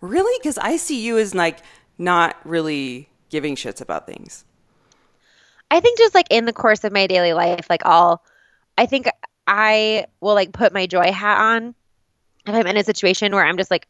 Really? 0.00 0.38
Because 0.38 0.58
I 0.58 0.76
see 0.76 1.00
you 1.04 1.18
as 1.18 1.34
like 1.34 1.58
not 1.98 2.36
really 2.44 3.08
giving 3.30 3.56
shits 3.56 3.80
about 3.80 4.06
things. 4.06 4.44
I 5.70 5.80
think 5.80 5.98
just 5.98 6.14
like 6.14 6.26
in 6.30 6.44
the 6.44 6.52
course 6.52 6.84
of 6.84 6.92
my 6.92 7.06
daily 7.06 7.32
life, 7.32 7.68
like 7.68 7.84
I'll, 7.84 8.22
I 8.78 8.86
think 8.86 9.08
I 9.46 10.06
will 10.20 10.34
like 10.34 10.52
put 10.52 10.72
my 10.72 10.86
joy 10.86 11.10
hat 11.12 11.40
on 11.40 11.74
if 12.46 12.54
I'm 12.54 12.66
in 12.66 12.76
a 12.76 12.84
situation 12.84 13.34
where 13.34 13.44
I'm 13.44 13.56
just 13.56 13.70
like, 13.70 13.88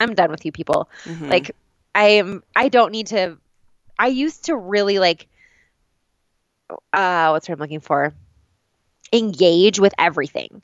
I'm 0.00 0.14
done 0.14 0.30
with 0.30 0.44
you 0.44 0.52
people. 0.52 0.90
Mm-hmm. 1.04 1.30
Like 1.30 1.52
I 1.94 2.04
am, 2.08 2.42
I 2.54 2.68
don't 2.68 2.92
need 2.92 3.06
to, 3.08 3.38
I 3.98 4.08
used 4.08 4.46
to 4.46 4.56
really 4.56 4.98
like, 4.98 5.28
uh, 6.92 7.28
what's 7.30 7.48
what 7.48 7.54
I'm 7.54 7.60
looking 7.60 7.80
for? 7.80 8.12
Engage 9.12 9.78
with 9.78 9.94
everything. 9.98 10.62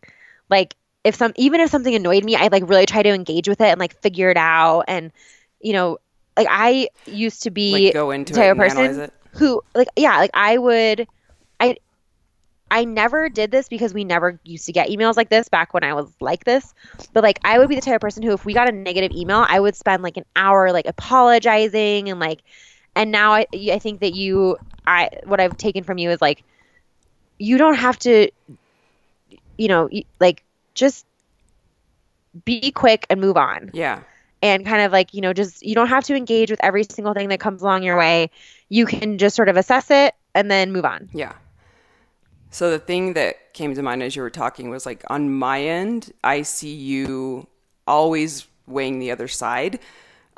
Like 0.49 0.75
if 1.05 1.15
some 1.15 1.33
even 1.37 1.61
if 1.61 1.71
something 1.71 1.95
annoyed 1.95 2.25
me, 2.25 2.37
I'd 2.37 2.53
like 2.53 2.69
really 2.69 2.87
try 2.87 3.03
to 3.03 3.11
engage 3.11 3.49
with 3.49 3.61
it 3.61 3.69
and 3.69 3.81
like 3.81 4.01
figure 4.01 4.31
it 4.31 4.37
out. 4.37 4.85
And 4.89 5.13
you 5.61 5.73
know, 5.73 5.99
like 6.37 6.47
I 6.51 6.89
used 7.07 7.43
to 7.45 7.51
be 7.51 7.73
like 7.87 7.95
go 7.95 8.11
into 8.11 8.35
type 8.35 8.53
of 8.53 8.59
person 8.59 9.11
who 9.33 9.63
like 9.75 9.89
yeah, 9.97 10.19
like 10.19 10.31
I 10.35 10.59
would 10.59 11.07
I 11.61 11.77
I 12.71 12.85
never 12.85 13.29
did 13.29 13.51
this 13.51 13.69
because 13.69 13.93
we 13.93 14.05
never 14.05 14.39
used 14.45 14.67
to 14.67 14.73
get 14.73 14.89
emails 14.89 15.17
like 15.17 15.29
this 15.29 15.49
back 15.49 15.75
when 15.75 15.83
I 15.83 15.95
was 15.95 16.13
like 16.21 16.45
this. 16.45 16.73
But 17.13 17.25
like 17.25 17.41
I 17.45 17.59
would 17.59 17.69
be 17.69 17.75
the 17.75 17.81
type 17.81 17.97
of 17.97 18.01
person 18.01 18.23
who 18.23 18.33
if 18.33 18.45
we 18.45 18.55
got 18.55 18.69
a 18.69 18.73
negative 18.73 19.13
email, 19.13 19.45
I 19.49 19.59
would 19.59 19.75
spend 19.75 20.03
like 20.03 20.17
an 20.17 20.25
hour 20.37 20.73
like 20.73 20.87
apologizing 20.87 22.09
and 22.09 22.21
like 22.21 22.41
and 22.95 23.11
now 23.11 23.33
I 23.33 23.47
I 23.73 23.79
think 23.79 24.01
that 24.01 24.15
you 24.15 24.57
I 24.87 25.09
what 25.25 25.41
I've 25.41 25.57
taken 25.57 25.83
from 25.83 25.99
you 25.99 26.11
is 26.11 26.21
like 26.21 26.45
you 27.39 27.57
don't 27.57 27.75
have 27.75 27.99
to, 28.01 28.31
you 29.57 29.69
know, 29.69 29.89
like 30.21 30.45
just 30.81 31.07
be 32.45 32.73
quick 32.73 33.07
and 33.11 33.21
move 33.21 33.37
on. 33.37 33.71
Yeah. 33.73 34.01
And 34.43 34.65
kind 34.65 34.83
of 34.83 34.91
like, 34.91 35.13
you 35.13 35.21
know, 35.21 35.33
just 35.33 35.63
you 35.65 35.75
don't 35.75 35.89
have 35.89 36.05
to 36.05 36.15
engage 36.15 36.51
with 36.51 36.63
every 36.65 36.85
single 36.85 37.13
thing 37.13 37.29
that 37.29 37.41
comes 37.41 37.63
along 37.63 37.83
your 37.83 37.99
way. 37.99 38.31
You 38.71 38.87
can 38.87 39.19
just 39.19 39.37
sort 39.37 39.49
of 39.49 39.57
assess 39.57 39.91
it 39.91 40.15
and 40.35 40.51
then 40.51 40.73
move 40.73 40.85
on. 40.85 41.11
Yeah. 41.13 41.35
So 42.51 42.71
the 42.71 42.79
thing 42.79 43.13
that 43.13 43.53
came 43.53 43.75
to 43.75 43.83
mind 43.83 44.03
as 44.03 44.17
you 44.17 44.23
were 44.23 44.31
talking 44.31 44.71
was 44.71 44.87
like 44.87 45.05
on 45.09 45.33
my 45.33 45.63
end, 45.63 46.13
I 46.25 46.43
see 46.43 46.75
you 46.75 47.47
always 47.87 48.47
weighing 48.67 48.99
the 48.99 49.11
other 49.11 49.29
side. 49.29 49.79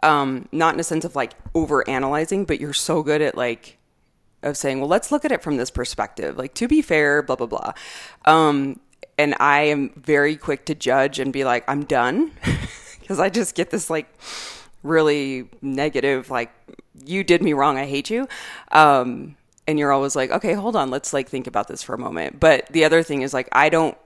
Um, 0.02 0.48
not 0.50 0.74
in 0.74 0.81
a 0.81 0.85
sense 0.85 1.05
of 1.05 1.14
like 1.14 1.35
over 1.55 1.88
analyzing, 1.88 2.44
but 2.44 2.61
you're 2.61 2.72
so 2.72 3.05
good 3.05 3.22
at 3.22 3.37
like 3.37 3.78
of 4.42 4.57
saying, 4.57 4.81
well, 4.81 4.88
let's 4.88 5.12
look 5.12 5.24
at 5.24 5.31
it 5.31 5.42
from 5.42 5.57
this 5.57 5.70
perspective. 5.70 6.37
Like 6.37 6.55
to 6.55 6.66
be 6.66 6.83
fair, 6.83 7.22
blah 7.22 7.37
blah 7.37 7.46
blah. 7.46 7.72
Um, 8.24 8.81
and 9.18 9.35
I 9.38 9.62
am 9.62 9.90
very 9.96 10.37
quick 10.37 10.64
to 10.66 10.75
judge 10.75 11.18
and 11.18 11.33
be 11.33 11.44
like, 11.44 11.64
I'm 11.68 11.85
done, 11.85 12.33
because 13.01 13.20
I 13.20 13.29
just 13.29 13.55
get 13.55 13.70
this 13.70 13.90
like 13.90 14.09
really 14.83 15.48
negative, 15.61 16.31
like 16.31 16.53
you 17.05 17.25
did 17.25 17.42
me 17.42 17.53
wrong, 17.53 17.79
I 17.79 17.87
hate 17.87 18.11
you. 18.11 18.29
Um, 18.70 19.37
and 19.66 19.79
you're 19.79 19.92
always 19.92 20.16
like, 20.16 20.31
okay, 20.31 20.55
hold 20.55 20.77
on, 20.77 20.90
let's 20.90 21.12
like 21.12 21.29
think 21.29 21.46
about 21.46 21.68
this 21.68 21.83
for 21.83 21.94
a 21.94 21.98
moment. 21.98 22.40
But 22.40 22.66
the 22.68 22.85
other 22.85 23.03
thing 23.03 23.22
is 23.22 23.33
like, 23.33 23.48
I 23.53 23.68
don't 23.68 23.96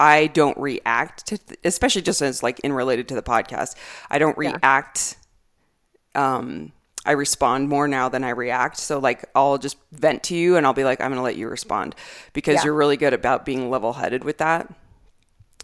I 0.00 0.26
don't 0.28 0.58
react 0.58 1.26
to, 1.28 1.38
th- 1.38 1.60
especially 1.62 2.02
just 2.02 2.22
as 2.22 2.42
like 2.42 2.58
in 2.60 2.72
related 2.72 3.06
to 3.08 3.14
the 3.14 3.22
podcast. 3.22 3.76
I 4.10 4.18
don't 4.18 4.36
react. 4.36 5.16
Yeah. 6.14 6.36
Um, 6.36 6.72
I 7.04 7.12
respond 7.12 7.68
more 7.68 7.88
now 7.88 8.08
than 8.08 8.24
I 8.24 8.30
react. 8.30 8.76
So 8.76 8.98
like 8.98 9.24
I'll 9.34 9.58
just 9.58 9.76
vent 9.92 10.22
to 10.24 10.36
you 10.36 10.56
and 10.56 10.66
I'll 10.66 10.72
be 10.72 10.84
like, 10.84 11.00
I'm 11.00 11.10
gonna 11.10 11.22
let 11.22 11.36
you 11.36 11.48
respond 11.48 11.94
because 12.32 12.56
yeah. 12.56 12.64
you're 12.64 12.74
really 12.74 12.96
good 12.96 13.12
about 13.12 13.44
being 13.44 13.70
level 13.70 13.94
headed 13.94 14.24
with 14.24 14.38
that. 14.38 14.72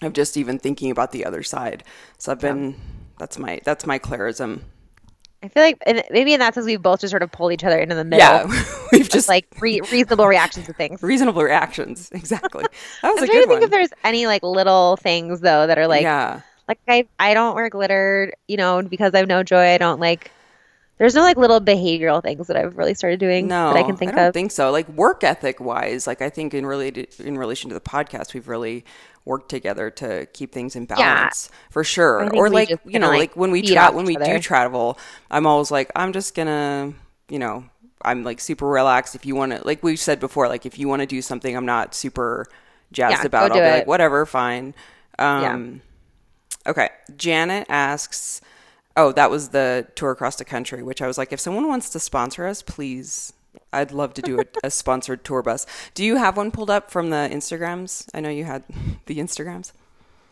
Of 0.01 0.13
just 0.13 0.37
even 0.37 0.59
thinking 0.59 0.93
about 0.93 1.11
the 1.11 1.25
other 1.25 1.43
side. 1.43 1.85
So 2.19 2.33
I've 2.33 2.41
been. 2.41 2.71
Yeah. 2.71 2.77
That's 3.19 3.37
my 3.37 3.61
that's 3.65 3.85
my 3.85 3.99
clarism 3.99 4.61
I 5.43 5.49
feel 5.49 5.63
like 5.63 5.83
maybe 6.11 6.35
in 6.35 6.41
that 6.41 6.55
sense 6.55 6.67
we've 6.67 6.83
both 6.83 7.01
just 7.01 7.13
sort 7.13 7.23
of 7.23 7.31
pulled 7.31 7.53
each 7.53 7.63
other 7.63 7.79
into 7.79 7.95
the 7.95 8.05
middle. 8.05 8.27
Yeah, 8.27 8.65
we've 8.93 9.09
just 9.09 9.29
like 9.29 9.47
re- 9.61 9.81
reasonable 9.93 10.27
reactions 10.27 10.67
to 10.67 10.73
things. 10.73 11.01
Reasonable 11.01 11.43
reactions, 11.43 12.11
exactly. 12.13 12.65
That 13.03 13.13
was 13.13 13.23
I'm 13.23 13.25
a 13.25 13.27
good 13.27 13.43
to 13.43 13.47
think 13.47 13.61
one. 13.61 13.63
if 13.63 13.71
there's 13.71 13.91
any 14.03 14.27
like 14.27 14.43
little 14.43 14.97
things 14.97 15.41
though 15.41 15.69
that 15.69 15.79
are 15.79 15.87
like, 15.87 16.03
yeah, 16.03 16.41
like 16.67 16.81
I 16.89 17.07
I 17.21 17.35
don't 17.35 17.55
wear 17.55 17.69
glitter, 17.71 18.33
you 18.49 18.57
know, 18.57 18.83
because 18.83 19.15
I 19.15 19.19
have 19.19 19.29
no 19.29 19.43
joy. 19.45 19.69
I 19.69 19.79
don't 19.79 20.01
like. 20.01 20.33
There's 20.99 21.15
no 21.15 21.23
like 21.23 21.37
little 21.37 21.61
behavioral 21.61 22.23
things 22.23 22.49
that 22.49 22.57
I've 22.57 22.77
really 22.77 22.95
started 22.95 23.21
doing 23.21 23.47
no, 23.47 23.73
that 23.73 23.77
I 23.77 23.85
can 23.85 23.97
think 23.97 24.13
of. 24.13 24.19
I 24.19 24.21
don't 24.21 24.29
of. 24.29 24.35
think 24.35 24.51
so. 24.51 24.71
Like 24.71 24.89
work 24.89 25.23
ethic 25.23 25.61
wise, 25.61 26.07
like 26.07 26.21
I 26.21 26.29
think 26.29 26.55
in 26.55 26.67
related 26.67 27.09
in 27.21 27.39
relation 27.39 27.69
to 27.71 27.75
the 27.75 27.81
podcast, 27.81 28.35
we've 28.35 28.49
really 28.49 28.85
worked 29.25 29.49
together 29.49 29.91
to 29.91 30.27
keep 30.33 30.53
things 30.53 30.75
in 30.75 30.87
balance 30.87 31.51
yeah. 31.51 31.57
for 31.71 31.85
sure. 31.85 32.35
Or 32.35 32.51
like 32.51 32.71
you 32.85 32.99
know, 32.99 33.09
like, 33.09 33.19
like 33.19 33.37
when 33.37 33.51
we 33.53 33.63
tra- 33.63 33.93
when 33.93 34.07
we 34.07 34.17
other. 34.17 34.25
do 34.25 34.39
travel, 34.41 34.99
I'm 35.31 35.47
always 35.47 35.71
like 35.71 35.93
I'm 35.95 36.13
just 36.13 36.35
gonna 36.35 36.93
you 37.29 37.39
know 37.39 37.65
I'm 38.03 38.25
like 38.25 38.41
super 38.41 38.67
relaxed. 38.67 39.15
If 39.15 39.25
you 39.25 39.37
want 39.37 39.53
to, 39.53 39.65
like 39.65 39.83
we 39.83 39.97
said 39.97 40.19
before, 40.19 40.49
like 40.49 40.67
if 40.67 40.79
you 40.79 40.89
want 40.89 41.01
to 41.01 41.07
do 41.07 41.23
something, 41.23 41.57
I'm 41.57 41.67
not 41.67 41.95
super 41.95 42.47
jazzed 42.93 43.21
yeah, 43.21 43.27
about. 43.27 43.53
I'll 43.53 43.59
be 43.59 43.63
it. 43.63 43.71
like 43.71 43.87
whatever, 43.87 44.27
fine. 44.27 44.75
Um, 45.19 45.83
yeah. 46.65 46.71
Okay, 46.71 46.89
Janet 47.17 47.67
asks. 47.69 48.41
Oh, 48.99 49.13
that 49.13 49.31
was 49.31 49.51
the 49.51 49.87
tour 49.95 50.11
across 50.11 50.35
the 50.35 50.45
country, 50.45 50.83
which 50.83 51.01
I 51.01 51.07
was 51.07 51.17
like, 51.17 51.33
if 51.33 51.39
someone 51.39 51.69
wants 51.69 51.89
to 51.91 52.01
sponsor 52.01 52.47
us, 52.47 52.63
please 52.63 53.33
I'd 53.73 53.93
love 53.93 54.13
to 54.15 54.23
do 54.23 54.41
a, 54.41 54.45
a, 54.65 54.71
sponsored 54.73 55.25
tour 55.25 55.41
bus. 55.41 55.67
Do 55.95 56.05
you 56.05 56.17
have 56.17 56.37
one 56.37 56.51
pulled 56.51 56.69
up 56.69 56.91
from 56.91 57.11
the 57.11 57.29
Instagrams? 57.31 58.09
I 58.13 58.19
know 58.19 58.29
you 58.29 58.45
had 58.45 58.65
the 59.07 59.19
Instagrams. 59.19 59.71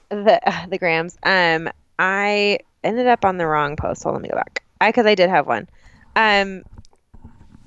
The 0.09 0.41
the 0.69 0.79
grams. 0.79 1.17
Um, 1.23 1.69
I 1.99 2.59
ended 2.83 3.07
up 3.07 3.25
on 3.25 3.39
the 3.39 3.47
wrong 3.47 3.77
post. 3.77 4.03
Hold 4.03 4.17
on, 4.17 4.23
let 4.23 4.29
me 4.29 4.31
go 4.31 4.37
back. 4.37 4.65
I 4.81 4.89
because 4.89 5.07
I 5.07 5.15
did 5.15 5.31
have 5.31 5.47
one. 5.47 5.69
Um, 6.17 6.65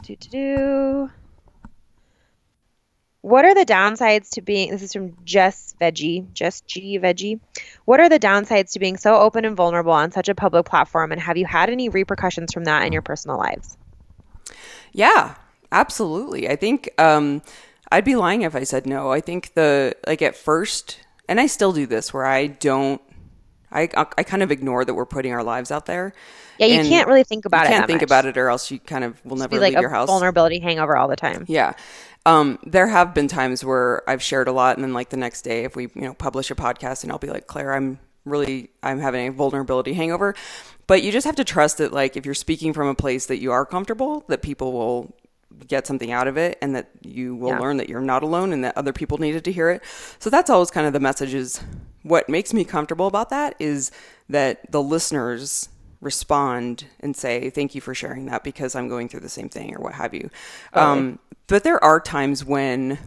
do 0.03 0.17
do 0.17 0.29
do. 0.29 1.11
What 3.21 3.45
are 3.45 3.53
the 3.53 3.65
downsides 3.65 4.29
to 4.31 4.41
being? 4.41 4.71
This 4.71 4.81
is 4.81 4.93
from 4.93 5.17
Jess 5.25 5.75
Veggie, 5.79 6.31
Jess 6.33 6.61
G 6.61 6.97
Veggie. 6.99 7.39
What 7.85 7.99
are 7.99 8.09
the 8.09 8.19
downsides 8.19 8.71
to 8.73 8.79
being 8.79 8.97
so 8.97 9.19
open 9.19 9.43
and 9.43 9.57
vulnerable 9.57 9.91
on 9.91 10.11
such 10.11 10.29
a 10.29 10.35
public 10.35 10.65
platform, 10.65 11.11
and 11.11 11.19
have 11.19 11.37
you 11.37 11.45
had 11.45 11.69
any 11.69 11.89
repercussions 11.89 12.53
from 12.53 12.63
that 12.63 12.85
in 12.85 12.93
your 12.93 13.01
personal 13.01 13.37
lives? 13.37 13.77
Yeah, 14.93 15.35
Absolutely. 15.71 16.49
I 16.49 16.55
think 16.55 16.89
um, 16.97 17.41
I'd 17.91 18.05
be 18.05 18.15
lying 18.15 18.41
if 18.41 18.55
I 18.55 18.63
said 18.63 18.85
no. 18.85 19.11
I 19.11 19.21
think 19.21 19.53
the 19.53 19.95
like 20.07 20.21
at 20.21 20.35
first, 20.35 20.99
and 21.27 21.39
I 21.39 21.47
still 21.47 21.71
do 21.71 21.85
this 21.85 22.13
where 22.13 22.25
I 22.25 22.47
don't. 22.47 23.01
I, 23.71 23.89
I 23.95 24.23
kind 24.23 24.41
of 24.41 24.51
ignore 24.51 24.83
that 24.83 24.93
we're 24.93 25.05
putting 25.05 25.33
our 25.33 25.43
lives 25.43 25.71
out 25.71 25.85
there. 25.85 26.13
Yeah, 26.57 26.67
you 26.67 26.89
can't 26.89 27.07
really 27.07 27.23
think 27.23 27.45
about 27.45 27.65
you 27.65 27.73
it. 27.73 27.77
Can't 27.77 27.87
think 27.87 28.01
much. 28.01 28.07
about 28.07 28.25
it, 28.25 28.37
or 28.37 28.49
else 28.49 28.69
you 28.71 28.79
kind 28.79 29.03
of 29.03 29.23
will 29.25 29.37
never 29.37 29.59
like 29.59 29.73
leave 29.73 29.81
your 29.81 29.89
house. 29.89 30.07
Vulnerability 30.07 30.59
hangover 30.59 30.97
all 30.97 31.07
the 31.07 31.15
time. 31.15 31.45
Yeah, 31.47 31.73
um, 32.25 32.59
there 32.65 32.87
have 32.87 33.13
been 33.13 33.27
times 33.27 33.63
where 33.63 34.07
I've 34.09 34.21
shared 34.21 34.47
a 34.47 34.51
lot, 34.51 34.75
and 34.77 34.83
then 34.83 34.93
like 34.93 35.09
the 35.09 35.17
next 35.17 35.43
day, 35.43 35.63
if 35.63 35.75
we 35.75 35.83
you 35.95 36.01
know 36.01 36.13
publish 36.13 36.51
a 36.51 36.55
podcast, 36.55 37.03
and 37.03 37.11
I'll 37.11 37.19
be 37.19 37.29
like, 37.29 37.47
Claire, 37.47 37.73
I'm 37.73 37.99
really 38.25 38.69
I'm 38.83 38.99
having 38.99 39.27
a 39.27 39.31
vulnerability 39.31 39.93
hangover. 39.93 40.35
But 40.87 41.03
you 41.03 41.11
just 41.11 41.25
have 41.25 41.35
to 41.35 41.43
trust 41.43 41.77
that 41.77 41.93
like 41.93 42.17
if 42.17 42.25
you're 42.25 42.35
speaking 42.35 42.73
from 42.73 42.87
a 42.87 42.95
place 42.95 43.27
that 43.27 43.37
you 43.37 43.51
are 43.51 43.65
comfortable, 43.65 44.25
that 44.27 44.41
people 44.41 44.73
will 44.73 45.15
get 45.67 45.87
something 45.87 46.11
out 46.11 46.27
of 46.27 46.37
it 46.37 46.57
and 46.61 46.75
that 46.75 46.89
you 47.01 47.35
will 47.35 47.49
yeah. 47.49 47.59
learn 47.59 47.77
that 47.77 47.89
you're 47.89 48.01
not 48.01 48.23
alone 48.23 48.53
and 48.53 48.63
that 48.63 48.77
other 48.77 48.93
people 48.93 49.17
needed 49.17 49.43
to 49.45 49.51
hear 49.51 49.69
it. 49.69 49.83
So 50.19 50.29
that's 50.29 50.49
always 50.49 50.71
kind 50.71 50.87
of 50.87 50.93
the 50.93 50.99
message 50.99 51.33
is 51.33 51.61
what 52.03 52.29
makes 52.29 52.53
me 52.53 52.63
comfortable 52.63 53.07
about 53.07 53.29
that 53.29 53.55
is 53.59 53.91
that 54.29 54.71
the 54.71 54.81
listeners 54.81 55.69
respond 56.01 56.85
and 57.01 57.15
say 57.15 57.49
thank 57.49 57.75
you 57.75 57.81
for 57.81 57.93
sharing 57.93 58.25
that 58.27 58.43
because 58.43 58.75
I'm 58.75 58.87
going 58.87 59.09
through 59.09 59.19
the 59.19 59.29
same 59.29 59.49
thing 59.49 59.75
or 59.75 59.79
what 59.79 59.93
have 59.93 60.13
you. 60.13 60.29
Okay. 60.73 60.81
Um, 60.81 61.19
but 61.47 61.63
there 61.63 61.83
are 61.83 61.99
times 61.99 62.45
when 62.45 62.97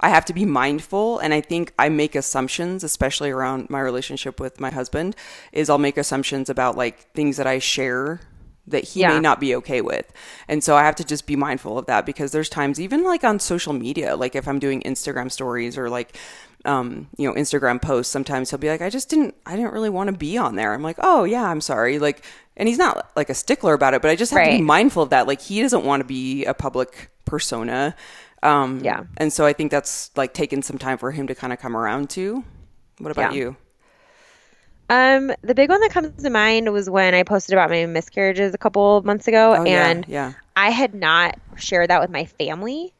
I 0.00 0.08
have 0.08 0.24
to 0.26 0.32
be 0.32 0.44
mindful 0.44 1.18
and 1.18 1.34
I 1.34 1.40
think 1.40 1.72
I 1.78 1.88
make 1.88 2.14
assumptions 2.14 2.82
especially 2.82 3.30
around 3.30 3.68
my 3.68 3.80
relationship 3.80 4.40
with 4.40 4.60
my 4.60 4.70
husband 4.70 5.16
is 5.52 5.68
I'll 5.68 5.78
make 5.78 5.98
assumptions 5.98 6.48
about 6.48 6.76
like 6.76 7.12
things 7.12 7.36
that 7.36 7.46
I 7.46 7.58
share 7.58 8.20
that 8.66 8.84
he 8.84 9.00
yeah. 9.00 9.14
may 9.14 9.20
not 9.20 9.40
be 9.40 9.54
okay 9.56 9.80
with. 9.80 10.10
And 10.48 10.64
so 10.64 10.76
I 10.76 10.82
have 10.82 10.96
to 10.96 11.04
just 11.04 11.26
be 11.26 11.36
mindful 11.36 11.78
of 11.78 11.86
that 11.86 12.06
because 12.06 12.32
there's 12.32 12.48
times 12.48 12.80
even 12.80 13.04
like 13.04 13.24
on 13.24 13.38
social 13.38 13.72
media, 13.72 14.16
like 14.16 14.34
if 14.34 14.48
I'm 14.48 14.58
doing 14.58 14.80
Instagram 14.82 15.30
stories 15.30 15.76
or 15.76 15.90
like 15.90 16.16
um, 16.66 17.08
you 17.18 17.28
know, 17.28 17.34
Instagram 17.34 17.80
posts, 17.80 18.10
sometimes 18.10 18.48
he'll 18.48 18.58
be 18.58 18.70
like, 18.70 18.80
I 18.80 18.88
just 18.88 19.10
didn't 19.10 19.34
I 19.44 19.54
didn't 19.54 19.72
really 19.72 19.90
want 19.90 20.08
to 20.08 20.16
be 20.16 20.38
on 20.38 20.56
there. 20.56 20.72
I'm 20.72 20.82
like, 20.82 20.96
"Oh, 20.98 21.24
yeah, 21.24 21.44
I'm 21.44 21.60
sorry." 21.60 21.98
Like 21.98 22.24
and 22.56 22.68
he's 22.68 22.78
not 22.78 23.10
like 23.16 23.30
a 23.30 23.34
stickler 23.34 23.74
about 23.74 23.94
it, 23.94 24.02
but 24.02 24.10
I 24.10 24.16
just 24.16 24.32
have 24.32 24.38
right. 24.38 24.52
to 24.52 24.58
be 24.58 24.62
mindful 24.62 25.02
of 25.02 25.10
that. 25.10 25.26
Like 25.26 25.40
he 25.40 25.60
doesn't 25.60 25.84
want 25.84 26.00
to 26.00 26.04
be 26.04 26.44
a 26.44 26.54
public 26.54 27.10
persona. 27.24 27.94
Um, 28.42 28.80
yeah. 28.82 29.04
And 29.16 29.32
so 29.32 29.44
I 29.46 29.52
think 29.52 29.70
that's 29.70 30.10
like 30.16 30.34
taken 30.34 30.62
some 30.62 30.78
time 30.78 30.98
for 30.98 31.10
him 31.10 31.26
to 31.26 31.34
kind 31.34 31.52
of 31.52 31.58
come 31.58 31.76
around 31.76 32.10
to. 32.10 32.44
What 32.98 33.10
about 33.10 33.34
yeah. 33.34 33.38
you? 33.38 33.56
Um, 34.90 35.32
the 35.42 35.54
big 35.54 35.70
one 35.70 35.80
that 35.80 35.90
comes 35.90 36.12
to 36.22 36.30
mind 36.30 36.70
was 36.72 36.90
when 36.90 37.14
I 37.14 37.22
posted 37.22 37.54
about 37.54 37.70
my 37.70 37.86
miscarriages 37.86 38.54
a 38.54 38.58
couple 38.58 39.02
months 39.02 39.26
ago, 39.28 39.54
oh, 39.56 39.64
and 39.64 40.04
yeah, 40.06 40.28
yeah. 40.28 40.32
I 40.56 40.70
had 40.70 40.94
not 40.94 41.38
shared 41.56 41.90
that 41.90 42.00
with 42.00 42.10
my 42.10 42.26
family, 42.26 42.92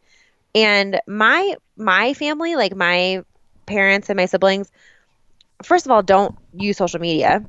and 0.54 1.00
my 1.06 1.56
my 1.76 2.14
family, 2.14 2.56
like 2.56 2.74
my 2.74 3.22
parents 3.66 4.08
and 4.08 4.16
my 4.16 4.26
siblings, 4.26 4.72
first 5.62 5.84
of 5.84 5.92
all, 5.92 6.02
don't 6.02 6.34
use 6.54 6.76
social 6.78 7.00
media, 7.00 7.44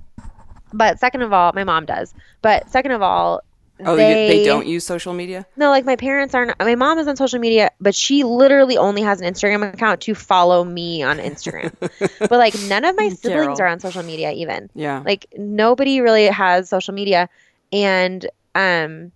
but 0.73 0.99
second 0.99 1.21
of 1.21 1.31
all, 1.31 1.53
my 1.53 1.63
mom 1.63 1.85
does, 1.85 2.13
but 2.41 2.69
second 2.69 2.91
of 2.91 3.01
all, 3.01 3.41
Oh, 3.83 3.95
they, 3.97 4.27
they 4.27 4.45
don't 4.45 4.65
use 4.65 4.85
social 4.85 5.13
media? 5.13 5.45
No, 5.57 5.69
like 5.69 5.83
my 5.83 5.97
parents 5.97 6.33
aren't. 6.33 6.57
My 6.59 6.75
mom 6.75 6.97
is 6.97 7.07
on 7.07 7.17
social 7.17 7.39
media, 7.39 7.71
but 7.81 7.93
she 7.93 8.23
literally 8.23 8.77
only 8.77 9.01
has 9.01 9.19
an 9.19 9.31
Instagram 9.31 9.73
account 9.73 10.01
to 10.01 10.15
follow 10.15 10.63
me 10.63 11.03
on 11.03 11.17
Instagram. 11.17 11.73
but 12.19 12.31
like 12.31 12.57
none 12.67 12.85
of 12.85 12.95
my 12.95 13.09
siblings 13.09 13.57
Carol. 13.57 13.61
are 13.61 13.67
on 13.67 13.81
social 13.81 14.03
media 14.03 14.31
even. 14.31 14.69
Yeah. 14.75 15.03
Like 15.05 15.25
nobody 15.35 15.99
really 15.99 16.27
has 16.27 16.69
social 16.69 16.93
media 16.93 17.29
and 17.73 18.25
um 18.53 19.11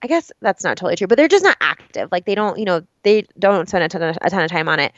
I 0.00 0.06
guess 0.06 0.30
that's 0.40 0.62
not 0.64 0.76
totally 0.76 0.96
true, 0.96 1.06
but 1.06 1.16
they're 1.16 1.28
just 1.28 1.44
not 1.44 1.56
active. 1.60 2.10
Like 2.10 2.24
they 2.24 2.34
don't, 2.34 2.58
you 2.58 2.64
know, 2.64 2.84
they 3.02 3.26
don't 3.38 3.68
spend 3.68 3.84
a 3.84 3.88
ton 3.88 4.02
of, 4.02 4.18
a 4.20 4.30
ton 4.30 4.44
of 4.44 4.50
time 4.50 4.68
on 4.68 4.78
it. 4.78 4.92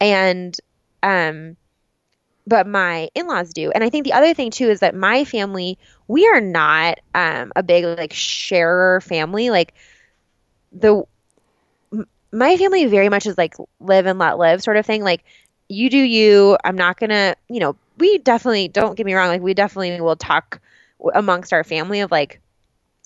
And 0.00 0.58
um 1.04 1.56
but 2.46 2.66
my 2.66 3.08
in-laws 3.14 3.52
do. 3.52 3.70
And 3.70 3.82
i 3.82 3.90
think 3.90 4.04
the 4.04 4.12
other 4.12 4.34
thing 4.34 4.50
too 4.50 4.68
is 4.68 4.80
that 4.80 4.94
my 4.94 5.24
family 5.24 5.78
we 6.08 6.26
are 6.26 6.40
not 6.40 7.00
um, 7.14 7.52
a 7.56 7.62
big 7.62 7.84
like 7.84 8.12
sharer 8.12 9.00
family. 9.00 9.50
Like 9.50 9.74
the 10.72 11.04
my 12.32 12.56
family 12.56 12.86
very 12.86 13.08
much 13.08 13.26
is 13.26 13.38
like 13.38 13.54
live 13.80 14.06
and 14.06 14.18
let 14.18 14.38
live 14.38 14.62
sort 14.62 14.76
of 14.76 14.84
thing. 14.84 15.02
Like 15.02 15.24
you 15.68 15.88
do 15.88 15.98
you. 15.98 16.58
I'm 16.64 16.76
not 16.76 16.98
gonna 16.98 17.36
you 17.48 17.60
know 17.60 17.76
we 17.98 18.18
definitely 18.18 18.68
don't 18.68 18.96
get 18.96 19.06
me 19.06 19.14
wrong 19.14 19.28
like 19.28 19.42
we 19.42 19.54
definitely 19.54 20.00
will 20.00 20.16
talk 20.16 20.60
amongst 21.14 21.52
our 21.52 21.64
family 21.64 22.00
of 22.00 22.10
like 22.10 22.40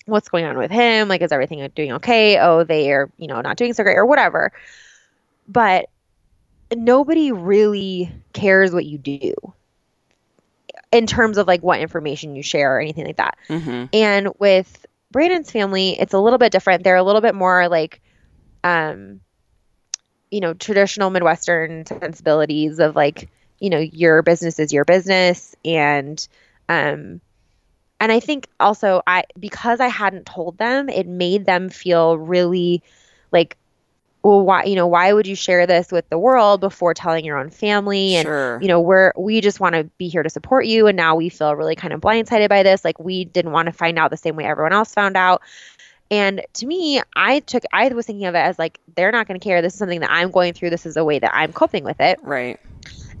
what's 0.05 0.29
going 0.29 0.45
on 0.45 0.57
with 0.57 0.71
him 0.71 1.07
like 1.07 1.21
is 1.21 1.31
everything 1.31 1.67
doing 1.75 1.93
okay? 1.93 2.39
Oh 2.39 2.63
they 2.63 2.91
are 2.91 3.09
you 3.17 3.27
know 3.27 3.41
not 3.41 3.57
doing 3.57 3.73
so 3.73 3.83
great 3.83 3.97
or 3.97 4.05
whatever. 4.05 4.51
But 5.47 5.89
nobody 6.75 7.31
really 7.31 8.11
cares 8.33 8.71
what 8.71 8.85
you 8.85 8.97
do 8.97 9.33
in 10.91 11.07
terms 11.07 11.37
of 11.37 11.47
like 11.47 11.61
what 11.61 11.79
information 11.79 12.35
you 12.35 12.43
share 12.43 12.75
or 12.75 12.79
anything 12.79 13.05
like 13.05 13.17
that. 13.17 13.37
Mm-hmm. 13.47 13.85
And 13.93 14.29
with 14.39 14.85
Brandon's 15.11 15.51
family, 15.51 15.99
it's 15.99 16.13
a 16.13 16.19
little 16.19 16.39
bit 16.39 16.51
different. 16.51 16.83
They're 16.83 16.95
a 16.95 17.03
little 17.03 17.21
bit 17.21 17.35
more 17.35 17.67
like, 17.67 18.01
um, 18.63 19.21
you 20.31 20.39
know, 20.41 20.53
traditional 20.53 21.09
Midwestern 21.09 21.85
sensibilities 21.85 22.79
of 22.79 22.95
like, 22.95 23.29
you 23.59 23.69
know, 23.69 23.79
your 23.79 24.21
business 24.21 24.59
is 24.59 24.71
your 24.71 24.85
business. 24.85 25.55
And, 25.65 26.25
um, 26.67 27.21
and 27.99 28.11
I 28.11 28.19
think 28.19 28.47
also 28.59 29.01
I, 29.05 29.23
because 29.37 29.79
I 29.79 29.87
hadn't 29.87 30.25
told 30.25 30.57
them, 30.57 30.89
it 30.89 31.07
made 31.07 31.45
them 31.45 31.69
feel 31.69 32.17
really 32.17 32.81
like 33.31 33.57
well 34.23 34.45
why 34.45 34.63
you 34.65 34.75
know 34.75 34.87
why 34.87 35.13
would 35.13 35.27
you 35.27 35.35
share 35.35 35.65
this 35.65 35.91
with 35.91 36.07
the 36.09 36.17
world 36.17 36.59
before 36.61 36.93
telling 36.93 37.23
your 37.25 37.37
own 37.37 37.49
family? 37.49 38.15
And 38.15 38.25
Sure. 38.25 38.59
you 38.61 38.67
know 38.67 38.81
we're 38.81 39.13
we 39.17 39.41
just 39.41 39.59
want 39.59 39.75
to 39.75 39.85
be 39.97 40.07
here 40.09 40.23
to 40.23 40.29
support 40.29 40.65
you. 40.65 40.87
And 40.87 40.95
now 40.97 41.15
we 41.15 41.29
feel 41.29 41.55
really 41.55 41.75
kind 41.75 41.93
of 41.93 42.01
blindsided 42.01 42.49
by 42.49 42.63
this. 42.63 42.83
Like 42.83 42.99
we 42.99 43.25
didn't 43.25 43.51
want 43.51 43.67
to 43.67 43.71
find 43.71 43.97
out 43.97 44.11
the 44.11 44.17
same 44.17 44.35
way 44.35 44.45
everyone 44.45 44.73
else 44.73 44.93
found 44.93 45.15
out. 45.17 45.41
And 46.11 46.41
to 46.53 46.65
me 46.65 47.01
i 47.15 47.39
took 47.41 47.63
i 47.71 47.87
was 47.89 48.05
thinking 48.07 48.25
of 48.25 48.35
it 48.35 48.39
as 48.39 48.57
like 48.59 48.79
they're 48.95 49.11
not 49.11 49.27
going 49.27 49.39
to 49.39 49.43
care. 49.43 49.61
This 49.61 49.73
is 49.73 49.79
something 49.79 49.99
that 50.01 50.11
i'm 50.11 50.31
going 50.31 50.53
through. 50.53 50.71
This 50.71 50.85
is 50.85 50.97
a 50.97 51.05
way 51.05 51.19
that 51.19 51.31
i'm 51.33 51.53
coping 51.53 51.83
with 51.83 51.99
it. 52.01 52.19
Right. 52.23 52.59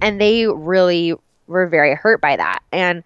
and 0.01 0.19
they 0.19 0.47
really 0.47 1.13
were 1.47 1.67
very 1.67 1.95
hurt 1.95 2.19
by 2.21 2.35
that. 2.35 2.59
And 2.71 3.03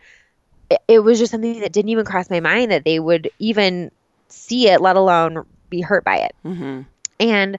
it, 0.70 0.82
it 0.88 1.00
was 1.00 1.20
just 1.20 1.32
something 1.32 1.60
that 1.60 1.72
didn't 1.72 1.89
even 1.89 2.06
cross 2.06 2.30
my 2.30 2.39
mind 2.39 2.72
that 2.72 2.84
they 2.86 3.00
would 3.00 3.30
even 3.39 3.91
see 4.30 4.68
it 4.70 4.82
let 4.82 4.96
alone 4.96 5.46
be 5.70 5.82
hurt 5.82 6.04
by 6.04 6.18
it. 6.18 6.36
Mm-hmm. 6.46 6.82
and 7.20 7.58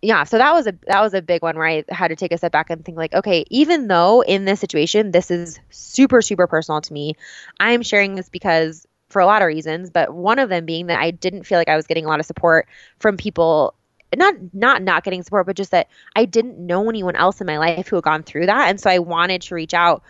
yeah, 0.00 0.24
so 0.24 0.38
that 0.38 0.52
was 0.52 0.66
a 0.66 0.74
that 0.86 1.00
was 1.00 1.14
a 1.14 1.22
big 1.22 1.42
one 1.42 1.56
where 1.56 1.66
I 1.66 1.84
had 1.88 2.08
to 2.08 2.16
take 2.16 2.32
a 2.32 2.38
step 2.38 2.52
back 2.52 2.70
and 2.70 2.84
think 2.84 2.96
like, 2.96 3.14
okay, 3.14 3.44
even 3.50 3.88
though 3.88 4.20
in 4.20 4.44
this 4.44 4.60
situation 4.60 5.10
this 5.10 5.30
is 5.30 5.58
super 5.70 6.22
super 6.22 6.46
personal 6.46 6.80
to 6.80 6.92
me, 6.92 7.14
I'm 7.58 7.82
sharing 7.82 8.14
this 8.14 8.28
because 8.28 8.86
for 9.08 9.20
a 9.20 9.26
lot 9.26 9.42
of 9.42 9.46
reasons, 9.46 9.90
but 9.90 10.12
one 10.12 10.38
of 10.38 10.48
them 10.50 10.66
being 10.66 10.86
that 10.86 11.00
I 11.00 11.10
didn't 11.10 11.44
feel 11.44 11.58
like 11.58 11.68
I 11.68 11.76
was 11.76 11.86
getting 11.86 12.04
a 12.04 12.08
lot 12.08 12.20
of 12.20 12.26
support 12.26 12.68
from 12.98 13.16
people 13.16 13.74
not 14.16 14.34
not 14.54 14.82
not 14.82 15.04
getting 15.04 15.22
support, 15.22 15.46
but 15.46 15.56
just 15.56 15.72
that 15.72 15.88
I 16.14 16.24
didn't 16.24 16.58
know 16.58 16.88
anyone 16.88 17.16
else 17.16 17.40
in 17.40 17.46
my 17.46 17.58
life 17.58 17.88
who 17.88 17.96
had 17.96 18.04
gone 18.04 18.22
through 18.22 18.46
that, 18.46 18.68
and 18.68 18.80
so 18.80 18.88
I 18.90 19.00
wanted 19.00 19.42
to 19.42 19.54
reach 19.54 19.74
out 19.74 20.02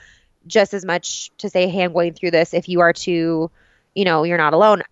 just 0.46 0.74
as 0.74 0.84
much 0.84 1.30
to 1.38 1.50
say, 1.50 1.68
hey, 1.68 1.82
I'm 1.82 1.92
going 1.92 2.14
through 2.14 2.30
this. 2.30 2.54
If 2.54 2.68
you 2.68 2.80
are 2.80 2.92
too, 2.92 3.50
you 3.94 4.04
know, 4.04 4.22
you're 4.24 4.38
not 4.38 4.52
alone. 4.54 4.82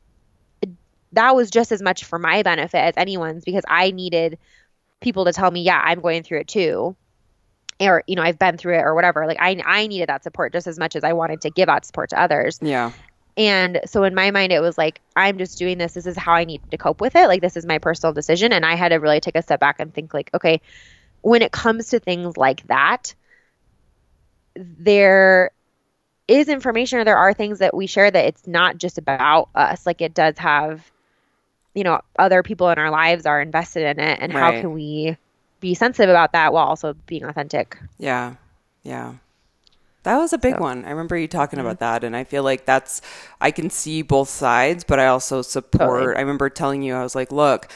That 1.12 1.34
was 1.34 1.51
just 1.51 1.72
as 1.72 1.80
much 1.80 2.05
for 2.05 2.18
my 2.18 2.42
benefit 2.42 2.78
as 2.78 2.94
anyone's 2.97 3.44
because 3.44 3.64
I 3.68 3.90
needed 3.90 4.38
people 5.01 5.24
to 5.24 5.32
tell 5.32 5.51
me, 5.51 5.62
yeah, 5.62 5.80
I'm 5.82 6.01
going 6.01 6.22
through 6.22 6.40
it 6.40 6.49
too. 6.49 6.97
Or, 7.78 8.03
you 8.07 8.16
know, 8.16 8.22
I've 8.22 8.38
been 8.38 8.57
through 8.57 8.78
it 8.78 8.82
or 8.82 8.94
whatever. 8.94 9.26
Like 9.26 9.38
I 9.40 9.61
I 9.64 9.86
needed 9.86 10.09
that 10.09 10.22
support 10.24 10.53
just 10.53 10.66
as 10.66 10.78
much 10.78 10.97
as 10.97 11.05
I 11.05 11.12
wanted 11.12 11.42
to 11.42 11.51
give 11.51 11.68
out 11.68 11.84
support 11.84 12.11
to 12.11 12.20
others. 12.20 12.59
Yeah. 12.62 12.92
And 13.36 13.80
so 13.84 14.05
in 14.05 14.14
my 14.14 14.30
mind 14.30 14.51
it 14.53 14.61
was 14.61 14.78
like 14.78 15.01
I'm 15.14 15.36
just 15.36 15.59
doing 15.59 15.76
this. 15.76 15.92
This 15.92 16.07
is 16.07 16.16
how 16.16 16.32
I 16.32 16.44
need 16.44 16.62
to 16.70 16.78
cope 16.78 17.03
with 17.03 17.14
it. 17.16 17.26
Like 17.26 17.42
this 17.42 17.57
is 17.57 17.66
my 17.66 17.78
personal 17.78 18.14
decision 18.14 18.53
and 18.53 18.64
I 18.64 18.76
had 18.76 18.88
to 18.88 18.97
really 18.97 19.20
take 19.20 19.36
a 19.36 19.42
step 19.42 19.61
back 19.61 19.78
and 19.78 19.92
think 19.92 20.14
like, 20.14 20.30
okay, 20.32 20.62
when 21.20 21.42
it 21.42 21.53
comes 21.53 21.88
to 21.88 21.99
things 21.99 22.38
like 22.38 22.66
that, 22.68 23.14
there 24.55 25.51
is 26.28 26.49
information 26.49 26.99
or 26.99 27.05
there 27.05 27.18
are 27.18 27.34
things 27.34 27.59
that 27.59 27.74
we 27.74 27.86
share 27.86 28.11
that 28.11 28.24
it's 28.24 28.47
not 28.47 28.78
just 28.78 28.97
about 28.97 29.51
us. 29.55 29.84
Like 29.86 30.01
it 30.01 30.14
does 30.14 30.38
have 30.38 30.90
you 31.77 31.85
know, 31.85 32.01
other 32.18 32.43
people 32.43 32.68
in 32.70 32.79
our 32.79 32.91
lives 32.91 33.27
are 33.27 33.41
invested 33.41 33.83
in 33.85 34.01
it 34.01 34.18
and 34.20 34.33
how 34.33 34.51
can 34.51 34.72
we 34.72 35.16
be 35.61 35.74
sensitive 35.74 36.09
about 36.11 36.33
that 36.33 36.53
while 36.53 36.66
also 36.66 36.95
being 37.07 37.24
authentic. 37.24 37.79
Yeah. 37.99 38.35
Yeah. 38.83 39.14
That 40.05 40.16
was 40.16 40.33
a 40.33 40.39
big 40.39 40.53
So- 40.53 40.57
Mm-hmm. 40.57 40.62
one. 40.64 40.85
I 40.87 40.91
remember 40.91 41.16
you 41.16 41.29
talking 41.29 41.59
about 41.59 41.81
that. 41.81 42.03
And 42.03 42.16
I 42.16 42.24
feel 42.24 42.43
like 42.43 42.64
that's, 42.64 43.03
I 43.41 43.51
can 43.51 43.70
see 43.70 44.03
both 44.03 44.29
sides, 44.31 44.85
but 44.85 44.99
I 44.99 45.07
also 45.09 45.43
support. 45.43 46.01
Totally. 46.01 46.16
I 46.16 46.20
remember 46.20 46.49
telling 46.49 46.83
you, 46.83 46.95
I 46.95 47.03
was 47.03 47.14
like, 47.14 47.31
look, 47.31 47.70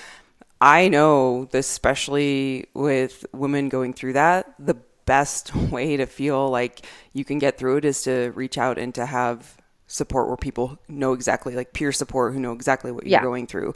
I 0.61 0.89
know, 0.89 1.47
this, 1.47 1.69
especially 1.71 2.67
with 2.75 3.27
women 3.33 3.69
going 3.69 3.93
through 3.93 4.15
that, 4.15 4.55
the 4.59 4.77
best 5.07 5.55
way 5.71 5.97
to 5.97 6.07
feel 6.07 6.49
like 6.49 6.87
you 7.13 7.25
can 7.25 7.39
get 7.39 7.59
through 7.59 7.79
it 7.79 7.85
is 7.85 8.03
to 8.05 8.33
reach 8.35 8.57
out 8.59 8.79
and 8.79 8.95
to 8.95 9.05
have 9.07 9.57
support 9.91 10.29
where 10.29 10.37
people 10.37 10.79
know 10.89 11.13
exactly, 11.13 11.55
like 11.55 11.73
peer 11.73 11.93
support 11.93 12.33
who 12.33 12.41
know 12.41 12.53
exactly 12.53 12.93
what 12.93 13.05
you're 13.05 13.13
Yeah. 13.13 13.23
going 13.23 13.47
through 13.47 13.75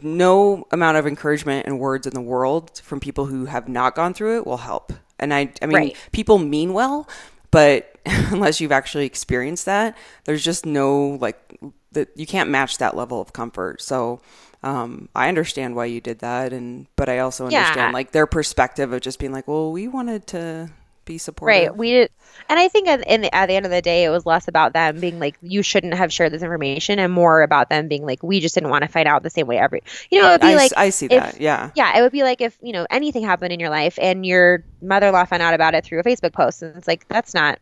no 0.00 0.66
amount 0.70 0.96
of 0.96 1.06
encouragement 1.06 1.66
and 1.66 1.78
words 1.78 2.06
in 2.06 2.14
the 2.14 2.20
world 2.20 2.80
from 2.82 3.00
people 3.00 3.26
who 3.26 3.44
have 3.44 3.68
not 3.68 3.94
gone 3.94 4.14
through 4.14 4.38
it 4.38 4.46
will 4.46 4.56
help. 4.58 4.92
And 5.18 5.34
I, 5.34 5.52
I 5.60 5.66
mean, 5.66 5.76
Right. 5.76 5.96
people 6.12 6.38
mean 6.38 6.72
well, 6.72 7.08
but 7.50 7.94
unless 8.06 8.60
you've 8.60 8.72
actually 8.72 9.06
experienced 9.06 9.66
that, 9.66 9.96
there's 10.24 10.42
just 10.42 10.64
no 10.64 11.18
like 11.20 11.58
that 11.92 12.08
you 12.16 12.26
can't 12.26 12.48
match 12.48 12.78
that 12.78 12.96
level 12.96 13.20
of 13.20 13.32
comfort. 13.34 13.82
So, 13.82 14.20
um, 14.62 15.08
I 15.14 15.28
understand 15.28 15.74
why 15.76 15.86
you 15.86 16.00
did 16.00 16.20
that, 16.20 16.52
and 16.52 16.86
but 16.96 17.08
I 17.08 17.18
also 17.18 17.46
Yeah. 17.48 17.58
understand 17.58 17.92
like 17.92 18.12
their 18.12 18.26
perspective 18.26 18.92
of 18.92 19.00
just 19.02 19.18
being 19.18 19.32
like, 19.32 19.46
well, 19.46 19.70
we 19.72 19.88
wanted 19.88 20.26
to 20.28 20.70
be 21.04 21.18
supportive. 21.18 21.46
Right. 21.68 21.76
We 21.76 21.90
did, 21.90 22.10
and 22.48 22.58
I 22.58 22.68
think 22.68 22.88
at, 22.88 23.06
in 23.06 23.22
the, 23.22 23.34
at 23.34 23.46
the 23.46 23.56
end 23.56 23.66
of 23.66 23.72
the 23.72 23.82
day, 23.82 24.04
it 24.04 24.10
was 24.10 24.24
less 24.26 24.48
about 24.48 24.72
them 24.72 25.00
being 25.00 25.18
like, 25.18 25.36
you 25.42 25.62
shouldn't 25.62 25.94
have 25.94 26.12
shared 26.12 26.32
this 26.32 26.42
information, 26.42 26.98
and 26.98 27.12
more 27.12 27.42
about 27.42 27.68
them 27.68 27.88
being 27.88 28.04
like, 28.06 28.22
we 28.22 28.40
just 28.40 28.54
didn't 28.54 28.70
want 28.70 28.82
to 28.82 28.88
find 28.88 29.08
out 29.08 29.22
the 29.22 29.30
same 29.30 29.46
way 29.46 29.58
every. 29.58 29.82
You 30.10 30.20
know, 30.22 30.28
it 30.28 30.32
would 30.32 30.40
be 30.40 30.46
I, 30.48 30.54
like 30.54 30.72
I 30.76 30.90
see 30.90 31.06
if- 31.06 31.10
that. 31.10 31.40
Yeah. 31.40 31.70
Yeah, 31.74 31.98
it 31.98 32.02
would 32.02 32.12
be 32.12 32.22
like 32.22 32.40
if, 32.40 32.56
you 32.62 32.72
know, 32.72 32.86
anything 32.90 33.24
happened 33.24 33.52
in 33.52 33.60
your 33.60 33.70
life 33.70 33.98
and 34.00 34.24
your 34.24 34.64
mother-in-law 34.80 35.24
found 35.26 35.42
out 35.42 35.54
about 35.54 35.74
it 35.74 35.84
through 35.84 36.00
a 36.00 36.04
Facebook 36.04 36.32
post 36.32 36.62
and 36.62 36.76
it's 36.76 36.88
like 36.88 37.06
that's 37.08 37.34
not 37.34 37.58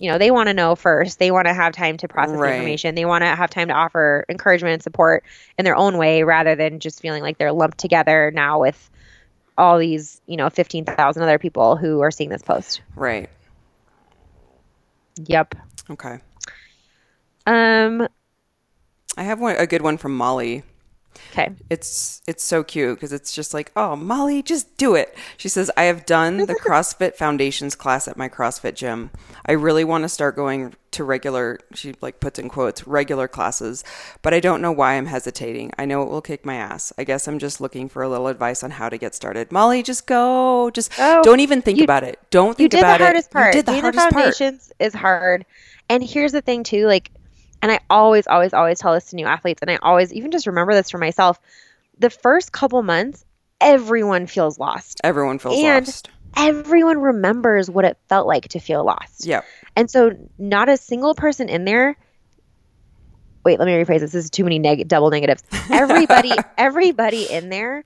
you 0.00 0.08
know, 0.08 0.16
they 0.16 0.30
want 0.30 0.46
to 0.48 0.54
know 0.54 0.76
first. 0.76 1.18
They 1.18 1.32
want 1.32 1.48
to 1.48 1.52
have 1.54 1.72
time 1.72 1.96
to 1.96 2.06
process 2.06 2.36
Right. 2.36 2.54
information. 2.54 2.94
They 2.94 3.04
want 3.04 3.22
to 3.22 3.26
have 3.34 3.50
time 3.50 3.66
to 3.66 3.74
offer 3.74 4.24
encouragement 4.28 4.74
and 4.74 4.82
support 4.82 5.24
in 5.58 5.64
their 5.64 5.74
own 5.74 5.98
way 5.98 6.22
rather 6.22 6.54
than 6.54 6.78
just 6.78 7.00
feeling 7.00 7.20
like 7.20 7.36
they're 7.36 7.50
lumped 7.50 7.78
together 7.78 8.30
now 8.32 8.60
with 8.60 8.90
all 9.58 9.78
these, 9.78 10.20
you 10.26 10.36
know, 10.36 10.48
15,000 10.48 11.22
other 11.22 11.38
people 11.38 11.76
who 11.76 12.00
are 12.00 12.10
seeing 12.10 12.30
this 12.30 12.42
post. 12.42 12.80
Right. 12.96 13.28
Yep. 15.26 15.56
Okay. 15.90 16.20
Um 17.46 18.08
I 19.16 19.24
have 19.24 19.40
one, 19.40 19.56
a 19.56 19.66
good 19.66 19.82
one 19.82 19.98
from 19.98 20.16
Molly. 20.16 20.62
Okay. 21.32 21.50
It's 21.70 22.22
it's 22.26 22.42
so 22.44 22.62
cute 22.64 22.96
because 22.96 23.12
it's 23.12 23.32
just 23.32 23.54
like, 23.54 23.70
oh, 23.76 23.96
Molly, 23.96 24.42
just 24.42 24.76
do 24.76 24.94
it. 24.94 25.16
She 25.36 25.48
says, 25.48 25.70
I 25.76 25.84
have 25.84 26.06
done 26.06 26.38
the 26.38 26.54
CrossFit 26.64 27.14
Foundations 27.16 27.74
class 27.74 28.08
at 28.08 28.16
my 28.16 28.28
CrossFit 28.28 28.74
gym. 28.74 29.10
I 29.46 29.52
really 29.52 29.84
want 29.84 30.02
to 30.04 30.08
start 30.08 30.36
going 30.36 30.74
to 30.92 31.04
regular. 31.04 31.58
She 31.74 31.94
like 32.00 32.20
puts 32.20 32.38
in 32.38 32.48
quotes 32.48 32.86
regular 32.86 33.28
classes, 33.28 33.84
but 34.22 34.32
I 34.34 34.40
don't 34.40 34.60
know 34.62 34.72
why 34.72 34.94
I'm 34.94 35.06
hesitating. 35.06 35.72
I 35.78 35.84
know 35.84 36.02
it 36.02 36.08
will 36.08 36.22
kick 36.22 36.44
my 36.46 36.54
ass. 36.56 36.92
I 36.98 37.04
guess 37.04 37.28
I'm 37.28 37.38
just 37.38 37.60
looking 37.60 37.88
for 37.88 38.02
a 38.02 38.08
little 38.08 38.28
advice 38.28 38.62
on 38.62 38.70
how 38.72 38.88
to 38.88 38.98
get 38.98 39.14
started. 39.14 39.52
Molly, 39.52 39.82
just 39.82 40.06
go. 40.06 40.70
Just 40.70 40.92
Oh, 40.98 41.22
don't 41.22 41.40
even 41.40 41.62
think 41.62 41.78
you- 41.78 41.84
about 41.84 42.04
it. 42.04 42.18
Don't 42.30 42.56
think 42.56 42.72
about 42.74 42.76
it. 42.76 42.76
You 42.76 42.98
did 42.98 43.00
the 43.00 43.04
hardest 43.04 43.28
it. 43.28 43.32
part. 43.32 43.54
You 43.54 43.58
did 43.60 43.66
the 43.66 43.72
Doing 43.72 43.82
hardest 43.82 44.08
the 44.08 44.12
part. 44.14 44.24
foundations 44.24 44.72
is 44.78 44.94
hard. 44.94 45.46
And 45.90 46.02
here's 46.04 46.32
the 46.32 46.42
thing 46.42 46.64
too, 46.64 46.86
like 46.86 47.10
and 47.62 47.72
I 47.72 47.80
always, 47.90 48.26
always, 48.26 48.52
always 48.52 48.78
tell 48.78 48.94
this 48.94 49.06
to 49.06 49.16
new 49.16 49.26
athletes, 49.26 49.62
and 49.62 49.70
I 49.70 49.76
always 49.76 50.12
even 50.12 50.30
just 50.30 50.46
remember 50.46 50.74
this 50.74 50.90
for 50.90 50.98
myself. 50.98 51.40
The 51.98 52.10
first 52.10 52.52
couple 52.52 52.82
months, 52.82 53.24
everyone 53.60 54.26
feels 54.26 54.58
lost. 54.58 55.00
Everyone 55.04 55.38
feels 55.38 55.58
And- 55.58 55.86
lost. 55.86 56.08
Everyone 56.36 56.98
remembers 56.98 57.70
what 57.70 57.84
it 57.86 57.96
felt 58.08 58.26
like 58.26 58.48
to 58.48 58.60
feel 58.60 58.84
lost. 58.84 59.24
Yep. 59.26 59.44
And 59.74 59.90
so 59.90 60.12
not 60.38 60.68
a 60.68 60.76
single 60.76 61.14
person 61.14 61.48
in 61.48 61.64
there 61.64 61.96
Wait, 63.44 63.58
let 63.58 63.66
me 63.66 63.72
rephrase 63.72 64.00
this. 64.00 64.12
This 64.12 64.24
is 64.24 64.30
too 64.30 64.44
many 64.44 64.58
neg- 64.58 64.88
double 64.88 65.10
negatives. 65.10 65.42
Everybody 65.70 66.32
everybody 66.58 67.30
in 67.30 67.48
there 67.48 67.84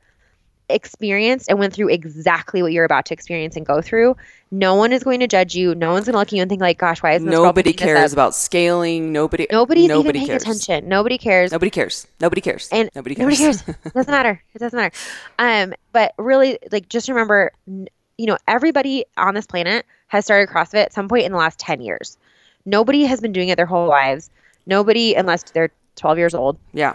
experienced 0.69 1.49
and 1.49 1.59
went 1.59 1.75
through 1.75 1.89
exactly 1.91 2.63
what 2.63 2.73
you're 2.73 2.85
about 2.85 3.07
to 3.07 3.15
experience 3.15 3.57
and 3.57 3.67
go 3.67 3.83
through. 3.83 4.17
No 4.51 4.75
one 4.75 4.93
is 4.93 5.03
going 5.03 5.21
to 5.21 5.27
judge 5.27 5.55
you. 5.55 5.75
No 5.75 5.93
one's 5.93 6.07
going 6.07 6.13
to 6.13 6.19
look 6.19 6.29
at 6.29 6.33
you 6.33 6.43
and 6.43 6.49
think 6.49 6.61
like, 6.61 6.79
"Gosh, 6.79 7.03
why 7.03 7.13
isn't 7.13 7.27
this 7.27 7.33
Nobody 7.33 7.73
cares 7.73 8.13
up?" 8.13 8.17
about 8.17 8.35
scaling. 8.35 9.13
Nobody. 9.13 9.47
Nobody's 9.51 9.89
nobody 9.89 10.19
even 10.19 10.29
paying 10.29 10.41
cares. 10.41 10.43
attention. 10.43 10.89
Nobody 10.89 11.19
cares. 11.19 11.53
Nobody 11.53 11.71
cares. 11.71 12.07
Nobody 12.21 12.41
cares. 12.41 12.69
and 12.71 12.91
nobody 12.95 13.15
cares. 13.15 13.41
Nobody 13.41 13.55
cares. 13.55 13.69
It 13.87 13.95
doesn't 13.95 14.11
matter. 14.11 14.43
It 14.55 14.59
doesn't 14.59 14.77
matter. 14.77 14.95
Um, 15.39 15.75
but 15.93 16.13
really, 16.19 16.59
like, 16.71 16.89
just 16.89 17.09
remember, 17.09 17.53
you 17.67 18.27
know, 18.27 18.37
everybody 18.47 19.05
on 19.17 19.35
this 19.35 19.47
planet 19.47 19.87
has 20.09 20.25
started 20.25 20.53
CrossFit 20.53 20.83
at 20.85 20.93
some 20.93 21.09
point 21.09 21.25
in 21.25 21.33
the 21.33 21.39
last 21.39 21.59
ten 21.59 21.81
years. 21.81 22.19
Nobody 22.67 23.05
has 23.05 23.21
been 23.21 23.33
doing 23.33 23.49
it 23.49 23.57
their 23.57 23.67
whole 23.67 23.89
lives. 23.89 24.31
Nobody, 24.67 25.15
unless 25.15 25.43
they're 25.45 25.71
twelve 25.97 26.19
years 26.19 26.35
old. 26.35 26.59
yeah. 26.73 26.95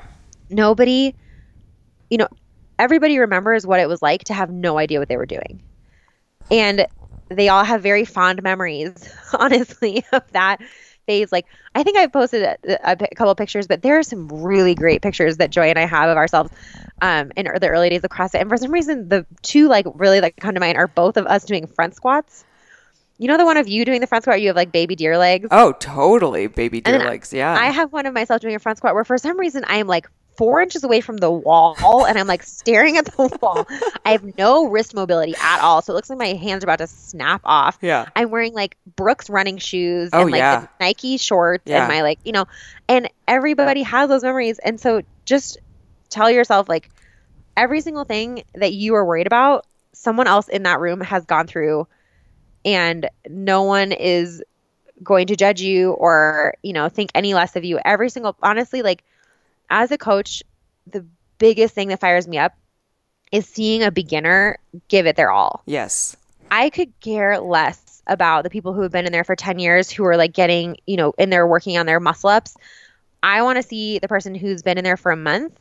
Nobody, 0.49 1.13
you 2.09 2.17
know, 2.17 2.27
everybody 2.79 3.19
remembers 3.19 3.65
what 3.65 3.79
it 3.79 3.87
was 3.87 4.01
like 4.01 4.25
to 4.25 4.33
have 4.33 4.49
no 4.49 4.77
idea 4.77 4.99
what 4.99 5.09
they 5.09 5.17
were 5.17 5.25
doing, 5.25 5.61
and 6.51 6.87
they 7.29 7.49
all 7.49 7.63
have 7.63 7.81
very 7.81 8.05
fond 8.05 8.41
memories, 8.43 9.13
honestly, 9.33 10.05
of 10.11 10.23
that 10.31 10.61
phase. 11.05 11.31
Like 11.31 11.45
I 11.73 11.83
think 11.83 11.97
I've 11.97 12.11
posted 12.11 12.43
a, 12.43 12.57
a, 12.83 12.95
couple 12.95 13.31
of 13.31 13.37
pictures, 13.37 13.67
but 13.67 13.81
there 13.81 13.97
are 13.97 14.03
some 14.03 14.27
really 14.27 14.75
great 14.75 15.01
pictures 15.01 15.37
that 15.37 15.49
Joy 15.49 15.69
and 15.69 15.79
I 15.79 15.85
have 15.85 16.09
of 16.09 16.17
ourselves 16.17 16.51
um, 17.01 17.31
in 17.35 17.45
the 17.45 17.67
early 17.67 17.89
days 17.89 18.03
of 18.03 18.11
CrossFit. 18.11 18.41
And 18.41 18.49
for 18.49 18.57
some 18.57 18.71
reason, 18.71 19.09
the 19.09 19.25
two 19.41 19.67
like 19.67 19.85
really 19.95 20.21
like 20.21 20.35
come 20.37 20.53
to 20.53 20.59
mind 20.59 20.77
are 20.77 20.87
both 20.87 21.17
of 21.17 21.25
us 21.25 21.45
doing 21.45 21.67
front 21.67 21.95
squats. 21.95 22.43
You 23.19 23.27
know 23.27 23.37
the 23.37 23.45
one 23.45 23.57
of 23.57 23.67
you 23.67 23.83
doing 23.83 23.99
the 23.99 24.05
front 24.05 24.25
squat, 24.25 24.41
you 24.41 24.47
have 24.47 24.55
like 24.55 24.71
baby 24.71 24.95
deer 24.95 25.17
legs. 25.17 25.47
Oh, 25.49 25.71
totally, 25.71 26.45
baby 26.45 26.81
deer 26.81 26.99
legs. 26.99 27.33
Yeah. 27.33 27.51
I 27.51 27.71
have 27.71 27.91
one 27.91 28.05
of 28.05 28.13
myself 28.13 28.41
doing 28.41 28.53
a 28.53 28.59
front 28.59 28.77
squat 28.77 28.93
where 28.93 29.03
for 29.03 29.17
some 29.17 29.39
reason 29.39 29.63
I 29.65 29.77
am 29.77 29.87
like 29.87 30.07
four 30.37 30.61
inches 30.61 30.83
away 30.83 31.01
from 31.01 31.17
the 31.17 31.31
wall 31.31 32.05
and 32.05 32.17
I'm 32.17 32.27
like 32.27 32.43
staring 32.43 32.97
at 32.97 33.05
the 33.05 33.37
wall. 33.41 33.67
I 34.05 34.11
have 34.11 34.37
no 34.37 34.67
wrist 34.67 34.93
mobility 34.93 35.33
at 35.41 35.59
all. 35.61 35.81
So 35.81 35.93
it 35.93 35.95
looks 35.95 36.09
like 36.09 36.19
my 36.19 36.33
hands 36.33 36.63
are 36.63 36.67
about 36.67 36.77
to 36.79 36.87
snap 36.87 37.41
off. 37.43 37.77
Yeah. 37.81 38.05
I'm 38.15 38.29
wearing 38.29 38.53
like 38.53 38.77
Brooks 38.95 39.29
running 39.29 39.57
shoes 39.57 40.11
Oh, 40.13 40.21
and 40.21 40.31
like 40.31 40.39
yeah. 40.39 40.67
Nike 40.79 41.17
shorts 41.17 41.63
Yeah. 41.65 41.83
and 41.85 41.93
my 41.93 42.01
like, 42.03 42.19
you 42.23 42.31
know, 42.33 42.45
and 42.87 43.09
everybody 43.27 43.81
has 43.83 44.09
those 44.09 44.23
memories. 44.23 44.59
And 44.59 44.79
so 44.79 45.01
just 45.25 45.57
tell 46.09 46.29
yourself 46.29 46.69
like 46.69 46.89
every 47.55 47.81
single 47.81 48.03
thing 48.03 48.43
that 48.53 48.73
you 48.73 48.93
are 48.95 49.03
worried 49.05 49.27
about, 49.27 49.65
someone 49.93 50.27
else 50.27 50.47
in 50.47 50.63
that 50.63 50.79
room 50.79 51.01
has 51.01 51.25
gone 51.25 51.47
through 51.47 51.87
and 52.63 53.09
no 53.27 53.63
one 53.63 53.91
is 53.91 54.43
going 55.03 55.27
to 55.27 55.35
judge 55.35 55.61
you 55.61 55.91
or, 55.91 56.55
you 56.61 56.73
know, 56.73 56.89
think 56.89 57.09
any 57.15 57.33
less 57.33 57.55
of 57.55 57.63
you. 57.63 57.79
Every 57.83 58.09
single 58.09 58.35
honestly 58.43 58.81
like 58.83 59.03
as 59.69 59.91
a 59.91 59.97
coach, 59.97 60.43
the 60.85 61.05
biggest 61.37 61.75
thing 61.75 61.89
that 61.89 61.99
fires 61.99 62.27
me 62.27 62.37
up 62.37 62.53
is 63.31 63.47
seeing 63.47 63.83
a 63.83 63.91
beginner 63.91 64.57
give 64.87 65.05
it 65.05 65.15
their 65.15 65.31
all. 65.31 65.63
yes. 65.65 66.15
I 66.49 66.69
could 66.69 66.97
care 67.01 67.39
less 67.39 68.01
about 68.07 68.43
the 68.43 68.49
people 68.49 68.71
who 68.71 68.81
have 68.81 68.91
been 68.91 69.05
in 69.05 69.11
there 69.11 69.25
for 69.25 69.35
10 69.35 69.59
years 69.59 69.91
who 69.91 70.05
are 70.05 70.15
like 70.15 70.31
getting, 70.31 70.77
you 70.85 70.95
know, 70.95 71.13
in 71.17 71.29
there 71.29 71.45
working 71.45 71.77
on 71.77 71.85
their 71.85 71.99
muscle 71.99 72.29
ups. 72.29 72.55
I 73.21 73.41
want 73.41 73.57
to 73.57 73.63
see 73.63 73.99
the 73.99 74.07
person 74.07 74.33
who's 74.33 74.61
been 74.61 74.77
in 74.77 74.85
there 74.85 74.95
for 74.95 75.11
a 75.11 75.17
month 75.17 75.59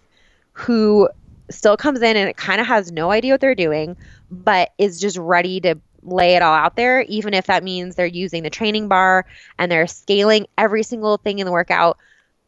who 0.53 1.09
still 1.51 1.77
comes 1.77 2.03
in 2.03 2.17
and 2.17 2.29
it 2.29 2.37
kind 2.37 2.61
of 2.61 2.69
has 2.69 2.93
no 2.93 3.11
idea 3.11 3.33
what 3.33 3.41
they're 3.41 3.55
doing, 3.57 3.97
but 4.31 4.73
is 4.79 5.01
just 5.01 5.17
ready 5.17 5.61
to 5.63 5.77
lay 6.03 6.37
it 6.37 6.43
all 6.43 6.55
out 6.55 6.77
there, 6.77 7.01
even 7.03 7.35
if 7.35 7.47
that 7.47 7.65
means 7.65 7.95
they're 7.95 8.07
using 8.07 8.43
the 8.45 8.51
training 8.51 8.87
bar 8.87 9.27
and 9.59 9.71
they're 9.71 9.87
scaling 9.87 10.47
every 10.57 10.83
single 10.83 11.17
thing 11.17 11.41
in 11.41 11.47
the 11.47 11.53
workout, 11.53 11.99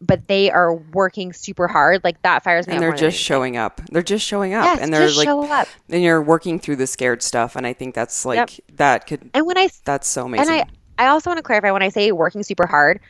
but 0.00 0.28
they 0.28 0.50
are 0.50 0.74
working 0.74 1.32
super 1.32 1.66
hard. 1.66 2.04
Like 2.04 2.22
that 2.22 2.44
fires 2.44 2.66
me 2.66 2.74
And 2.74 2.82
they're 2.82 2.92
just 2.92 3.18
showing 3.18 3.56
up. 3.56 3.80
They're 3.90 4.02
just 4.02 4.24
showing 4.24 4.54
up. 4.54 4.64
Yes, 4.64 4.80
and 4.80 4.92
they're 4.92 5.10
like, 5.10 5.26
show 5.26 5.42
up. 5.50 5.68
and 5.88 6.02
you're 6.02 6.22
working 6.22 6.58
through 6.60 6.76
the 6.76 6.86
scared 6.86 7.22
stuff. 7.22 7.56
And 7.56 7.66
I 7.66 7.72
think 7.72 7.94
that's 7.94 8.24
like, 8.24 8.36
Yep. 8.58 8.76
that 8.76 9.06
could, 9.06 9.30
And 9.34 9.46
when 9.46 9.58
I 9.58 9.68
that's 9.84 10.06
so 10.06 10.26
amazing. 10.26 10.52
And 10.54 10.64
I, 10.98 11.04
I 11.04 11.08
also 11.08 11.30
want 11.30 11.38
to 11.38 11.42
clarify 11.42 11.70
when 11.72 11.82
I 11.82 11.88
say 11.88 12.12
working 12.12 12.42
super 12.42 12.66
hard, 12.66 13.00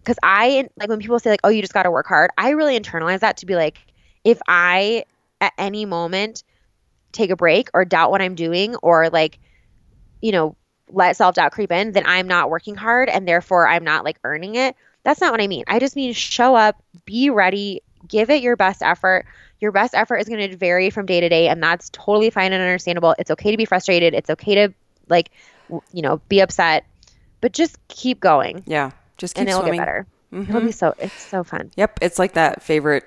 because 0.00 0.16
I 0.22 0.68
like 0.76 0.88
when 0.88 1.00
people 1.00 1.18
say 1.18 1.30
like, 1.30 1.40
"Oh, 1.42 1.48
you 1.48 1.60
just 1.60 1.74
got 1.74 1.82
to 1.84 1.90
work 1.90 2.06
hard." 2.06 2.30
I 2.38 2.50
really 2.50 2.78
internalize 2.78 3.20
that 3.20 3.36
to 3.38 3.46
be 3.46 3.56
like, 3.56 3.78
if 4.24 4.40
I 4.46 5.04
at 5.40 5.52
any 5.58 5.84
moment 5.84 6.42
take 7.12 7.30
a 7.30 7.36
break 7.36 7.68
or 7.74 7.84
doubt 7.84 8.10
what 8.10 8.22
I'm 8.22 8.34
doing 8.34 8.76
or 8.76 9.10
like, 9.10 9.38
you 10.22 10.32
know, 10.32 10.56
let 10.88 11.16
self 11.16 11.34
doubt 11.34 11.52
creep 11.52 11.72
in, 11.72 11.92
then 11.92 12.04
I'm 12.06 12.28
not 12.28 12.50
working 12.50 12.74
hard 12.76 13.08
and 13.08 13.26
therefore 13.26 13.66
I'm 13.66 13.84
not 13.84 14.04
like 14.04 14.18
earning 14.24 14.54
it. 14.54 14.76
That's 15.06 15.20
not 15.20 15.30
what 15.30 15.40
I 15.40 15.46
mean. 15.46 15.62
I 15.68 15.78
just 15.78 15.94
mean 15.94 16.12
show 16.12 16.56
up, 16.56 16.82
be 17.04 17.30
ready, 17.30 17.80
give 18.08 18.28
it 18.28 18.42
your 18.42 18.56
best 18.56 18.82
effort. 18.82 19.24
Your 19.60 19.70
best 19.70 19.94
effort 19.94 20.16
is 20.16 20.28
going 20.28 20.50
to 20.50 20.56
vary 20.56 20.90
from 20.90 21.06
day 21.06 21.20
to 21.20 21.28
day, 21.28 21.46
and 21.46 21.62
that's 21.62 21.90
totally 21.90 22.28
fine 22.30 22.52
and 22.52 22.60
understandable. 22.60 23.14
It's 23.16 23.30
okay 23.30 23.52
to 23.52 23.56
be 23.56 23.66
frustrated. 23.66 24.14
It's 24.14 24.28
okay 24.30 24.56
to 24.56 24.74
like, 25.08 25.30
w- 25.68 25.80
you 25.92 26.02
know, 26.02 26.20
be 26.28 26.40
upset, 26.40 26.84
but 27.40 27.52
just 27.52 27.78
keep 27.86 28.18
going, 28.18 28.64
yeah. 28.66 28.90
Just 29.16 29.36
keep 29.36 29.42
and 29.42 29.48
it'll 29.48 29.60
swimming. 29.60 29.78
get 29.78 29.86
better. 29.86 30.06
Mhm. 30.32 30.48
It'll 30.48 30.60
be 30.60 30.72
so. 30.72 30.92
It's 30.98 31.22
so 31.22 31.44
fun. 31.44 31.70
Yep, 31.76 32.00
it's 32.02 32.18
like 32.18 32.32
that 32.32 32.64
favorite 32.64 33.04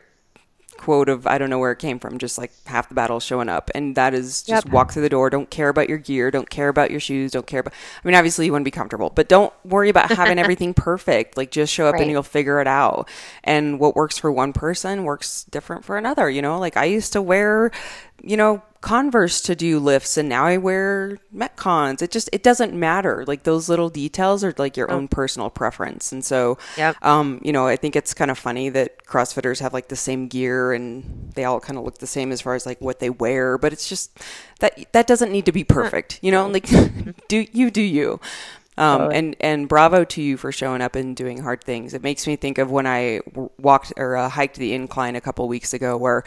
quote 0.80 1.10
of 1.10 1.28
I 1.28 1.38
don't 1.38 1.50
know 1.52 1.60
where 1.60 1.72
it 1.72 1.80
came 1.80 2.00
from, 2.00 2.18
just 2.18 2.38
like 2.38 2.52
half 2.66 2.90
the 2.90 2.96
battle 2.96 3.20
showing 3.20 3.50
up, 3.50 3.70
and 3.76 3.96
that 3.96 4.14
is 4.14 4.42
just 4.42 4.66
Yep. 4.66 4.74
walk 4.74 4.92
through 4.92 5.04
the 5.04 5.10
door. 5.10 5.30
Don't 5.30 5.50
care 5.50 5.70
about 5.70 5.90
your 5.90 5.98
gear. 6.00 6.32
Don't 6.32 6.50
care 6.50 6.70
about 6.70 6.90
your 6.92 7.00
shoes. 7.00 7.32
Don't 7.32 7.46
care 7.46 7.60
about. 7.60 7.74
I 7.74 8.08
mean, 8.08 8.16
obviously 8.16 8.46
you 8.46 8.52
want 8.52 8.62
to 8.64 8.66
be 8.66 8.72
comfortable, 8.72 9.12
but 9.14 9.28
don't 9.30 9.54
worry 9.64 9.90
about 9.90 10.12
having 10.12 10.40
everything 10.44 10.74
perfect. 10.74 11.38
Like 11.38 11.52
just 11.52 11.72
show 11.74 11.88
up 11.88 11.94
Right. 11.94 12.02
and 12.04 12.12
you'll 12.12 12.24
figure 12.24 12.60
it 12.62 12.68
out. 12.68 13.08
And 13.44 13.80
what 13.80 13.96
works 13.96 14.18
for 14.18 14.32
one 14.32 14.54
person 14.54 15.04
works 15.04 15.44
different 15.52 15.86
for 15.86 15.98
another. 15.98 16.30
You 16.30 16.42
know, 16.42 16.58
like 16.60 16.78
I 16.78 16.86
used 16.86 17.14
to 17.14 17.22
wear, 17.22 17.72
you 18.24 18.38
know. 18.38 18.62
Converse 18.82 19.42
to 19.42 19.56
do 19.56 19.78
lifts 19.78 20.16
and 20.16 20.30
now 20.30 20.46
I 20.46 20.56
wear 20.56 21.18
Metcons. 21.36 22.02
It 22.02 22.12
just 22.12 22.30
it 22.32 22.44
doesn't 22.44 22.74
matter. 22.74 23.26
Like 23.28 23.44
those 23.44 23.68
little 23.68 23.90
details 23.90 24.42
are 24.42 24.54
like 24.58 24.78
your 24.78 24.90
own 24.90 25.10
personal 25.10 25.50
preference. 25.50 26.14
And 26.14 26.24
so 26.24 26.58
Yep. 26.78 26.96
um, 27.02 27.42
you 27.44 27.52
know, 27.52 27.68
I 27.68 27.76
think 27.76 27.98
it's 27.98 28.14
kind 28.14 28.32
of 28.32 28.40
funny 28.40 28.70
that 28.70 29.06
CrossFitters 29.06 29.60
have 29.60 29.74
like 29.74 29.90
the 29.90 29.98
same 29.98 30.30
gear 30.30 30.72
and 30.72 31.30
they 31.36 31.44
all 31.44 31.60
kind 31.60 31.78
of 31.78 31.84
look 31.84 31.98
the 31.98 32.08
same 32.08 32.32
as 32.32 32.40
far 32.40 32.56
as 32.56 32.66
like 32.66 32.80
what 32.80 33.00
they 33.02 33.10
wear, 33.10 33.58
but 33.58 33.74
it's 33.74 33.90
just 33.90 34.18
that 34.62 34.80
that 34.94 35.08
doesn't 35.08 35.30
need 35.34 35.46
to 35.48 35.52
be 35.52 35.66
perfect, 35.66 36.18
you 36.22 36.32
know. 36.32 36.48
Like, 36.48 36.70
do 37.28 37.46
you 37.52 37.70
do 37.70 37.82
you? 37.82 38.22
Um, 38.78 39.12
and 39.12 39.36
and 39.42 39.68
bravo 39.68 40.06
to 40.06 40.22
you 40.22 40.38
for 40.38 40.54
showing 40.54 40.82
up 40.82 40.96
and 40.96 41.14
doing 41.14 41.42
hard 41.42 41.62
things. 41.66 41.94
It 41.94 42.02
makes 42.02 42.26
me 42.26 42.38
think 42.38 42.58
of 42.58 42.72
when 42.72 42.88
I 42.88 43.20
walked 43.58 43.92
or 43.98 44.16
uh, 44.16 44.30
hiked 44.30 44.56
the 44.56 44.72
incline 44.74 45.18
a 45.18 45.22
couple 45.22 45.46
weeks 45.50 45.74
ago, 45.74 45.98
where, 45.98 46.24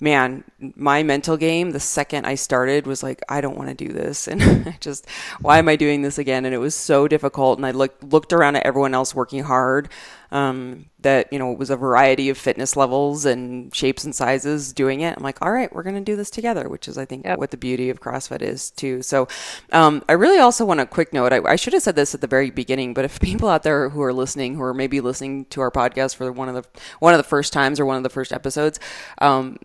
man, 0.00 0.44
my 0.76 1.02
mental 1.02 1.36
game 1.36 1.70
the 1.70 1.80
second 1.80 2.26
I 2.26 2.34
started 2.34 2.86
was 2.86 3.02
like, 3.02 3.22
I 3.28 3.40
don't 3.40 3.56
want 3.56 3.68
to 3.70 3.74
do 3.74 3.92
this, 3.92 4.28
and 4.34 4.42
I 4.42 4.76
just, 4.80 5.06
why 5.40 5.58
am 5.58 5.68
I 5.68 5.76
doing 5.76 6.02
this 6.02 6.18
again? 6.18 6.44
And 6.44 6.54
it 6.54 6.58
was 6.58 6.74
so 6.74 7.08
difficult. 7.08 7.58
And 7.58 7.66
I 7.66 7.70
looked 7.72 8.02
looked 8.04 8.32
around 8.32 8.56
at 8.56 8.66
everyone 8.66 8.94
else 8.94 9.14
working 9.14 9.44
hard. 9.44 9.88
Um, 10.32 10.86
that 11.04 11.32
you 11.32 11.38
know 11.38 11.52
it 11.52 11.58
was 11.58 11.70
a 11.70 11.76
variety 11.76 12.28
of 12.28 12.36
fitness 12.36 12.74
levels 12.76 13.24
and 13.24 13.72
shapes 13.72 14.02
and 14.02 14.12
sizes 14.14 14.72
doing 14.72 15.00
it. 15.02 15.16
I'm 15.16 15.22
like, 15.22 15.40
all 15.40 15.52
right, 15.52 15.72
we're 15.72 15.84
gonna 15.84 16.00
do 16.00 16.16
this 16.16 16.30
together, 16.30 16.68
which 16.68 16.88
is 16.88 16.98
I 16.98 17.04
think 17.04 17.24
Yep. 17.24 17.38
what 17.38 17.50
the 17.52 17.56
beauty 17.56 17.88
of 17.88 18.00
CrossFit 18.00 18.42
is 18.42 18.70
too. 18.70 19.00
So, 19.02 19.28
um, 19.70 20.02
I 20.08 20.12
really 20.12 20.38
also 20.38 20.64
want 20.64 20.80
a 20.80 20.86
quick 20.86 21.12
note. 21.12 21.32
I, 21.32 21.40
I 21.44 21.56
should 21.56 21.72
have 21.74 21.82
said 21.82 21.94
this 21.94 22.14
at 22.14 22.20
the 22.20 22.26
very 22.26 22.50
beginning, 22.50 22.94
but 22.94 23.04
if 23.04 23.20
people 23.30 23.48
out 23.48 23.62
there 23.62 23.90
who 23.90 24.02
are 24.02 24.12
listening, 24.12 24.56
who 24.56 24.62
are 24.62 24.74
maybe 24.74 25.00
listening 25.00 25.44
to 25.46 25.60
our 25.60 25.70
podcast 25.70 26.16
for 26.16 26.32
one 26.32 26.48
of 26.48 26.54
the 26.54 26.64
one 26.98 27.14
of 27.14 27.18
the 27.18 27.24
first 27.24 27.52
times 27.52 27.78
or 27.78 27.86
one 27.86 27.96
of 27.96 28.02
the 28.02 28.10
first 28.10 28.32
episodes, 28.32 28.80
um, 29.18 29.58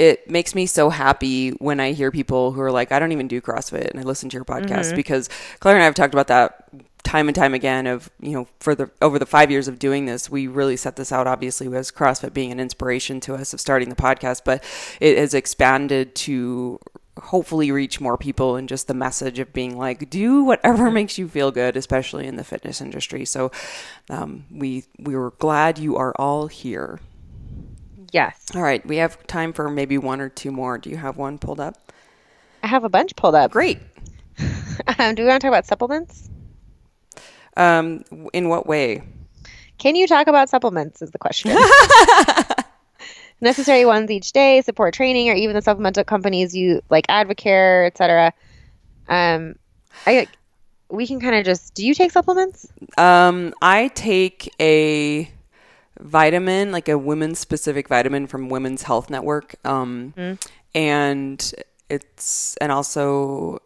it 0.00 0.30
makes 0.30 0.54
me 0.54 0.64
so 0.64 0.88
happy 0.88 1.50
when 1.50 1.78
I 1.78 1.92
hear 1.92 2.10
people 2.10 2.52
who 2.52 2.62
are 2.62 2.72
like, 2.72 2.90
I 2.90 2.98
don't 2.98 3.12
even 3.12 3.28
do 3.28 3.42
CrossFit, 3.42 3.90
and 3.90 4.00
I 4.00 4.02
listen 4.02 4.30
to 4.30 4.34
your 4.34 4.46
podcast 4.46 4.96
because 4.96 5.28
Claire 5.60 5.74
and 5.74 5.82
I 5.82 5.84
have 5.84 5.94
talked 5.94 6.14
about 6.14 6.28
that 6.28 6.70
time 7.02 7.28
and 7.28 7.34
time 7.34 7.52
again 7.52 7.86
of 7.86 8.08
you 8.20 8.32
know 8.32 8.48
for 8.60 8.74
the 8.74 8.90
over 9.02 9.18
the 9.18 9.26
five 9.26 9.50
years 9.50 9.66
of 9.66 9.78
doing 9.78 10.04
this 10.04 10.30
we 10.30 10.46
really 10.46 10.76
set 10.76 10.96
this 10.96 11.10
out 11.10 11.26
obviously 11.26 11.66
as 11.74 11.90
crossfit 11.90 12.32
being 12.32 12.52
an 12.52 12.60
inspiration 12.60 13.18
to 13.20 13.34
us 13.34 13.54
of 13.54 13.60
starting 13.60 13.88
the 13.88 13.96
podcast 13.96 14.42
but 14.44 14.62
it 15.00 15.16
has 15.16 15.32
expanded 15.32 16.14
to 16.14 16.78
hopefully 17.18 17.70
reach 17.70 18.00
more 18.00 18.16
people 18.16 18.56
and 18.56 18.68
just 18.68 18.86
the 18.86 18.94
message 18.94 19.38
of 19.38 19.52
being 19.52 19.76
like 19.76 20.08
do 20.10 20.44
whatever 20.44 20.90
makes 21.00 21.18
you 21.18 21.28
feel 21.28 21.50
good 21.50 21.76
especially 21.76 22.26
in 22.26 22.36
the 22.36 22.44
fitness 22.44 22.80
industry. 22.80 23.24
So 23.24 23.50
um, 24.08 24.44
we 24.50 24.84
we 24.98 25.16
were 25.16 25.32
glad 25.32 25.78
you 25.78 25.96
are 25.96 26.14
all 26.16 26.46
here 26.46 27.00
Yes, 28.12 28.46
all 28.54 28.62
right 28.62 28.84
we 28.86 28.96
have 28.96 29.24
time 29.26 29.52
for 29.52 29.70
maybe 29.70 29.98
one 29.98 30.20
or 30.20 30.28
two 30.28 30.50
more 30.50 30.78
do 30.78 30.90
you 30.90 30.96
have 30.96 31.16
one 31.16 31.38
pulled 31.38 31.60
up 31.60 31.92
I 32.62 32.66
have 32.66 32.84
a 32.84 32.88
bunch 32.88 33.16
pulled 33.16 33.34
up. 33.34 33.50
great 33.50 33.78
Um, 34.98 35.14
do 35.14 35.22
we 35.22 35.28
want 35.28 35.40
to 35.40 35.46
talk 35.46 35.50
about 35.54 35.66
supplements? 35.66 36.28
um, 37.56 38.04
in 38.32 38.48
what 38.48 38.66
way 38.66 39.02
Can 39.78 39.96
you 39.96 40.06
talk 40.06 40.26
about 40.28 40.48
supplements? 40.48 41.02
Is 41.02 41.10
the 41.10 41.18
question. 41.18 41.56
Necessary 43.40 43.84
ones 43.86 44.10
each 44.10 44.32
day, 44.32 44.60
support 44.60 44.92
training, 44.94 45.30
or 45.30 45.34
even 45.34 45.56
the 45.56 45.62
supplemental 45.62 46.04
companies 46.04 46.54
you 46.54 46.82
like, 46.90 47.06
Advocare, 47.06 47.86
etc. 47.86 48.32
Um, 49.08 49.54
I 50.06 50.26
we 50.90 51.06
can 51.06 51.20
kind 51.20 51.34
of 51.34 51.44
just. 51.44 51.74
Do 51.74 51.86
you 51.86 51.94
take 51.94 52.10
supplements? 52.12 52.66
Um, 52.98 53.54
I 53.62 53.88
take 53.88 54.52
a 54.60 55.30
vitamin, 56.02 56.72
like 56.72 56.88
a 56.88 56.98
women's 56.98 57.38
specific 57.38 57.88
vitamin 57.88 58.26
from 58.26 58.48
Women's 58.48 58.82
Health 58.82 59.10
Network. 59.10 59.54
Um, 59.64 60.38
and 60.74 61.54
it's, 61.88 62.56
and 62.60 62.70
also 62.72 63.58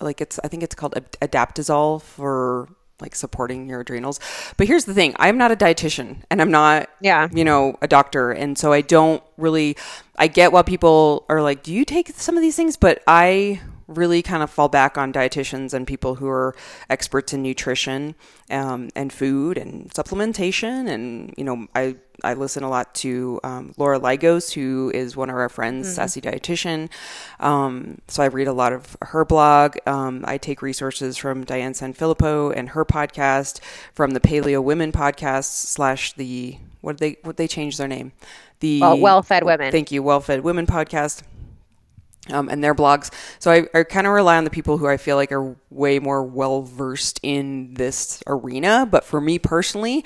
like 0.00 0.20
it's, 0.20 0.38
I 0.44 0.48
think 0.48 0.62
it's 0.62 0.74
called 0.74 0.94
Ad- 0.96 1.12
Adaptazole 1.20 2.02
for 2.02 2.68
like 3.00 3.14
supporting 3.14 3.68
your 3.68 3.80
adrenals. 3.80 4.18
But 4.56 4.66
here's 4.66 4.84
the 4.84 4.94
thing 4.94 5.14
I'm 5.18 5.38
not 5.38 5.52
a 5.52 5.56
dietitian 5.56 6.22
and 6.30 6.40
I'm 6.40 6.50
not, 6.50 6.88
Yeah. 7.00 7.28
you 7.32 7.44
know, 7.44 7.76
a 7.80 7.86
doctor. 7.88 8.32
And 8.32 8.58
so 8.58 8.72
I 8.72 8.80
don't 8.80 9.22
really, 9.36 9.76
I 10.16 10.26
get 10.26 10.50
why 10.52 10.62
people 10.62 11.24
are 11.28 11.40
like, 11.40 11.62
do 11.62 11.72
you 11.72 11.84
take 11.84 12.08
some 12.08 12.36
of 12.36 12.42
these 12.42 12.56
things? 12.56 12.76
But 12.76 13.02
I 13.06 13.60
really 13.88 14.22
kind 14.22 14.42
of 14.42 14.50
fall 14.50 14.68
back 14.68 14.98
on 14.98 15.12
dietitians 15.12 15.72
and 15.72 15.86
people 15.86 16.16
who 16.16 16.28
are 16.28 16.54
experts 16.90 17.32
in 17.32 17.42
nutrition 17.42 18.14
um, 18.50 18.90
and 18.94 19.12
food 19.12 19.56
and 19.56 19.90
supplementation. 19.90 20.88
And, 20.88 21.34
you 21.38 21.44
know, 21.44 21.66
I, 21.74 21.96
I 22.22 22.34
listen 22.34 22.62
a 22.62 22.68
lot 22.68 22.94
to 22.96 23.40
um, 23.42 23.72
Laura 23.78 23.98
Ligos, 23.98 24.52
who 24.52 24.92
is 24.94 25.16
one 25.16 25.30
of 25.30 25.36
our 25.36 25.48
friends, 25.48 25.86
mm-hmm. 25.86 25.94
Sassy 25.94 26.20
Dietitian. 26.20 26.90
Um, 27.40 27.98
so 28.08 28.22
I 28.22 28.26
read 28.26 28.46
a 28.46 28.52
lot 28.52 28.74
of 28.74 28.96
her 29.02 29.24
blog. 29.24 29.78
Um, 29.86 30.22
I 30.28 30.36
take 30.36 30.60
resources 30.60 31.16
from 31.16 31.44
Diane 31.44 31.72
Sanfilippo 31.72 32.52
and 32.54 32.70
her 32.70 32.84
podcast, 32.84 33.60
from 33.94 34.10
the 34.10 34.20
Paleo 34.20 34.62
Women 34.62 34.92
podcast 34.92 35.44
slash 35.44 36.12
the 36.12 36.58
what 36.80 36.96
did 36.96 37.00
they 37.00 37.20
what 37.22 37.36
they 37.36 37.48
changed 37.48 37.78
their 37.78 37.88
name? 37.88 38.12
The 38.60 38.80
well, 38.80 38.98
Well 38.98 39.22
Fed 39.22 39.44
Women. 39.44 39.72
Thank 39.72 39.90
you, 39.90 40.02
Well 40.02 40.20
Fed 40.20 40.42
Women 40.42 40.66
podcast 40.66 41.22
um, 42.30 42.48
and 42.48 42.62
their 42.62 42.74
blogs. 42.74 43.12
So 43.38 43.50
I, 43.50 43.66
I 43.74 43.84
kind 43.84 44.06
of 44.06 44.12
rely 44.12 44.36
on 44.36 44.44
the 44.44 44.50
people 44.50 44.78
who 44.78 44.86
I 44.86 44.96
feel 44.96 45.16
like 45.16 45.32
are 45.32 45.56
way 45.70 45.98
more 45.98 46.22
well 46.22 46.62
versed 46.62 47.20
in 47.22 47.74
this 47.74 48.22
arena. 48.26 48.86
But 48.90 49.04
for 49.04 49.20
me 49.20 49.38
personally, 49.38 50.04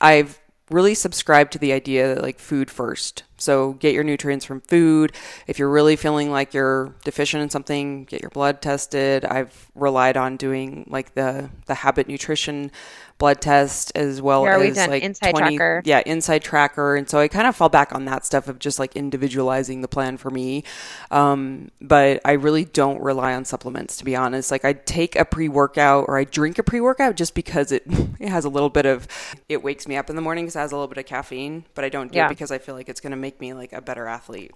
I've 0.00 0.40
really 0.70 0.94
subscribed 0.94 1.52
to 1.52 1.58
the 1.58 1.72
idea 1.72 2.14
that 2.14 2.22
like 2.22 2.38
food 2.38 2.70
first. 2.70 3.22
So 3.36 3.74
get 3.74 3.92
your 3.92 4.04
nutrients 4.04 4.44
from 4.44 4.62
food. 4.62 5.12
If 5.46 5.58
you're 5.58 5.68
really 5.68 5.96
feeling 5.96 6.30
like 6.30 6.54
you're 6.54 6.94
deficient 7.04 7.42
in 7.42 7.50
something, 7.50 8.04
get 8.04 8.22
your 8.22 8.30
blood 8.30 8.62
tested. 8.62 9.24
I've 9.24 9.70
relied 9.74 10.16
on 10.16 10.36
doing 10.36 10.86
like 10.88 11.14
the 11.14 11.50
the 11.66 11.74
habit 11.74 12.08
nutrition 12.08 12.70
blood 13.18 13.40
test 13.40 13.92
as 13.94 14.20
well 14.20 14.44
yeah, 14.44 14.58
as 14.58 14.88
like 14.88 15.02
inside 15.02 15.30
20, 15.30 15.56
tracker. 15.56 15.82
Yeah, 15.84 16.02
InsideTracker. 16.02 16.98
And 16.98 17.08
so 17.08 17.18
I 17.18 17.28
kind 17.28 17.46
of 17.46 17.54
fall 17.54 17.68
back 17.68 17.94
on 17.94 18.04
that 18.06 18.24
stuff 18.24 18.48
of 18.48 18.58
just 18.58 18.78
like 18.78 18.96
individualizing 18.96 19.82
the 19.82 19.88
plan 19.88 20.16
for 20.16 20.30
me. 20.30 20.64
Um, 21.10 21.70
but 21.80 22.20
I 22.24 22.32
really 22.32 22.64
don't 22.64 23.00
rely 23.00 23.34
on 23.34 23.44
supplements 23.44 23.96
to 23.98 24.04
be 24.04 24.16
honest. 24.16 24.50
Like 24.50 24.64
I 24.64 24.72
take 24.72 25.16
a 25.16 25.24
pre 25.24 25.48
workout 25.48 26.06
or 26.08 26.18
I 26.18 26.24
drink 26.24 26.58
a 26.58 26.62
pre 26.62 26.80
workout 26.80 27.16
just 27.16 27.34
because 27.34 27.70
it 27.70 27.84
it 28.18 28.28
has 28.28 28.44
a 28.44 28.48
little 28.48 28.70
bit 28.70 28.86
of 28.86 29.06
it 29.48 29.62
wakes 29.62 29.86
me 29.86 29.96
up 29.96 30.10
in 30.10 30.16
the 30.16 30.22
morning 30.22 30.44
because 30.44 30.56
it 30.56 30.60
has 30.60 30.72
a 30.72 30.76
little 30.76 30.88
bit 30.88 30.98
of 30.98 31.06
caffeine. 31.06 31.64
But 31.74 31.84
I 31.84 31.88
don't 31.88 32.10
do 32.10 32.18
yeah. 32.18 32.26
it 32.26 32.30
because 32.30 32.50
I 32.50 32.58
feel 32.58 32.74
like 32.74 32.88
it's 32.88 33.00
going 33.00 33.12
to 33.12 33.16
make 33.16 33.40
me 33.40 33.54
like 33.54 33.72
a 33.72 33.80
better 33.80 34.06
athlete. 34.06 34.52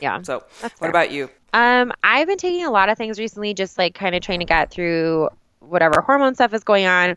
Yeah. 0.00 0.22
so 0.22 0.44
what 0.78 0.90
about 0.90 1.12
you? 1.12 1.30
Um, 1.52 1.92
I've 2.02 2.26
been 2.26 2.38
taking 2.38 2.64
a 2.64 2.70
lot 2.70 2.88
of 2.88 2.98
things 2.98 3.18
recently, 3.18 3.54
just 3.54 3.78
like 3.78 3.94
kind 3.94 4.14
of 4.14 4.22
trying 4.22 4.40
to 4.40 4.46
get 4.46 4.70
through 4.70 5.28
whatever 5.60 6.00
hormone 6.00 6.34
stuff 6.34 6.52
is 6.52 6.64
going 6.64 6.86
on 6.86 7.16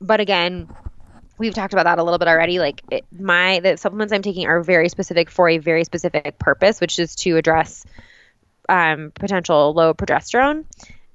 but 0.00 0.20
again, 0.20 0.68
we've 1.38 1.54
talked 1.54 1.72
about 1.72 1.84
that 1.84 1.98
a 1.98 2.02
little 2.02 2.18
bit 2.18 2.28
already. 2.28 2.58
Like 2.58 2.82
it, 2.90 3.04
my 3.16 3.60
the 3.60 3.76
supplements 3.76 4.12
I'm 4.12 4.22
taking 4.22 4.46
are 4.46 4.62
very 4.62 4.88
specific 4.88 5.30
for 5.30 5.48
a 5.48 5.58
very 5.58 5.84
specific 5.84 6.38
purpose, 6.38 6.80
which 6.80 6.98
is 6.98 7.14
to 7.16 7.36
address 7.36 7.84
um, 8.68 9.12
potential 9.14 9.72
low 9.72 9.94
progesterone. 9.94 10.64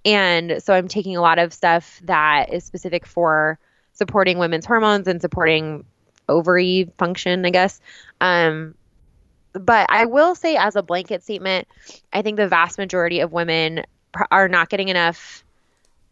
And 0.05 0.61
so 0.61 0.73
I'm 0.73 0.87
taking 0.87 1.15
a 1.15 1.21
lot 1.21 1.39
of 1.39 1.53
stuff 1.53 2.01
that 2.05 2.53
is 2.53 2.63
specific 2.63 3.05
for 3.05 3.59
supporting 3.93 4.37
women's 4.37 4.65
hormones 4.65 5.07
and 5.07 5.21
supporting 5.21 5.85
ovary 6.27 6.91
function, 6.97 7.45
I 7.45 7.51
guess. 7.51 7.79
Um, 8.19 8.75
but 9.53 9.85
I 9.89 10.05
will 10.05 10.35
say, 10.35 10.55
as 10.55 10.75
a 10.75 10.81
blanket 10.81 11.23
statement, 11.23 11.67
I 12.11 12.21
think 12.21 12.37
the 12.37 12.47
vast 12.47 12.77
majority 12.77 13.19
of 13.19 13.31
women 13.31 13.83
are 14.31 14.47
not 14.47 14.69
getting 14.69 14.89
enough 14.89 15.43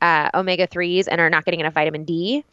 uh, 0.01 0.29
omega 0.33 0.67
3s 0.67 1.07
and 1.09 1.21
are 1.21 1.29
not 1.29 1.45
getting 1.45 1.59
enough 1.59 1.73
vitamin 1.73 2.03
D. 2.03 2.43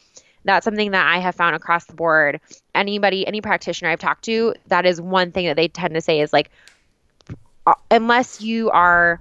That's 0.45 0.63
something 0.63 0.91
that 0.91 1.05
I 1.05 1.19
have 1.19 1.35
found 1.35 1.55
across 1.55 1.85
the 1.85 1.93
board. 1.93 2.39
Anybody, 2.73 3.27
any 3.27 3.41
practitioner 3.41 3.89
I've 3.89 3.99
talked 3.99 4.23
to, 4.25 4.53
that 4.67 4.85
is 4.85 5.01
one 5.01 5.31
thing 5.31 5.47
that 5.47 5.55
they 5.55 5.67
tend 5.67 5.95
to 5.95 6.01
say 6.01 6.21
is 6.21 6.31
like, 6.31 6.49
uh, 7.67 7.73
unless 7.91 8.41
you 8.41 8.69
are 8.69 9.19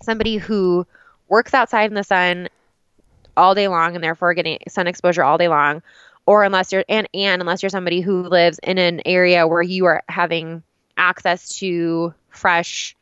somebody 0.00 0.36
who 0.36 0.86
works 1.28 1.52
outside 1.52 1.90
in 1.90 1.94
the 1.94 2.04
sun 2.04 2.48
all 3.36 3.54
day 3.54 3.68
long 3.68 3.94
and 3.94 4.04
therefore 4.04 4.34
getting 4.34 4.58
sun 4.68 4.86
exposure 4.86 5.24
all 5.24 5.36
day 5.36 5.48
long, 5.48 5.82
or 6.26 6.44
unless 6.44 6.72
you're 6.72 6.84
and 6.88 7.08
and 7.12 7.42
unless 7.42 7.62
you're 7.62 7.70
somebody 7.70 8.00
who 8.00 8.22
lives 8.22 8.58
in 8.62 8.78
an 8.78 9.02
area 9.04 9.46
where 9.46 9.62
you 9.62 9.84
are 9.86 10.02
having 10.08 10.62
access 10.96 11.58
to 11.58 12.14
fresh 12.30 12.96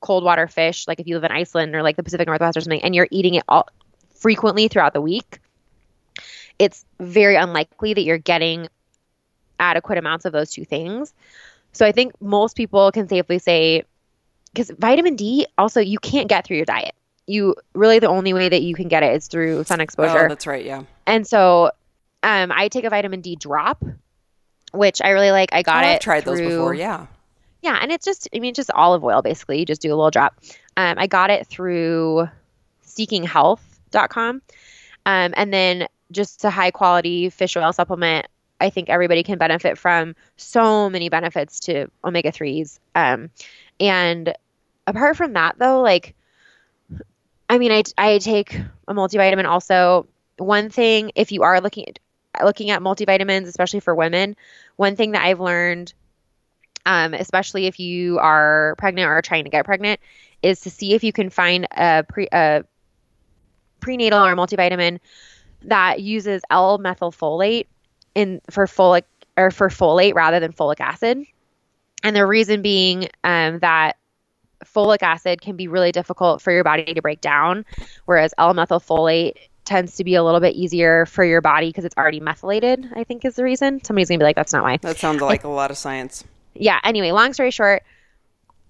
cold 0.00 0.22
water 0.24 0.46
fish, 0.46 0.86
like 0.86 1.00
if 1.00 1.06
you 1.06 1.14
live 1.14 1.24
in 1.24 1.32
Iceland 1.32 1.74
or 1.74 1.82
like 1.82 1.96
the 1.96 2.02
Pacific 2.02 2.26
Northwest 2.26 2.56
or 2.56 2.60
something, 2.60 2.82
and 2.82 2.94
you're 2.94 3.08
eating 3.10 3.34
it 3.34 3.44
all 3.48 3.68
frequently 4.20 4.68
throughout 4.68 4.92
the 4.92 5.00
week, 5.00 5.40
it's 6.58 6.84
very 7.00 7.36
unlikely 7.36 7.94
that 7.94 8.02
you're 8.02 8.18
getting 8.18 8.68
adequate 9.58 9.98
amounts 9.98 10.24
of 10.24 10.32
those 10.32 10.50
two 10.50 10.64
things. 10.64 11.12
So 11.72 11.86
I 11.86 11.92
think 11.92 12.12
most 12.20 12.56
people 12.56 12.92
can 12.92 13.08
safely 13.08 13.38
say, 13.38 13.84
because 14.52 14.70
vitamin 14.78 15.16
D 15.16 15.46
also 15.56 15.80
you 15.80 15.98
can't 15.98 16.28
get 16.28 16.46
through 16.46 16.56
your 16.56 16.66
diet. 16.66 16.94
You 17.26 17.54
really 17.74 17.98
the 17.98 18.08
only 18.08 18.32
way 18.32 18.48
that 18.48 18.62
you 18.62 18.74
can 18.74 18.88
get 18.88 19.02
it 19.02 19.14
is 19.14 19.28
through 19.28 19.64
sun 19.64 19.80
exposure. 19.80 20.26
Oh, 20.26 20.28
that's 20.28 20.46
right, 20.46 20.64
yeah. 20.64 20.82
And 21.06 21.26
so 21.26 21.70
um, 22.22 22.50
I 22.52 22.68
take 22.68 22.84
a 22.84 22.90
vitamin 22.90 23.20
D 23.20 23.36
drop, 23.36 23.82
which 24.72 25.00
I 25.00 25.10
really 25.10 25.30
like. 25.30 25.50
I 25.52 25.62
got 25.62 25.84
oh, 25.84 25.88
it. 25.88 25.94
I've 25.94 26.00
tried 26.00 26.24
through, 26.24 26.36
those 26.36 26.48
before, 26.48 26.74
yeah. 26.74 27.06
Yeah, 27.62 27.78
and 27.80 27.92
it's 27.92 28.04
just 28.04 28.28
I 28.34 28.40
mean 28.40 28.54
just 28.54 28.70
olive 28.72 29.04
oil 29.04 29.22
basically. 29.22 29.60
You 29.60 29.66
just 29.66 29.80
do 29.80 29.90
a 29.90 29.96
little 29.96 30.10
drop. 30.10 30.34
Um, 30.76 30.96
I 30.98 31.06
got 31.06 31.30
it 31.30 31.46
through 31.46 32.28
Seeking 32.82 33.22
Health 33.22 33.69
com. 33.92 34.42
Um, 35.06 35.34
and 35.36 35.52
then 35.52 35.88
just 36.12 36.44
a 36.44 36.50
high 36.50 36.70
quality 36.70 37.30
fish 37.30 37.56
oil 37.56 37.72
supplement. 37.72 38.26
I 38.60 38.70
think 38.70 38.90
everybody 38.90 39.22
can 39.22 39.38
benefit 39.38 39.78
from 39.78 40.14
so 40.36 40.90
many 40.90 41.08
benefits 41.08 41.60
to 41.60 41.88
omega 42.04 42.30
3s. 42.30 42.78
Um, 42.94 43.30
and 43.78 44.34
apart 44.86 45.16
from 45.16 45.32
that, 45.32 45.58
though, 45.58 45.80
like, 45.80 46.14
I 47.48 47.58
mean, 47.58 47.72
I, 47.72 47.82
I 47.96 48.18
take 48.18 48.54
a 48.86 48.94
multivitamin 48.94 49.46
also. 49.46 50.06
One 50.36 50.70
thing, 50.70 51.12
if 51.14 51.32
you 51.32 51.42
are 51.42 51.60
looking 51.60 51.88
at, 51.88 51.98
looking 52.44 52.70
at 52.70 52.80
multivitamins, 52.82 53.46
especially 53.46 53.80
for 53.80 53.94
women, 53.94 54.36
one 54.76 54.94
thing 54.94 55.12
that 55.12 55.24
I've 55.24 55.40
learned, 55.40 55.92
um, 56.86 57.14
especially 57.14 57.66
if 57.66 57.80
you 57.80 58.18
are 58.18 58.74
pregnant 58.78 59.08
or 59.08 59.20
trying 59.22 59.44
to 59.44 59.50
get 59.50 59.64
pregnant, 59.64 60.00
is 60.42 60.60
to 60.60 60.70
see 60.70 60.94
if 60.94 61.02
you 61.02 61.12
can 61.12 61.30
find 61.30 61.66
a 61.72 62.04
pre, 62.08 62.28
a 62.30 62.64
prenatal 63.80 64.24
or 64.24 64.34
multivitamin 64.34 65.00
that 65.62 66.00
uses 66.00 66.42
L-methylfolate 66.50 67.66
in 68.14 68.40
for 68.50 68.66
folic 68.66 69.02
or 69.36 69.50
for 69.50 69.68
folate 69.68 70.14
rather 70.14 70.40
than 70.40 70.52
folic 70.52 70.80
acid. 70.80 71.24
And 72.02 72.16
the 72.16 72.26
reason 72.26 72.62
being 72.62 73.08
um, 73.24 73.58
that 73.60 73.96
folic 74.64 75.02
acid 75.02 75.40
can 75.40 75.56
be 75.56 75.68
really 75.68 75.92
difficult 75.92 76.42
for 76.42 76.52
your 76.52 76.64
body 76.64 76.94
to 76.94 77.02
break 77.02 77.20
down, 77.20 77.64
whereas 78.06 78.32
L-methylfolate 78.38 79.36
tends 79.64 79.96
to 79.96 80.04
be 80.04 80.14
a 80.14 80.24
little 80.24 80.40
bit 80.40 80.54
easier 80.54 81.06
for 81.06 81.24
your 81.24 81.40
body 81.40 81.68
because 81.68 81.84
it's 81.84 81.96
already 81.96 82.20
methylated, 82.20 82.86
I 82.94 83.04
think 83.04 83.24
is 83.24 83.36
the 83.36 83.44
reason. 83.44 83.82
Somebody's 83.84 84.08
going 84.08 84.18
to 84.18 84.22
be 84.22 84.26
like, 84.26 84.36
that's 84.36 84.52
not 84.52 84.62
why. 84.62 84.78
That 84.78 84.96
sounds 84.96 85.20
like 85.20 85.44
a 85.44 85.48
lot 85.48 85.70
of 85.70 85.76
science. 85.76 86.24
Yeah. 86.54 86.80
Anyway, 86.82 87.12
long 87.12 87.32
story 87.32 87.50
short, 87.50 87.82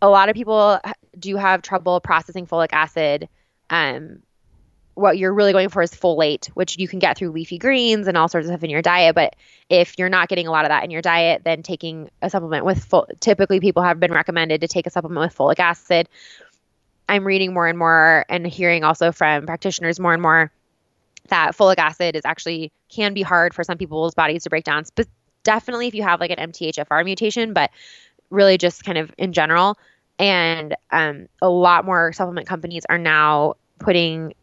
a 0.03 0.09
lot 0.09 0.29
of 0.29 0.35
people 0.35 0.79
do 1.19 1.37
have 1.37 1.63
trouble 1.63 2.01
processing 2.01 2.47
folic 2.47 2.73
acid 2.73 3.29
um, 3.71 4.21
what 5.01 5.19
you're 5.19 5.33
really 5.33 5.53
going 5.53 5.69
for 5.69 5.83
is 5.83 5.91
folate, 5.91 6.47
which 6.49 6.79
you 6.79 6.87
can 6.87 6.99
get 6.99 7.17
through 7.17 7.31
leafy 7.31 7.59
greens 7.59 8.07
and 8.07 8.17
all 8.17 8.29
sorts 8.29 8.47
of 8.47 8.51
stuff 8.51 8.63
in 8.63 8.71
your 8.71 8.83
diet. 8.83 9.15
But 9.15 9.35
if 9.69 9.99
you're 9.99 10.09
not 10.09 10.29
getting 10.29 10.47
a 10.47 10.51
lot 10.51 10.65
of 10.65 10.69
that 10.69 10.85
in 10.85 10.91
your 10.91 11.03
diet, 11.03 11.43
then 11.45 11.63
taking 11.63 12.11
a 12.23 12.31
supplement 12.31 12.65
with 12.65 12.85
full, 12.85 13.07
typically 13.21 13.61
people 13.61 13.83
have 13.83 13.99
been 13.99 14.13
recommended 14.13 14.61
to 14.61 14.69
take 14.69 14.87
a 14.87 14.91
supplement 14.91 15.27
with 15.27 15.37
folic 15.37 15.59
acid. 15.59 16.09
I'm 17.09 17.27
reading 17.27 17.55
more 17.55 17.67
and 17.67 17.79
more 17.79 18.25
and 18.29 18.47
hearing 18.47 18.85
also 18.85 19.11
from 19.11 19.47
practitioners 19.47 19.99
more 19.99 20.13
and 20.13 20.23
more 20.23 20.53
that 21.29 21.57
folic 21.57 21.79
acid 21.79 22.15
is 22.15 22.23
actually 22.25 22.73
can 22.89 23.15
be 23.15 23.23
hard 23.23 23.55
for 23.55 23.65
some 23.65 23.79
people's 23.79 24.15
bodies 24.15 24.45
to 24.45 24.51
break 24.51 24.65
down. 24.65 24.85
But 24.95 25.07
definitely 25.43 25.87
if 25.87 25.95
you 25.95 26.03
have 26.03 26.21
like 26.21 26.31
an 26.31 26.51
MTHFR 26.51 27.05
mutation, 27.05 27.53
but 27.53 27.71
really 28.31 28.59
just 28.59 28.85
kind 28.85 28.99
of 28.99 29.13
in 29.17 29.33
general. 29.33 29.79
And 30.19 30.77
um, 30.91 31.29
a 31.41 31.49
lot 31.49 31.85
more 31.85 32.13
supplement 32.13 32.47
companies 32.47 32.85
are 32.91 32.99
now 32.99 33.55
putting 33.79 34.35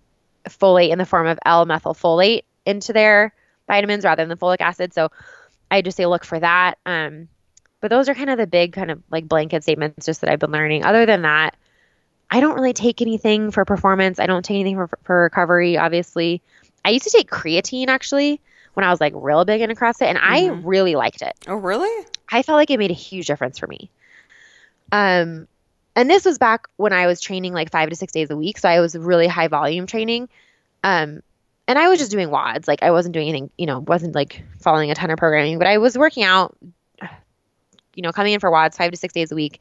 folate 0.50 0.90
in 0.90 0.98
the 0.98 1.06
form 1.06 1.28
of 1.28 1.40
L-methylfolate 1.46 2.44
into 2.66 2.94
their 2.94 3.34
vitamins 3.68 4.04
rather 4.04 4.24
than 4.24 4.30
the 4.30 4.38
folic 4.38 4.62
acid. 4.62 4.94
So 4.94 5.10
I 5.70 5.82
just 5.82 5.98
say 5.98 6.06
look 6.06 6.24
for 6.24 6.40
that. 6.40 6.78
Um, 6.86 7.28
but 7.80 7.90
those 7.90 8.10
are 8.10 8.16
kind 8.16 8.30
of 8.30 8.38
the 8.38 8.48
big 8.48 8.74
kind 8.74 8.92
of 8.92 9.02
like 9.12 9.28
blanket 9.28 9.64
statements 9.64 10.06
just 10.06 10.22
that 10.22 10.32
I've 10.32 10.40
been 10.40 10.52
learning. 10.52 10.84
Other 10.84 11.06
than 11.06 11.22
that, 11.24 11.56
I 12.30 12.40
don't 12.40 12.56
really 12.56 12.74
take 12.74 13.02
anything 13.02 13.52
for 13.52 13.64
performance. 13.66 14.20
I 14.20 14.26
don't 14.26 14.44
take 14.44 14.56
anything 14.56 14.76
for, 14.76 14.90
for 15.04 15.22
recovery, 15.24 15.78
obviously. 15.78 16.42
I 16.84 16.90
used 16.90 17.06
to 17.06 17.12
take 17.12 17.30
creatine 17.30 17.88
actually 17.88 18.42
when 18.74 18.84
I 18.84 18.92
was 18.92 19.00
like 19.00 19.14
real 19.16 19.46
big 19.46 19.62
into 19.62 19.76
CrossFit 19.76 20.08
and 20.08 20.18
mm-hmm. 20.18 20.34
I 20.34 20.62
really 20.64 20.96
liked 20.96 21.22
it. 21.22 21.34
Oh, 21.48 21.56
really? 21.56 22.06
I 22.30 22.42
felt 22.44 22.58
like 22.58 22.70
it 22.70 22.80
made 22.80 22.92
a 22.92 22.96
huge 22.96 23.28
difference 23.28 23.60
for 23.60 23.68
me. 23.68 23.90
Um, 24.92 25.48
and 25.98 26.08
this 26.08 26.26
was 26.26 26.38
back 26.38 26.68
when 26.78 26.94
I 26.94 27.08
was 27.08 27.20
training 27.20 27.54
like 27.54 27.72
five 27.72 27.90
to 27.90 27.96
six 27.96 28.14
days 28.14 28.30
a 28.30 28.38
week. 28.38 28.60
So 28.60 28.70
I 28.70 28.82
was 28.82 28.96
really 28.96 29.28
high 29.28 29.48
volume 29.48 29.88
training. 29.88 30.30
Um, 30.84 31.22
and 31.68 31.80
I 31.80 31.90
was 31.90 31.98
just 31.98 32.12
doing 32.12 32.30
WODs. 32.30 32.68
Like 32.68 32.84
I 32.84 32.92
wasn't 32.92 33.14
doing 33.14 33.28
anything, 33.28 33.50
you 33.58 33.66
know, 33.66 33.80
wasn't 33.80 34.14
like 34.14 34.44
following 34.62 34.92
a 34.92 34.96
ton 34.96 35.10
of 35.10 35.18
programming, 35.18 35.58
but 35.58 35.66
I 35.66 35.80
was 35.80 35.98
working 35.98 36.24
out, 36.24 36.56
you 37.96 38.04
know, 38.04 38.12
coming 38.12 38.34
in 38.34 38.40
for 38.40 38.52
WODs 38.52 38.78
five 38.78 38.92
to 38.92 38.98
six 38.98 39.12
days 39.12 39.32
a 39.32 39.36
week. 39.36 39.60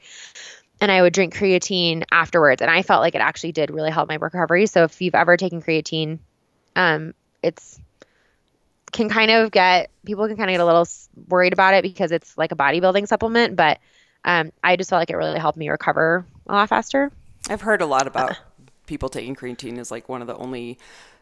and 0.79 0.93
I 0.93 1.01
would 1.01 1.15
drink 1.15 1.35
creatine 1.35 2.05
afterwards. 2.13 2.61
And 2.61 2.71
I 2.71 2.83
felt 2.83 3.01
like 3.01 3.15
it 3.15 3.23
actually 3.23 3.53
did 3.53 3.71
really 3.71 3.91
help 3.91 4.11
my 4.11 4.17
recovery. 4.17 4.67
So 4.67 4.85
if 4.85 5.01
you've 5.01 5.15
ever 5.15 5.39
taken 5.39 5.63
creatine, 5.63 6.19
um, 6.77 7.15
it's 7.43 7.81
can 8.93 9.09
kind 9.09 9.31
of 9.31 9.51
get 9.51 9.91
people 10.05 10.29
can 10.29 10.37
kind 10.37 10.51
of 10.51 10.55
get 10.55 10.61
a 10.61 10.67
little 10.67 10.87
worried 11.29 11.55
about 11.55 11.73
it 11.73 11.83
because 11.83 12.13
it's 12.13 12.37
like 12.37 12.53
a 12.53 12.57
bodybuilding 12.57 13.09
supplement, 13.09 13.57
but 13.57 13.79
um, 14.27 14.53
I 14.63 14.77
just 14.77 14.91
felt 14.91 15.01
like 15.01 15.11
it 15.11 15.17
really 15.17 15.39
helped 15.39 15.57
me 15.57 15.69
recover 15.71 16.27
a 16.49 16.53
lot 16.53 16.69
faster. 16.69 17.11
I've 17.49 17.63
heard 17.63 17.81
a 17.81 17.87
lot 17.87 18.07
about 18.07 18.37
people 18.87 19.09
taking 19.09 19.35
creatine 19.35 19.79
as 19.79 19.91
like 19.91 20.09
one 20.09 20.21
of 20.21 20.27
the 20.27 20.37
only 20.37 20.79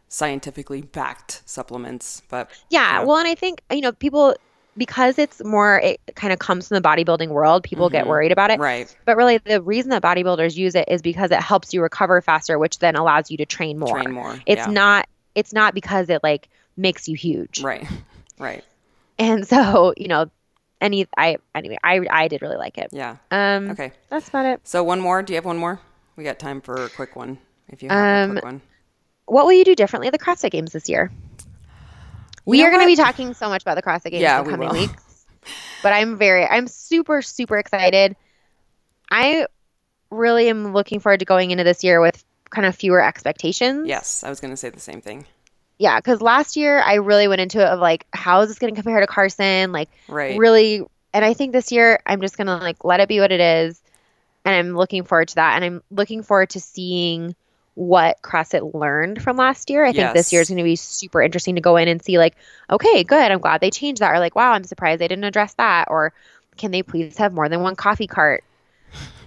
scientifically 0.09 0.83
backed 0.83 1.43
supplements, 1.45 2.23
but 2.29 2.51
yeah, 2.71 3.01
yeah. 3.01 3.05
well, 3.05 3.19
and 3.19 3.29
I 3.29 3.35
think 3.35 3.61
you 3.71 3.83
know 3.83 3.93
people 3.93 4.35
because 4.77 5.19
it's 5.19 5.45
more 5.45 5.79
it 5.81 6.01
kind 6.17 6.33
of 6.33 6.39
comes 6.39 6.69
from 6.69 6.75
the 6.75 6.89
bodybuilding 6.89 7.29
world 7.29 7.63
people 7.63 7.87
mm-hmm. 7.87 7.93
get 7.93 8.07
worried 8.09 8.33
about 8.33 8.51
it 8.51 8.59
right 8.59 8.97
but 9.05 9.17
really 9.17 9.39
the 9.39 9.63
reason 9.63 9.91
that 9.91 10.03
bodybuilders 10.03 10.57
use 10.57 10.75
it 10.75 10.89
is 10.89 11.01
because 11.01 11.31
it 11.31 11.41
helps 11.41 11.73
you 11.73 11.81
recover 11.81 12.21
faster 12.21 12.59
which 12.59 12.81
then 12.81 12.97
allows 12.97 13.31
you 13.31 13.37
to 13.37 13.47
train 13.47 13.79
more 13.79 14.01
train 14.01 14.11
more 14.11 14.37
it's 14.47 14.67
yeah. 14.67 14.73
not 14.73 15.09
it's 15.37 15.53
not 15.53 15.75
because 15.75 16.09
it 16.11 16.25
like 16.25 16.49
makes 16.77 17.07
you 17.07 17.17
huge 17.17 17.63
right 17.63 17.87
right 18.41 18.65
and 19.17 19.47
so 19.47 19.95
you 19.97 20.09
know 20.09 20.29
any 20.85 21.07
i 21.17 21.37
anyway 21.55 21.77
i 21.83 22.01
i 22.11 22.29
did 22.29 22.43
really 22.43 22.57
like 22.57 22.79
it 22.79 22.89
yeah 22.93 23.17
um 23.31 23.71
okay 23.71 23.93
that's 24.11 24.29
about 24.29 24.47
it 24.47 24.61
so 24.65 24.85
one 24.85 25.01
more 25.01 25.23
do 25.23 25.33
you 25.33 25.37
have 25.37 25.45
one 25.45 25.59
more 25.59 25.81
we 26.17 26.23
got 26.23 26.39
time 26.39 26.61
for 26.61 26.85
a 26.85 26.89
quick 26.91 27.17
one 27.17 27.39
if 27.69 27.83
you 27.83 27.89
have 27.89 28.31
um, 28.31 28.31
a 28.31 28.33
quick 28.35 28.45
one 28.45 28.63
what 29.27 29.47
will 29.47 29.53
you 29.53 29.65
do 29.65 29.75
differently 29.75 30.09
at 30.09 30.13
the 30.13 30.19
CrossFit 30.19 30.51
Games 30.51 30.73
this 30.73 30.89
year? 30.89 31.11
We 32.45 32.63
are 32.63 32.71
going 32.71 32.83
to 32.83 32.87
be 32.87 32.97
talking 32.97 33.33
so 33.35 33.49
much 33.49 33.63
about 33.63 33.77
the 33.77 33.83
CrossFit 33.83 34.11
Games 34.11 34.23
yeah, 34.23 34.39
in 34.39 34.45
the 34.45 34.51
coming 34.51 34.69
we 34.69 34.81
weeks. 34.81 35.27
But 35.83 35.93
I'm 35.93 36.19
very, 36.19 36.47
I'm 36.47 36.67
super, 36.67 37.23
super 37.23 37.57
excited. 37.57 38.17
I 39.11 39.47
really 40.11 40.49
am 40.49 40.73
looking 40.73 41.01
forward 41.01 41.21
to 41.21 41.27
going 41.27 41.51
into 41.51 41.65
this 41.65 41.83
year 41.83 42.01
with 42.01 42.23
kind 42.51 42.67
of 42.67 42.75
fewer 42.75 43.03
expectations. 43.03 43.89
Yes, 43.89 44.23
I 44.25 44.29
was 44.29 44.41
going 44.41 44.53
to 44.53 44.57
say 44.57 44.71
the 44.71 44.81
same 44.81 45.01
thing. 45.01 45.27
Yeah, 45.85 45.99
because 45.99 46.23
last 46.23 46.57
year 46.57 46.81
I 46.81 46.95
really 46.95 47.29
went 47.29 47.43
into 47.43 47.61
it 47.61 47.67
of 47.67 47.79
like, 47.79 48.07
how 48.11 48.41
is 48.41 48.49
this 48.49 48.59
going 48.59 48.75
to 48.75 48.83
compare 48.83 49.01
to 49.01 49.07
Carson? 49.07 49.71
Like, 49.71 49.91
right. 50.09 50.39
really. 50.39 50.83
And 51.13 51.23
I 51.23 51.35
think 51.35 51.53
this 51.53 51.71
year 51.71 52.01
I'm 52.07 52.23
just 52.23 52.39
going 52.39 52.47
to 52.47 52.57
like 52.57 52.83
let 52.85 53.01
it 53.01 53.09
be 53.09 53.21
what 53.21 53.31
it 53.31 53.41
is. 53.41 53.83
And 54.47 54.55
I'm 54.55 54.75
looking 54.75 55.05
forward 55.05 55.29
to 55.29 55.35
that. 55.35 55.57
And 55.57 55.63
I'm 55.63 55.83
looking 55.91 56.23
forward 56.23 56.49
to 56.51 56.61
seeing 56.61 57.37
what 57.75 58.23
CrossFit 58.23 58.73
learned 58.73 59.21
from 59.21 59.37
last 59.37 59.69
year. 59.69 59.85
I 59.85 59.89
yes. 59.89 59.97
think 59.97 60.15
this 60.15 60.33
year 60.33 60.41
is 60.41 60.49
going 60.49 60.57
to 60.57 60.65
be 60.65 60.77
super 60.77 61.21
interesting 61.21 61.57
to 61.57 61.61
go 61.61 61.77
in 61.77 61.87
and 61.87 62.03
see, 62.03 62.17
like, 62.17 62.35
okay, 62.71 63.05
good, 63.05 63.31
I'm 63.31 63.41
glad 63.41 63.61
they 63.61 63.71
changed 63.71 64.01
that. 64.01 64.11
Or, 64.15 64.21
like, 64.21 64.35
wow, 64.35 64.53
I'm 64.53 64.65
surprised 64.65 65.03
they 65.03 65.09
didn't 65.09 65.25
address 65.25 65.53
that. 65.55 65.89
Or, 65.91 66.15
can 66.57 66.71
they 66.71 66.83
please 66.83 67.19
have 67.19 67.35
more 67.35 67.51
than 67.51 67.61
one 67.61 67.77
coffee 67.77 68.07
cart? 68.07 68.43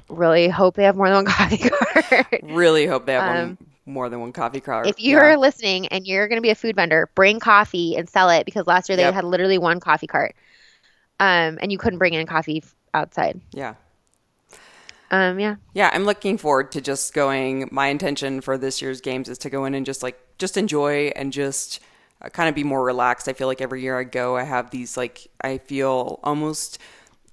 Really 0.10 0.47
hope 0.47 0.74
they 0.74 0.86
have 0.86 0.95
more 0.95 1.08
than 1.08 1.18
one 1.18 1.26
coffee 1.34 1.70
cart. 1.70 2.39
really 2.41 2.88
hope 2.88 3.05
they 3.05 3.14
have 3.14 3.30
um, 3.30 3.47
one 3.47 3.58
more 3.88 4.09
than 4.09 4.19
one 4.19 4.33
coffee 4.33 4.59
cart. 4.59 4.88
If 4.88 4.99
you're 4.99 5.31
yeah. 5.31 5.38
listening 5.38 5.88
and 5.88 6.05
you're 6.05 6.27
going 6.27 6.38
to 6.38 6.41
be 6.41 6.49
a 6.49 6.55
food 6.55 6.75
vendor, 6.75 7.09
bring 7.15 7.39
coffee 7.39 7.95
and 7.95 8.09
sell 8.09 8.29
it 8.29 8.45
because 8.45 8.67
last 8.67 8.89
year 8.89 8.95
they 8.95 9.03
yep. 9.03 9.13
had 9.13 9.23
literally 9.23 9.57
one 9.57 9.79
coffee 9.79 10.07
cart. 10.07 10.35
Um, 11.19 11.57
and 11.61 11.71
you 11.71 11.77
couldn't 11.77 11.97
bring 11.97 12.13
in 12.13 12.27
coffee 12.27 12.63
outside. 12.93 13.41
Yeah 13.51 13.75
um, 15.09 15.39
yeah. 15.39 15.55
Yeah, 15.73 15.89
I'm 15.93 16.03
looking 16.03 16.38
forward 16.38 16.71
to 16.73 16.81
just 16.81 17.13
going. 17.13 17.69
My 17.71 17.88
intention 17.88 18.41
for 18.41 18.57
this 18.57 18.81
year's 18.81 19.01
games 19.01 19.29
is 19.29 19.38
to 19.39 19.49
go 19.49 19.65
in 19.65 19.73
and 19.73 19.85
just 19.85 20.03
like 20.03 20.19
just 20.38 20.57
enjoy 20.57 21.11
and 21.15 21.31
just 21.31 21.79
uh, 22.21 22.29
kind 22.29 22.49
of 22.49 22.55
be 22.55 22.63
more 22.63 22.83
relaxed. 22.83 23.27
I 23.27 23.33
feel 23.33 23.47
like 23.47 23.61
every 23.61 23.81
year 23.81 23.97
I 23.97 24.03
go, 24.03 24.35
I 24.35 24.43
have 24.43 24.69
these 24.69 24.97
like 24.97 25.27
I 25.41 25.59
feel 25.59 26.19
almost 26.23 26.79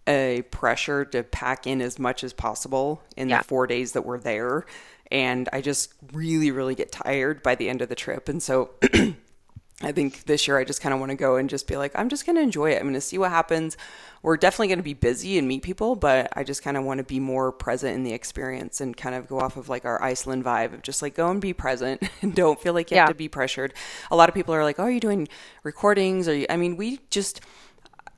a 0.06 0.42
pressure 0.50 1.04
to 1.06 1.22
pack 1.22 1.66
in 1.66 1.80
as 1.80 1.98
much 1.98 2.22
as 2.22 2.32
possible 2.32 3.02
in 3.16 3.28
yeah. 3.28 3.38
the 3.38 3.44
four 3.44 3.66
days 3.66 3.92
that 3.92 4.04
we're 4.04 4.18
there. 4.18 4.66
And 5.14 5.48
I 5.52 5.60
just 5.60 5.94
really, 6.12 6.50
really 6.50 6.74
get 6.74 6.90
tired 6.90 7.40
by 7.40 7.54
the 7.54 7.68
end 7.68 7.82
of 7.82 7.88
the 7.88 7.94
trip. 7.94 8.28
And 8.28 8.42
so 8.42 8.70
I 9.80 9.92
think 9.92 10.24
this 10.24 10.48
year 10.48 10.58
I 10.58 10.64
just 10.64 10.80
kind 10.80 10.92
of 10.92 10.98
want 10.98 11.10
to 11.10 11.16
go 11.16 11.36
and 11.36 11.48
just 11.48 11.68
be 11.68 11.76
like, 11.76 11.92
I'm 11.94 12.08
just 12.08 12.26
going 12.26 12.34
to 12.34 12.42
enjoy 12.42 12.72
it. 12.72 12.78
I'm 12.78 12.82
going 12.82 12.94
to 12.94 13.00
see 13.00 13.16
what 13.16 13.30
happens. 13.30 13.76
We're 14.22 14.36
definitely 14.36 14.68
going 14.68 14.80
to 14.80 14.82
be 14.82 14.92
busy 14.92 15.38
and 15.38 15.46
meet 15.46 15.62
people, 15.62 15.94
but 15.94 16.32
I 16.36 16.42
just 16.42 16.64
kind 16.64 16.76
of 16.76 16.82
want 16.82 16.98
to 16.98 17.04
be 17.04 17.20
more 17.20 17.52
present 17.52 17.94
in 17.94 18.02
the 18.02 18.12
experience 18.12 18.80
and 18.80 18.96
kind 18.96 19.14
of 19.14 19.28
go 19.28 19.38
off 19.38 19.56
of 19.56 19.68
like 19.68 19.84
our 19.84 20.02
Iceland 20.02 20.44
vibe 20.44 20.74
of 20.74 20.82
just 20.82 21.00
like 21.00 21.14
go 21.14 21.30
and 21.30 21.40
be 21.40 21.52
present 21.52 22.02
and 22.20 22.34
don't 22.34 22.60
feel 22.60 22.74
like 22.74 22.90
you 22.90 22.96
yeah. 22.96 23.02
have 23.02 23.10
to 23.10 23.14
be 23.14 23.28
pressured. 23.28 23.72
A 24.10 24.16
lot 24.16 24.28
of 24.28 24.34
people 24.34 24.52
are 24.52 24.64
like, 24.64 24.80
"Oh, 24.80 24.84
are 24.84 24.90
you 24.90 24.98
doing 24.98 25.28
recordings?" 25.62 26.26
Or 26.26 26.44
I 26.50 26.56
mean, 26.56 26.76
we 26.76 26.98
just 27.10 27.40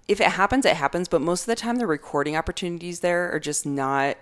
if 0.08 0.18
it 0.18 0.28
happens, 0.28 0.64
it 0.64 0.76
happens. 0.76 1.08
But 1.08 1.20
most 1.20 1.42
of 1.42 1.46
the 1.46 1.56
time, 1.56 1.76
the 1.76 1.86
recording 1.86 2.36
opportunities 2.36 3.00
there 3.00 3.30
are 3.34 3.40
just 3.40 3.66
not 3.66 4.16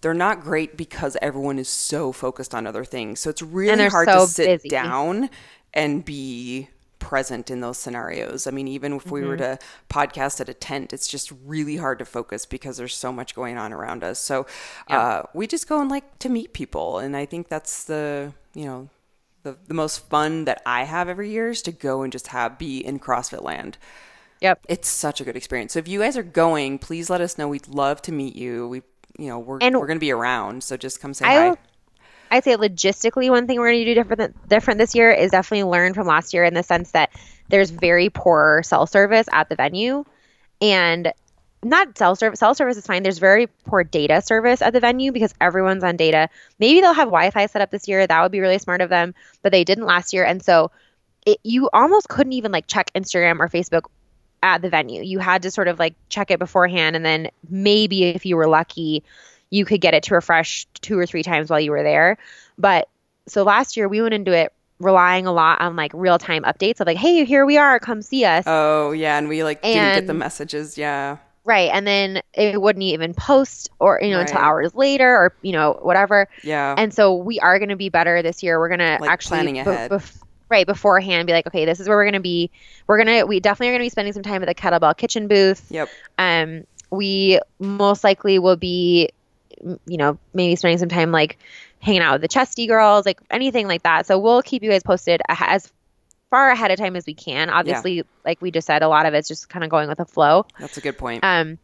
they're 0.00 0.14
not 0.14 0.40
great 0.40 0.76
because 0.76 1.16
everyone 1.20 1.58
is 1.58 1.68
so 1.68 2.12
focused 2.12 2.54
on 2.54 2.66
other 2.66 2.84
things. 2.84 3.20
So 3.20 3.30
it's 3.30 3.42
really 3.42 3.88
hard 3.88 4.08
so 4.08 4.20
to 4.20 4.26
sit 4.26 4.62
busy. 4.62 4.68
down 4.68 5.30
and 5.74 6.04
be 6.04 6.68
present 6.98 7.50
in 7.50 7.60
those 7.60 7.78
scenarios. 7.78 8.46
I 8.46 8.50
mean, 8.50 8.68
even 8.68 8.94
if 8.94 9.10
we 9.10 9.20
mm-hmm. 9.20 9.28
were 9.30 9.36
to 9.38 9.58
podcast 9.88 10.40
at 10.40 10.48
a 10.48 10.54
tent, 10.54 10.92
it's 10.92 11.08
just 11.08 11.32
really 11.44 11.76
hard 11.76 11.98
to 12.00 12.04
focus 12.04 12.46
because 12.46 12.76
there's 12.76 12.94
so 12.94 13.12
much 13.12 13.34
going 13.34 13.56
on 13.56 13.72
around 13.72 14.04
us. 14.04 14.18
So 14.18 14.46
yeah. 14.88 15.00
uh, 15.00 15.22
we 15.34 15.46
just 15.46 15.68
go 15.68 15.80
and 15.80 15.90
like 15.90 16.18
to 16.20 16.28
meet 16.28 16.52
people. 16.52 16.98
And 16.98 17.16
I 17.16 17.24
think 17.24 17.48
that's 17.48 17.84
the, 17.84 18.32
you 18.54 18.64
know, 18.64 18.88
the, 19.42 19.56
the 19.66 19.74
most 19.74 20.08
fun 20.08 20.44
that 20.44 20.62
I 20.66 20.84
have 20.84 21.08
every 21.08 21.30
year 21.30 21.50
is 21.50 21.62
to 21.62 21.72
go 21.72 22.02
and 22.02 22.12
just 22.12 22.28
have 22.28 22.58
be 22.58 22.78
in 22.84 22.98
CrossFit 22.98 23.42
land. 23.42 23.78
Yep. 24.40 24.66
It's 24.68 24.88
such 24.88 25.20
a 25.20 25.24
good 25.24 25.36
experience. 25.36 25.72
So 25.72 25.78
if 25.78 25.88
you 25.88 26.00
guys 26.00 26.16
are 26.16 26.22
going, 26.22 26.78
please 26.78 27.10
let 27.10 27.20
us 27.20 27.38
know. 27.38 27.48
We'd 27.48 27.68
love 27.68 28.02
to 28.02 28.12
meet 28.12 28.36
you. 28.36 28.68
We, 28.68 28.82
you 29.18 29.28
know, 29.28 29.38
we're, 29.38 29.58
and 29.60 29.76
we're 29.76 29.86
going 29.86 29.98
to 29.98 30.00
be 30.00 30.12
around. 30.12 30.64
So 30.64 30.76
just 30.76 31.00
come 31.00 31.12
say 31.12 31.26
I, 31.26 31.48
hi. 31.48 31.56
I'd 32.30 32.44
say 32.44 32.56
logistically, 32.56 33.28
one 33.30 33.46
thing 33.46 33.58
we're 33.58 33.70
going 33.70 33.84
to 33.84 33.94
do 33.94 33.94
different 33.94 34.48
different 34.48 34.78
this 34.78 34.94
year 34.94 35.10
is 35.10 35.32
definitely 35.32 35.64
learn 35.64 35.94
from 35.94 36.06
last 36.06 36.32
year 36.32 36.44
in 36.44 36.54
the 36.54 36.62
sense 36.62 36.92
that 36.92 37.10
there's 37.48 37.70
very 37.70 38.10
poor 38.10 38.62
cell 38.64 38.86
service 38.86 39.26
at 39.32 39.48
the 39.48 39.56
venue, 39.56 40.04
and 40.60 41.12
not 41.64 41.98
cell 41.98 42.14
service. 42.14 42.38
Cell 42.38 42.54
service 42.54 42.76
is 42.76 42.86
fine. 42.86 43.02
There's 43.02 43.18
very 43.18 43.48
poor 43.64 43.82
data 43.82 44.22
service 44.22 44.62
at 44.62 44.72
the 44.72 44.80
venue 44.80 45.10
because 45.10 45.34
everyone's 45.40 45.82
on 45.82 45.96
data. 45.96 46.28
Maybe 46.58 46.80
they'll 46.80 46.94
have 46.94 47.08
Wi-Fi 47.08 47.46
set 47.46 47.62
up 47.62 47.70
this 47.70 47.88
year. 47.88 48.06
That 48.06 48.22
would 48.22 48.32
be 48.32 48.40
really 48.40 48.58
smart 48.58 48.80
of 48.80 48.90
them, 48.90 49.14
but 49.42 49.50
they 49.50 49.64
didn't 49.64 49.86
last 49.86 50.12
year, 50.12 50.24
and 50.24 50.42
so 50.42 50.70
it, 51.26 51.38
you 51.42 51.68
almost 51.72 52.08
couldn't 52.08 52.34
even 52.34 52.52
like 52.52 52.66
check 52.66 52.92
Instagram 52.94 53.40
or 53.40 53.48
Facebook 53.48 53.86
at 54.42 54.62
the 54.62 54.68
venue. 54.68 55.02
You 55.02 55.18
had 55.18 55.42
to 55.42 55.50
sort 55.50 55.68
of 55.68 55.78
like 55.78 55.94
check 56.08 56.30
it 56.30 56.38
beforehand, 56.38 56.96
and 56.96 57.04
then 57.04 57.30
maybe 57.48 58.04
if 58.04 58.26
you 58.26 58.36
were 58.36 58.48
lucky 58.48 59.02
you 59.50 59.64
could 59.64 59.80
get 59.80 59.94
it 59.94 60.02
to 60.04 60.14
refresh 60.14 60.66
two 60.80 60.98
or 60.98 61.06
three 61.06 61.22
times 61.22 61.50
while 61.50 61.60
you 61.60 61.70
were 61.70 61.82
there. 61.82 62.18
But 62.56 62.88
so 63.26 63.42
last 63.42 63.76
year 63.76 63.88
we 63.88 64.02
went 64.02 64.14
into 64.14 64.32
it 64.32 64.52
relying 64.80 65.26
a 65.26 65.32
lot 65.32 65.60
on 65.60 65.74
like 65.76 65.90
real 65.94 66.18
time 66.18 66.44
updates 66.44 66.80
of 66.80 66.86
like, 66.86 66.96
hey, 66.96 67.24
here 67.24 67.44
we 67.44 67.56
are, 67.56 67.78
come 67.80 68.02
see 68.02 68.24
us. 68.24 68.44
Oh 68.46 68.92
yeah, 68.92 69.18
and 69.18 69.28
we 69.28 69.42
like 69.44 69.60
and, 69.62 69.74
didn't 69.74 69.94
get 69.94 70.06
the 70.06 70.14
messages. 70.14 70.78
Yeah. 70.78 71.18
Right, 71.44 71.70
and 71.72 71.86
then 71.86 72.20
it 72.34 72.60
wouldn't 72.60 72.82
even 72.82 73.14
post 73.14 73.70
or 73.78 73.98
you 74.02 74.10
know 74.10 74.18
right. 74.18 74.28
until 74.28 74.38
hours 74.38 74.74
later 74.74 75.08
or 75.08 75.32
you 75.40 75.52
know 75.52 75.78
whatever. 75.80 76.28
Yeah. 76.42 76.74
And 76.76 76.92
so 76.92 77.14
we 77.14 77.40
are 77.40 77.58
going 77.58 77.70
to 77.70 77.76
be 77.76 77.88
better 77.88 78.20
this 78.22 78.42
year. 78.42 78.58
We're 78.58 78.68
going 78.68 78.80
to 78.80 78.98
like 79.00 79.10
actually 79.10 79.36
planning 79.38 79.58
ahead. 79.58 79.90
Bef- 79.90 80.22
right 80.48 80.66
beforehand 80.66 81.26
be 81.26 81.32
like 81.32 81.46
okay 81.46 81.64
this 81.64 81.80
is 81.80 81.88
where 81.88 81.96
we're 81.96 82.04
going 82.04 82.14
to 82.14 82.20
be 82.20 82.50
we're 82.86 83.02
going 83.02 83.18
to 83.18 83.24
we 83.24 83.40
definitely 83.40 83.68
are 83.68 83.72
going 83.72 83.80
to 83.80 83.84
be 83.86 83.90
spending 83.90 84.12
some 84.12 84.22
time 84.22 84.42
at 84.42 84.46
the 84.46 84.54
kettlebell 84.54 84.96
kitchen 84.96 85.28
booth 85.28 85.70
yep 85.70 85.88
um 86.18 86.64
we 86.90 87.38
most 87.58 88.02
likely 88.02 88.38
will 88.38 88.56
be 88.56 89.10
you 89.86 89.96
know, 89.96 90.18
maybe 90.34 90.56
spending 90.56 90.78
some 90.78 90.88
time 90.88 91.12
like 91.12 91.38
hanging 91.80 92.02
out 92.02 92.14
with 92.14 92.22
the 92.22 92.28
chesty 92.28 92.66
girls, 92.66 93.06
like 93.06 93.20
anything 93.30 93.66
like 93.66 93.82
that. 93.82 94.06
So 94.06 94.18
we'll 94.18 94.42
keep 94.42 94.62
you 94.62 94.70
guys 94.70 94.82
posted 94.82 95.20
as 95.28 95.72
far 96.30 96.50
ahead 96.50 96.70
of 96.70 96.78
time 96.78 96.96
as 96.96 97.06
we 97.06 97.14
can. 97.14 97.50
Obviously, 97.50 97.98
yeah. 97.98 98.02
like 98.24 98.40
we 98.40 98.50
just 98.50 98.66
said, 98.66 98.82
a 98.82 98.88
lot 98.88 99.06
of 99.06 99.14
it's 99.14 99.28
just 99.28 99.48
kind 99.48 99.64
of 99.64 99.70
going 99.70 99.88
with 99.88 99.98
the 99.98 100.04
flow. 100.04 100.46
That's 100.58 100.76
a 100.76 100.80
good 100.80 100.98
point. 100.98 101.24
Um, 101.24 101.58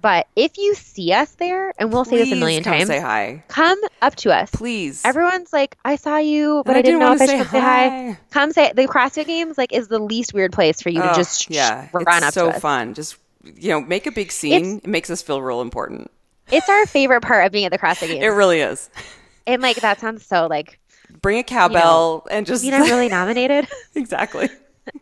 but 0.00 0.26
if 0.36 0.58
you 0.58 0.74
see 0.74 1.12
us 1.12 1.32
there, 1.32 1.72
and 1.78 1.92
we'll 1.92 2.04
Please 2.04 2.10
say 2.10 2.24
this 2.24 2.32
a 2.32 2.36
million 2.36 2.62
come 2.62 2.74
times, 2.74 2.86
say 2.88 3.00
hi. 3.00 3.44
Come 3.48 3.78
up 4.00 4.14
to 4.16 4.34
us, 4.34 4.50
please. 4.50 5.04
Everyone's 5.04 5.52
like, 5.52 5.76
I 5.84 5.96
saw 5.96 6.18
you, 6.18 6.62
but 6.64 6.76
I, 6.76 6.80
I, 6.80 6.82
didn't, 6.82 7.00
know 7.00 7.12
if 7.12 7.20
I 7.20 7.26
should 7.26 7.48
say 7.48 7.60
hi. 7.60 8.18
Come 8.30 8.52
say 8.52 8.72
the 8.72 8.86
CrossFit 8.86 9.26
Games 9.26 9.58
like 9.58 9.72
is 9.72 9.88
the 9.88 9.98
least 9.98 10.34
weird 10.34 10.52
place 10.52 10.80
for 10.80 10.90
you 10.90 11.02
oh, 11.02 11.08
to 11.08 11.14
just 11.14 11.50
yeah, 11.50 11.88
run 11.92 12.04
it's 12.06 12.26
up. 12.26 12.34
So 12.34 12.52
fun, 12.52 12.94
just 12.94 13.16
you 13.56 13.70
know, 13.70 13.80
make 13.80 14.06
a 14.06 14.12
big 14.12 14.30
scene. 14.30 14.76
It's, 14.76 14.84
it 14.84 14.88
makes 14.88 15.10
us 15.10 15.22
feel 15.22 15.42
real 15.42 15.60
important. 15.60 16.10
It's 16.50 16.68
our 16.68 16.86
favorite 16.86 17.22
part 17.22 17.46
of 17.46 17.52
being 17.52 17.64
at 17.64 17.72
the 17.72 17.78
CrossFit 17.78 18.08
Games. 18.08 18.24
It 18.24 18.28
really 18.28 18.60
is. 18.60 18.88
And 19.46 19.62
like 19.62 19.76
that 19.78 20.00
sounds 20.00 20.24
so 20.24 20.46
like 20.46 20.78
bring 21.22 21.38
a 21.38 21.42
cowbell 21.42 22.24
you 22.26 22.30
know, 22.30 22.36
and 22.36 22.46
just 22.46 22.64
you 22.64 22.70
know 22.70 22.80
really 22.80 23.08
nominated. 23.08 23.66
exactly. 23.94 24.48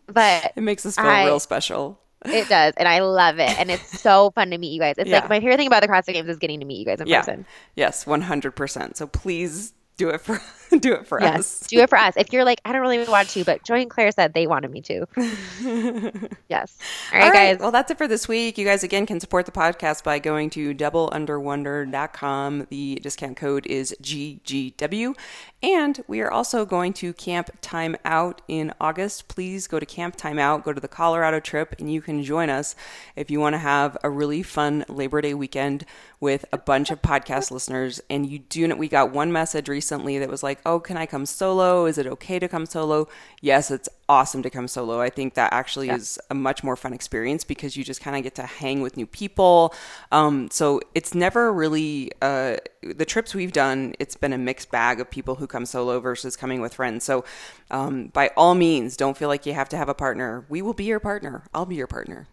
But 0.07 0.53
it 0.57 0.63
makes 0.63 0.87
us 0.87 0.97
feel 0.97 1.07
I, 1.07 1.25
real 1.27 1.41
special. 1.41 2.01
It 2.31 2.49
does, 2.49 2.75
and 2.77 2.89
I 2.89 3.01
love 3.01 3.39
it, 3.39 3.59
and 3.59 3.71
it's 3.71 4.01
so 4.01 4.31
fun 4.35 4.51
to 4.51 4.59
meet 4.59 4.73
you 4.73 4.81
guys. 4.81 4.97
It's 4.99 5.09
yeah. 5.09 5.21
like 5.21 5.29
my 5.29 5.41
favorite 5.41 5.57
thing 5.57 5.67
about 5.67 5.83
the 5.83 5.89
CrossFit 5.89 6.15
Games 6.15 6.29
is 6.29 6.39
getting 6.39 6.61
to 6.61 6.67
meet 6.67 6.79
you 6.79 6.85
guys 6.85 7.01
in 7.01 7.07
yeah. 7.07 7.21
person. 7.21 7.47
Yes, 7.75 8.07
one 8.07 8.23
hundred 8.23 8.53
percent. 8.53 8.97
So 8.97 9.07
please 9.07 9.73
do 9.97 10.11
it 10.11 10.21
for 10.21 10.41
do 10.79 10.95
it 10.95 11.07
for 11.07 11.21
yes, 11.21 11.63
us. 11.63 11.67
do 11.69 11.81
it 11.81 11.89
for 11.89 11.99
us. 11.99 12.15
If 12.17 12.33
you're 12.33 12.45
like, 12.45 12.61
I 12.65 12.73
don't 12.73 12.83
really 12.83 13.05
want 13.05 13.29
to, 13.31 13.45
but 13.45 13.65
Joy 13.65 13.81
and 13.81 13.91
Claire 13.91 14.11
said 14.11 14.35
they 14.35 14.47
wanted 14.47 14.71
me 14.71 14.83
to. 14.83 15.07
yes. 16.49 16.79
All 17.13 17.19
right, 17.19 17.25
All 17.25 17.31
right, 17.31 17.33
guys. 17.33 17.59
Well, 17.61 17.71
that's 17.71 17.91
it 17.91 17.99
for 17.99 18.09
this 18.09 18.29
week. 18.29 18.59
You 18.59 18.65
guys, 18.65 18.83
again, 18.83 19.07
can 19.07 19.21
support 19.21 19.47
the 19.47 19.53
podcast 19.53 20.05
by 20.05 20.19
going 20.19 20.51
to 20.51 20.75
doubleunderwonder.com. 20.75 22.67
The 22.71 22.97
discount 22.97 23.37
code 23.37 23.67
is 23.67 23.97
GGW. 24.03 25.17
And 25.63 26.05
we 26.07 26.21
are 26.21 26.31
also 26.31 26.67
going 26.67 26.93
to 26.95 27.15
Camp 27.15 27.51
Time 27.63 27.97
Out 28.05 28.43
in 28.47 28.75
August. 28.79 29.27
Please 29.29 29.67
go 29.67 29.81
to 29.81 29.87
Camp 29.87 30.15
Time 30.15 30.39
Out, 30.39 30.65
go 30.65 30.73
to 30.75 30.81
the 30.81 30.87
Colorado 30.87 31.41
trip, 31.41 31.75
and 31.79 31.91
you 31.91 32.03
can 32.03 32.23
join 32.23 32.51
us 32.51 32.77
if 33.17 33.31
you 33.31 33.41
want 33.41 33.55
to 33.55 33.59
have 33.59 33.97
a 34.05 34.11
really 34.11 34.43
fun 34.43 34.85
Labor 34.87 35.23
Day 35.23 35.33
weekend 35.33 35.87
with 36.21 36.45
a 36.53 36.59
bunch 36.59 36.91
of 36.91 37.01
podcast 37.01 37.51
listeners. 37.51 38.03
And 38.11 38.27
you 38.27 38.39
do 38.39 38.69
know, 38.69 38.77
we 38.77 38.89
got 38.89 39.13
one 39.13 39.33
message 39.33 39.69
recently 39.69 40.19
that 40.19 40.29
was 40.29 40.43
like, 40.43 40.61
oh, 40.67 40.79
can 40.79 40.99
I 40.99 41.07
come 41.07 41.25
solo? 41.25 41.87
Is 41.87 41.97
it 41.97 42.07
okay 42.07 42.39
to 42.39 42.49
come 42.49 42.67
solo? 42.67 43.09
Yes, 43.41 43.71
it's 43.71 43.89
awesome 44.09 44.43
to 44.43 44.51
come 44.51 44.69
solo. 44.69 45.01
I 45.01 45.11
think 45.11 45.35
that 45.35 45.53
actually 45.53 45.89
yeah. 45.89 45.97
is 45.97 46.19
a 46.31 46.35
much 46.35 46.63
more 46.63 46.77
fun 46.77 46.93
experience 46.93 47.45
because 47.45 47.77
you 47.77 47.85
just 47.85 48.01
kind 48.01 48.17
of 48.17 48.23
get 48.23 48.35
to 48.37 48.43
hang 48.43 48.81
with 48.81 48.97
new 48.97 49.07
people. 49.07 49.75
Um, 50.13 50.49
so 50.51 50.81
it's 50.95 51.15
never 51.15 51.53
really 51.53 52.13
uh, 52.23 52.57
the 52.83 53.05
trips 53.05 53.35
we've 53.35 53.53
done. 53.53 53.95
It's 53.99 54.17
been 54.17 54.33
a 54.33 54.39
mixed 54.39 54.71
bag 54.71 55.01
of 55.01 55.11
people 55.11 55.37
who 55.37 55.47
come 55.47 55.67
solo 55.67 56.01
versus 56.01 56.37
coming 56.37 56.61
with 56.61 56.75
friends. 56.75 57.05
So 57.05 57.25
um, 57.71 58.09
by 58.09 58.31
all 58.37 58.55
means, 58.55 58.97
don't 58.97 59.17
feel 59.17 59.29
like 59.29 59.47
you 59.47 59.55
have 59.55 59.69
to 59.71 59.77
have 59.77 59.89
a 59.89 59.95
partner. 59.95 60.45
We 60.49 60.63
will 60.63 60.75
be 60.75 60.85
your 60.85 61.01
partner. 61.01 61.45
I'll 61.53 61.67
be 61.67 61.77
your 61.77 61.89
partner. 61.89 62.29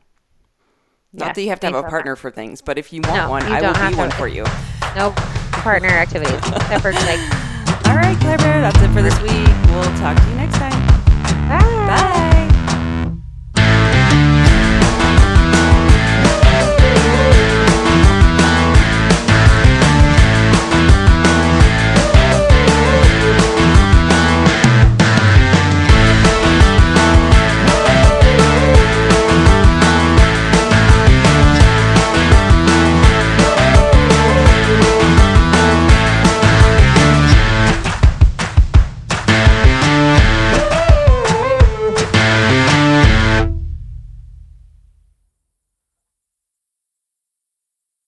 Not 1.15 1.28
yes, 1.28 1.36
that 1.36 1.41
you 1.43 1.49
have 1.49 1.59
to 1.59 1.67
have 1.67 1.76
a 1.76 1.89
partner 1.89 2.15
for 2.15 2.32
things, 2.32 2.61
but 2.61 2.80
if 2.80 2.91
you 2.91 3.01
want 3.03 3.15
no, 3.15 3.30
one, 3.30 3.43
I 3.43 3.61
will 3.61 3.91
be 3.91 3.95
one 3.95 4.09
for 4.11 4.28
you. 4.28 4.45
No 4.95 5.11
partner 5.51 5.89
activities 5.89 6.34
except 6.34 6.82
for 6.82 6.91
like. 6.91 7.19
All 7.88 7.99
right, 7.99 8.17
Claire 8.19 8.38
Bear, 8.39 8.61
that's 8.61 8.82
it 8.82 8.89
for 8.89 9.03
this 9.03 9.19
week. 9.21 9.47
We'll 9.67 9.84
talk 9.99 10.17
to 10.17 10.30
you 10.30 10.36
next 10.36 10.55
time. 10.55 10.72